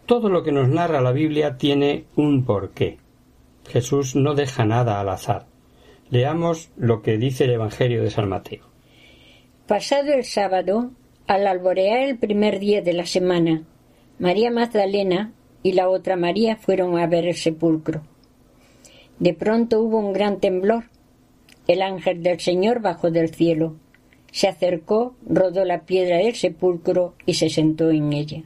Todo 0.06 0.28
lo 0.28 0.42
que 0.42 0.50
nos 0.50 0.68
narra 0.68 1.00
la 1.00 1.12
Biblia 1.12 1.56
tiene 1.56 2.06
un 2.16 2.44
porqué. 2.44 2.98
Jesús 3.68 4.16
no 4.16 4.34
deja 4.34 4.64
nada 4.64 4.98
al 4.98 5.08
azar. 5.08 5.46
Leamos 6.10 6.72
lo 6.76 7.00
que 7.00 7.16
dice 7.16 7.44
el 7.44 7.52
Evangelio 7.52 8.02
de 8.02 8.10
San 8.10 8.28
Mateo. 8.28 8.64
Pasado 9.68 10.12
el 10.12 10.24
sábado, 10.24 10.90
al 11.28 11.46
alborear 11.46 12.00
el 12.00 12.18
primer 12.18 12.58
día 12.58 12.82
de 12.82 12.92
la 12.92 13.06
semana, 13.06 13.62
María 14.18 14.50
Magdalena 14.50 15.32
y 15.64 15.72
la 15.72 15.88
otra 15.88 16.14
María 16.14 16.56
fueron 16.56 16.98
a 16.98 17.06
ver 17.08 17.26
el 17.26 17.34
sepulcro. 17.34 18.02
De 19.18 19.32
pronto 19.32 19.80
hubo 19.80 19.98
un 19.98 20.12
gran 20.12 20.38
temblor. 20.38 20.84
El 21.66 21.80
ángel 21.80 22.22
del 22.22 22.38
Señor 22.38 22.80
bajó 22.80 23.10
del 23.10 23.34
cielo. 23.34 23.74
Se 24.30 24.46
acercó, 24.46 25.14
rodó 25.26 25.64
la 25.64 25.80
piedra 25.86 26.18
del 26.18 26.34
sepulcro 26.34 27.14
y 27.24 27.34
se 27.34 27.48
sentó 27.48 27.90
en 27.90 28.12
ella. 28.12 28.42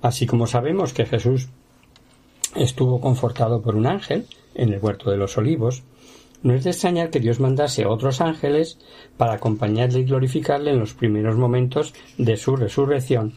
Así 0.00 0.26
como 0.26 0.46
sabemos 0.46 0.94
que 0.94 1.04
Jesús 1.04 1.50
estuvo 2.56 3.00
confortado 3.00 3.60
por 3.60 3.76
un 3.76 3.86
ángel 3.86 4.26
en 4.54 4.72
el 4.72 4.80
huerto 4.80 5.10
de 5.10 5.18
los 5.18 5.36
olivos, 5.36 5.82
no 6.42 6.54
es 6.54 6.64
de 6.64 6.70
extrañar 6.70 7.10
que 7.10 7.20
Dios 7.20 7.38
mandase 7.38 7.84
a 7.84 7.90
otros 7.90 8.22
ángeles 8.22 8.78
para 9.18 9.34
acompañarle 9.34 10.00
y 10.00 10.04
glorificarle 10.04 10.70
en 10.70 10.78
los 10.78 10.94
primeros 10.94 11.36
momentos 11.36 11.92
de 12.16 12.36
su 12.38 12.56
resurrección 12.56 13.34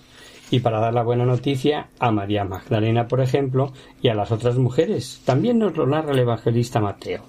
y 0.51 0.59
para 0.59 0.79
dar 0.79 0.93
la 0.93 1.03
buena 1.03 1.25
noticia 1.25 1.89
a 1.99 2.11
María 2.11 2.43
Magdalena, 2.43 3.07
por 3.07 3.21
ejemplo, 3.21 3.73
y 4.01 4.09
a 4.09 4.13
las 4.13 4.31
otras 4.31 4.57
mujeres. 4.57 5.21
También 5.25 5.59
nos 5.59 5.75
lo 5.75 5.87
narra 5.87 6.11
el 6.11 6.19
evangelista 6.19 6.79
Mateo. 6.79 7.23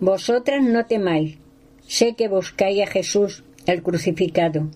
Vosotras 0.00 0.62
no 0.62 0.84
temáis. 0.86 1.38
Sé 1.86 2.14
que 2.14 2.28
buscáis 2.28 2.82
a 2.82 2.90
Jesús, 2.90 3.44
el 3.66 3.82
crucificado. 3.82 4.68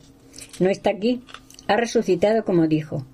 No 0.60 0.68
está 0.70 0.90
aquí. 0.90 1.22
Ha 1.68 1.76
resucitado 1.76 2.44
como 2.44 2.68
dijo. 2.68 3.04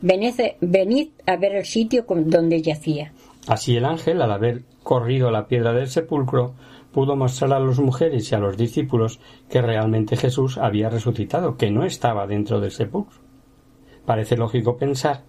Venid, 0.00 0.40
venid 0.60 1.08
a 1.26 1.36
ver 1.36 1.56
el 1.56 1.66
sitio 1.66 2.06
donde 2.08 2.62
yacía. 2.62 3.12
Así 3.46 3.76
el 3.76 3.84
ángel, 3.84 4.22
al 4.22 4.32
haber 4.32 4.62
corrido 4.82 5.30
la 5.30 5.46
piedra 5.46 5.72
del 5.72 5.88
sepulcro, 5.88 6.54
pudo 6.92 7.16
mostrar 7.16 7.52
a 7.52 7.60
las 7.60 7.78
mujeres 7.78 8.30
y 8.30 8.34
a 8.34 8.38
los 8.38 8.56
discípulos 8.56 9.20
que 9.48 9.60
realmente 9.60 10.16
Jesús 10.16 10.56
había 10.56 10.88
resucitado, 10.88 11.56
que 11.56 11.70
no 11.70 11.84
estaba 11.84 12.26
dentro 12.26 12.60
del 12.60 12.70
sepulcro. 12.70 13.29
Parece 14.06 14.36
lógico 14.36 14.76
pensar 14.76 15.24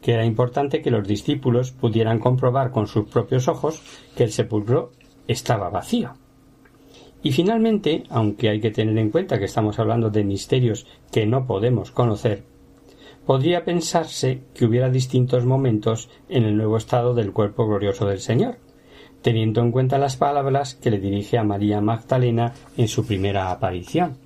que 0.00 0.12
era 0.12 0.24
importante 0.24 0.82
que 0.82 0.90
los 0.90 1.06
discípulos 1.06 1.72
pudieran 1.72 2.18
comprobar 2.18 2.70
con 2.70 2.86
sus 2.86 3.08
propios 3.08 3.48
ojos 3.48 3.82
que 4.16 4.24
el 4.24 4.32
sepulcro 4.32 4.92
estaba 5.26 5.70
vacío. 5.70 6.14
Y 7.22 7.32
finalmente, 7.32 8.04
aunque 8.10 8.48
hay 8.48 8.60
que 8.60 8.70
tener 8.70 8.96
en 8.98 9.10
cuenta 9.10 9.38
que 9.38 9.46
estamos 9.46 9.78
hablando 9.78 10.10
de 10.10 10.22
misterios 10.22 10.86
que 11.10 11.26
no 11.26 11.46
podemos 11.46 11.90
conocer, 11.90 12.44
podría 13.26 13.64
pensarse 13.64 14.42
que 14.54 14.64
hubiera 14.64 14.90
distintos 14.90 15.44
momentos 15.44 16.08
en 16.28 16.44
el 16.44 16.56
nuevo 16.56 16.76
estado 16.76 17.14
del 17.14 17.32
cuerpo 17.32 17.66
glorioso 17.66 18.06
del 18.06 18.20
Señor, 18.20 18.58
teniendo 19.22 19.60
en 19.60 19.72
cuenta 19.72 19.98
las 19.98 20.16
palabras 20.16 20.76
que 20.76 20.90
le 20.90 21.00
dirige 21.00 21.36
a 21.36 21.42
María 21.42 21.80
Magdalena 21.80 22.52
en 22.76 22.86
su 22.86 23.04
primera 23.04 23.50
aparición. 23.50 24.18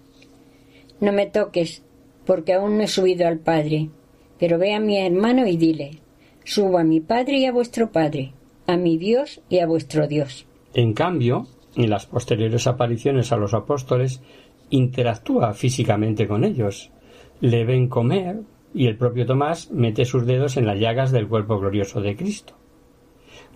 No 1.01 1.13
me 1.13 1.25
toques, 1.27 1.83
porque 2.31 2.53
aún 2.53 2.79
no 2.79 2.85
he 2.85 2.87
subido 2.87 3.27
al 3.27 3.41
Padre, 3.41 3.91
pero 4.39 4.57
ve 4.57 4.73
a 4.73 4.79
mi 4.79 4.97
hermano 4.97 5.49
y 5.49 5.57
dile, 5.57 5.99
subo 6.45 6.79
a 6.79 6.85
mi 6.85 7.01
Padre 7.01 7.39
y 7.39 7.47
a 7.47 7.51
vuestro 7.51 7.91
Padre, 7.91 8.35
a 8.69 8.77
mi 8.77 8.99
Dios 8.99 9.41
y 9.49 9.59
a 9.59 9.67
vuestro 9.67 10.07
Dios. 10.07 10.47
En 10.73 10.93
cambio, 10.93 11.49
en 11.75 11.91
las 11.91 12.07
posteriores 12.07 12.69
apariciones 12.69 13.33
a 13.33 13.37
los 13.37 13.53
apóstoles, 13.53 14.23
interactúa 14.71 15.55
físicamente 15.55 16.29
con 16.29 16.45
ellos, 16.45 16.93
le 17.41 17.65
ven 17.65 17.89
comer, 17.89 18.43
y 18.73 18.87
el 18.87 18.97
propio 18.97 19.27
Tomás 19.27 19.73
mete 19.73 20.05
sus 20.05 20.25
dedos 20.25 20.57
en 20.57 20.67
las 20.67 20.79
llagas 20.79 21.11
del 21.11 21.27
cuerpo 21.27 21.59
glorioso 21.59 22.01
de 22.01 22.15
Cristo. 22.15 22.53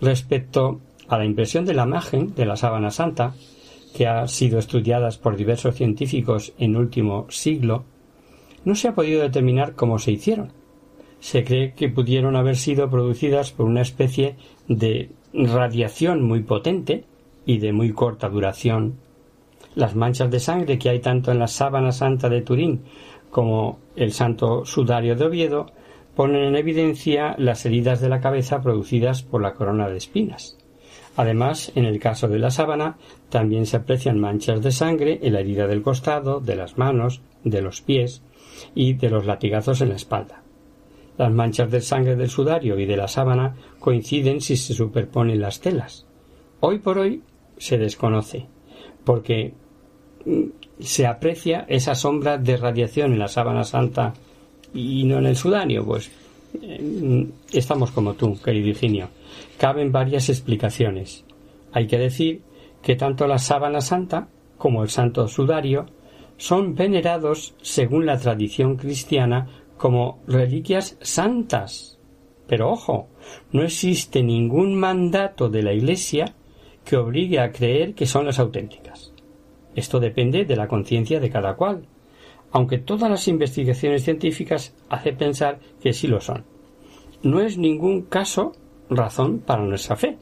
Respecto 0.01 0.81
a 1.07 1.17
la 1.17 1.25
impresión 1.25 1.65
de 1.65 1.75
la 1.75 1.85
imagen 1.85 2.35
de 2.35 2.45
la 2.45 2.57
sábana 2.57 2.91
santa, 2.91 3.35
que 3.97 4.09
ha 4.09 4.27
sido 4.27 4.59
estudiada 4.59 5.11
por 5.23 5.37
diversos 5.37 5.77
científicos 5.77 6.53
en 6.59 6.75
último 6.75 7.27
siglo, 7.31 7.85
no 8.65 8.75
se 8.75 8.89
ha 8.89 8.95
podido 8.95 9.23
determinar 9.23 9.75
cómo 9.75 9.99
se 9.99 10.13
hicieron. 10.13 10.53
Se 11.21 11.45
cree 11.45 11.73
que 11.73 11.89
pudieron 11.89 12.37
haber 12.37 12.57
sido 12.57 12.91
producidas 12.91 13.53
por 13.53 13.67
una 13.67 13.83
especie 13.83 14.37
de 14.69 15.11
radiación 15.33 16.23
muy 16.23 16.43
potente 16.43 17.05
y 17.47 17.59
de 17.59 17.73
muy 17.73 17.93
corta 17.93 18.29
duración. 18.29 18.97
Las 19.75 19.95
manchas 19.95 20.31
de 20.31 20.41
sangre 20.41 20.79
que 20.79 20.91
hay 20.91 21.01
tanto 21.01 21.33
en 21.33 21.39
la 21.39 21.49
sábana 21.49 21.93
santa 21.93 22.29
de 22.29 22.43
Turín 22.43 22.83
como 23.31 23.81
el 23.97 24.13
santo 24.13 24.65
sudario 24.65 25.17
de 25.17 25.25
Oviedo 25.25 25.67
ponen 26.15 26.45
en 26.45 26.57
evidencia 26.57 27.35
las 27.39 27.67
heridas 27.67 28.01
de 28.01 28.09
la 28.09 28.21
cabeza 28.21 28.61
producidas 28.61 29.23
por 29.23 29.43
la 29.43 29.55
corona 29.55 29.89
de 29.89 29.97
espinas. 29.97 30.57
Además, 31.17 31.73
en 31.75 31.85
el 31.85 31.99
caso 31.99 32.29
de 32.29 32.39
la 32.39 32.51
sábana, 32.51 32.97
también 33.29 33.67
se 33.67 33.77
aprecian 33.77 34.21
manchas 34.21 34.63
de 34.63 34.71
sangre 34.71 35.21
en 35.23 35.33
la 35.33 35.41
herida 35.41 35.67
del 35.67 35.83
costado, 35.83 36.41
de 36.41 36.57
las 36.57 36.79
manos, 36.79 37.21
de 37.43 37.63
los 37.63 37.81
pies 37.81 38.23
y 38.75 38.95
de 38.95 39.11
los 39.11 39.27
latigazos 39.27 39.81
en 39.81 39.91
la 39.91 39.97
espalda. 39.97 40.43
Las 41.17 41.33
manchas 41.33 41.71
de 41.71 41.81
sangre 41.81 42.17
del 42.17 42.29
sudario 42.29 42.79
y 42.79 42.87
de 42.87 42.97
la 42.97 43.09
sábana 43.09 43.55
coinciden 43.79 44.41
si 44.41 44.57
se 44.57 44.75
superponen 44.75 45.41
las 45.41 45.61
telas. 45.61 46.07
Hoy 46.61 46.79
por 46.79 46.99
hoy 46.99 47.23
se 47.57 47.79
desconoce, 47.79 48.47
porque 49.05 49.55
mm, 50.25 50.45
se 50.81 51.07
aprecia 51.07 51.67
esa 51.69 51.95
sombra 51.95 52.39
de 52.39 52.57
radiación 52.57 53.13
en 53.13 53.19
la 53.19 53.29
sábana 53.29 53.65
santa 53.65 54.15
y 54.73 55.05
no 55.05 55.19
en 55.19 55.27
el 55.27 55.37
sudario, 55.37 55.85
pues 55.85 56.11
eh, 56.61 57.29
estamos 57.53 57.91
como 57.93 58.15
tú, 58.15 58.41
querido 58.41 58.67
Virginio. 58.67 59.09
Caben 59.59 59.93
varias 59.93 60.29
explicaciones. 60.29 61.25
Hay 61.73 61.87
que 61.87 61.99
decir 61.99 62.43
que 62.83 62.97
tanto 62.97 63.27
la 63.27 63.39
sábana 63.39 63.81
santa 63.81 64.29
como 64.59 64.83
el 64.83 64.91
santo 64.91 65.27
sudario 65.29 65.87
son 66.37 66.75
venerados, 66.75 67.55
según 67.63 68.07
la 68.07 68.19
tradición 68.19 68.77
cristiana, 68.77 69.49
como 69.77 70.21
reliquias 70.27 70.97
santas. 71.01 71.99
Pero 72.47 72.71
ojo, 72.71 73.09
no 73.53 73.63
existe 73.63 74.23
ningún 74.23 74.75
mandato 74.75 75.49
de 75.49 75.63
la 75.63 75.73
Iglesia 75.73 76.35
que 76.85 76.97
obligue 76.97 77.41
a 77.41 77.53
creer 77.53 77.95
que 77.95 78.07
son 78.07 78.27
las 78.27 78.39
auténticas. 78.39 79.13
Esto 79.75 79.99
depende 79.99 80.45
de 80.45 80.57
la 80.57 80.69
conciencia 80.69 81.19
de 81.21 81.31
cada 81.31 81.57
cual, 81.57 81.87
aunque 82.53 82.79
todas 82.79 83.11
las 83.11 83.27
investigaciones 83.27 84.05
científicas 84.05 84.75
hacen 84.89 85.17
pensar 85.17 85.59
que 85.81 85.93
sí 85.93 86.07
lo 86.07 86.21
son. 86.21 86.45
No 87.23 87.41
es 87.41 87.59
ningún 87.59 88.03
caso 88.03 88.53
razón 88.89 89.41
para 89.41 89.65
nuestra 89.65 89.97
fe. 89.97 90.19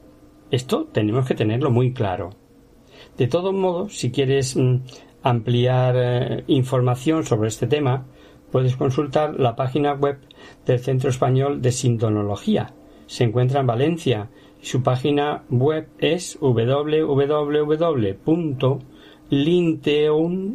Esto 0.50 0.84
tenemos 0.84 1.26
que 1.26 1.34
tenerlo 1.34 1.70
muy 1.70 1.92
claro. 1.92 2.30
De 3.18 3.26
todos 3.26 3.52
modos, 3.52 3.98
si 3.98 4.10
quieres 4.10 4.56
mm, 4.56 4.76
ampliar 5.22 5.94
eh, 5.96 6.44
información 6.46 7.24
sobre 7.24 7.48
este 7.48 7.66
tema, 7.66 8.06
puedes 8.50 8.76
consultar 8.76 9.38
la 9.38 9.56
página 9.56 9.94
web 9.94 10.18
del 10.66 10.78
Centro 10.78 11.10
Español 11.10 11.62
de 11.62 11.72
Sintonología. 11.72 12.74
Se 13.06 13.24
encuentra 13.24 13.60
en 13.60 13.66
Valencia 13.66 14.28
y 14.62 14.66
su 14.66 14.82
página 14.82 15.42
web 15.50 15.88
es 15.98 16.38
www.linteun, 16.40 17.40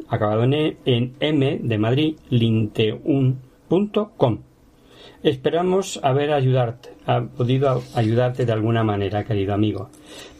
acabado 0.07 0.43
e, 0.43 0.77
en 0.85 1.15
M 1.19 1.59
de. 1.63 2.15
Esperamos 5.23 5.99
haber 6.03 6.31
ayudarte, 6.31 6.89
podido 7.35 7.81
ayudarte 7.95 8.45
de 8.45 8.51
alguna 8.51 8.83
manera, 8.83 9.23
querido 9.25 9.53
amigo. 9.53 9.89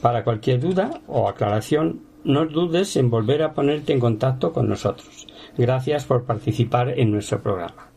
Para 0.02 0.24
cualquier 0.24 0.60
duda 0.60 1.02
o 1.08 1.28
aclaración, 1.28 2.07
no 2.28 2.46
dudes 2.46 2.98
en 2.98 3.10
volver 3.10 3.42
a 3.42 3.54
ponerte 3.54 3.94
en 3.94 4.00
contacto 4.00 4.52
con 4.52 4.68
nosotros. 4.68 5.28
Gracias 5.58 6.04
por 6.06 6.26
participar 6.26 6.90
en 7.00 7.12
nuestro 7.12 7.42
programa. 7.42 7.90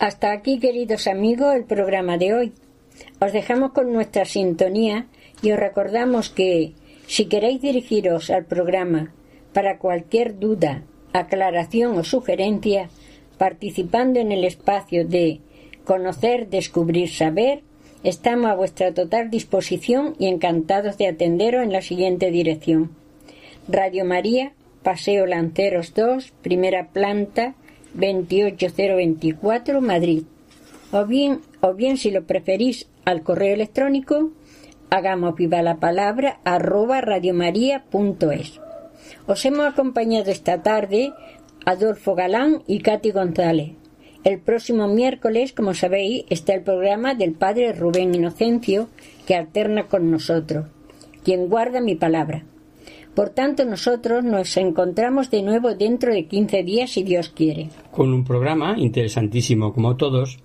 Hasta 0.00 0.32
aquí, 0.32 0.58
queridos 0.58 1.06
amigos, 1.06 1.54
el 1.54 1.64
programa 1.64 2.18
de 2.18 2.34
hoy. 2.34 2.52
Os 3.20 3.32
dejamos 3.32 3.72
con 3.72 3.92
nuestra 3.92 4.24
sintonía 4.24 5.06
y 5.42 5.52
os 5.52 5.60
recordamos 5.60 6.28
que 6.28 6.72
si 7.06 7.26
queréis 7.26 7.62
dirigiros 7.62 8.30
al 8.30 8.44
programa 8.44 9.12
para 9.52 9.78
cualquier 9.78 10.38
duda, 10.38 10.82
aclaración 11.12 11.96
o 11.98 12.04
sugerencia, 12.04 12.88
participando 13.38 14.18
en 14.18 14.32
el 14.32 14.44
espacio 14.44 15.06
de 15.06 15.40
conocer, 15.84 16.48
descubrir, 16.48 17.10
saber, 17.10 17.62
estamos 18.02 18.50
a 18.50 18.54
vuestra 18.54 18.92
total 18.92 19.30
disposición 19.30 20.16
y 20.18 20.26
encantados 20.26 20.98
de 20.98 21.06
atenderos 21.06 21.62
en 21.62 21.72
la 21.72 21.82
siguiente 21.82 22.30
dirección. 22.30 22.99
Radio 23.72 24.04
María, 24.04 24.52
Paseo 24.82 25.26
Lanceros 25.26 25.94
2, 25.94 26.32
primera 26.42 26.88
planta, 26.88 27.54
28024, 27.94 29.80
Madrid. 29.80 30.24
O 30.90 31.06
bien, 31.06 31.42
o 31.60 31.74
bien 31.74 31.96
si 31.96 32.10
lo 32.10 32.24
preferís 32.24 32.88
al 33.04 33.22
correo 33.22 33.54
electrónico, 33.54 34.32
hagamos 34.90 35.36
viva 35.36 35.62
la 35.62 35.76
palabra 35.76 36.40
arroba 36.42 37.00
radiomaria.es. 37.00 38.60
Os 39.28 39.44
hemos 39.44 39.66
acompañado 39.66 40.32
esta 40.32 40.64
tarde 40.64 41.12
Adolfo 41.64 42.16
Galán 42.16 42.64
y 42.66 42.80
Katy 42.80 43.12
González. 43.12 43.70
El 44.24 44.40
próximo 44.40 44.88
miércoles, 44.88 45.52
como 45.52 45.74
sabéis, 45.74 46.24
está 46.28 46.54
el 46.54 46.62
programa 46.62 47.14
del 47.14 47.34
Padre 47.34 47.72
Rubén 47.72 48.16
Inocencio, 48.16 48.88
que 49.28 49.36
alterna 49.36 49.86
con 49.86 50.10
nosotros, 50.10 50.66
quien 51.22 51.48
guarda 51.48 51.80
mi 51.80 51.94
palabra. 51.94 52.44
Por 53.14 53.30
tanto, 53.30 53.64
nosotros 53.64 54.24
nos 54.24 54.56
encontramos 54.56 55.30
de 55.30 55.42
nuevo 55.42 55.74
dentro 55.74 56.12
de 56.12 56.26
15 56.26 56.62
días, 56.62 56.90
si 56.90 57.02
Dios 57.02 57.28
quiere. 57.28 57.68
Con 57.90 58.12
un 58.12 58.24
programa 58.24 58.76
interesantísimo 58.78 59.72
como 59.72 59.96
todos, 59.96 60.38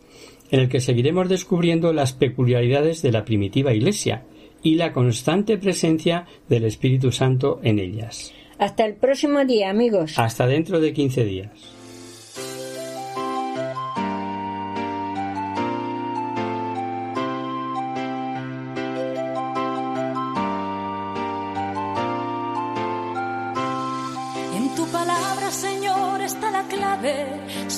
en 0.51 0.59
el 0.59 0.69
que 0.69 0.79
seguiremos 0.79 1.29
descubriendo 1.29 1.93
las 1.93 2.13
peculiaridades 2.13 3.01
de 3.01 3.11
la 3.11 3.25
primitiva 3.25 3.73
Iglesia 3.73 4.23
y 4.63 4.75
la 4.75 4.93
constante 4.93 5.57
presencia 5.57 6.25
del 6.49 6.65
Espíritu 6.65 7.11
Santo 7.11 7.59
en 7.63 7.79
ellas. 7.79 8.33
Hasta 8.57 8.85
el 8.85 8.95
próximo 8.95 9.45
día, 9.45 9.69
amigos. 9.69 10.17
Hasta 10.17 10.47
dentro 10.47 10.79
de 10.79 10.93
15 10.93 11.25
días. 11.25 11.74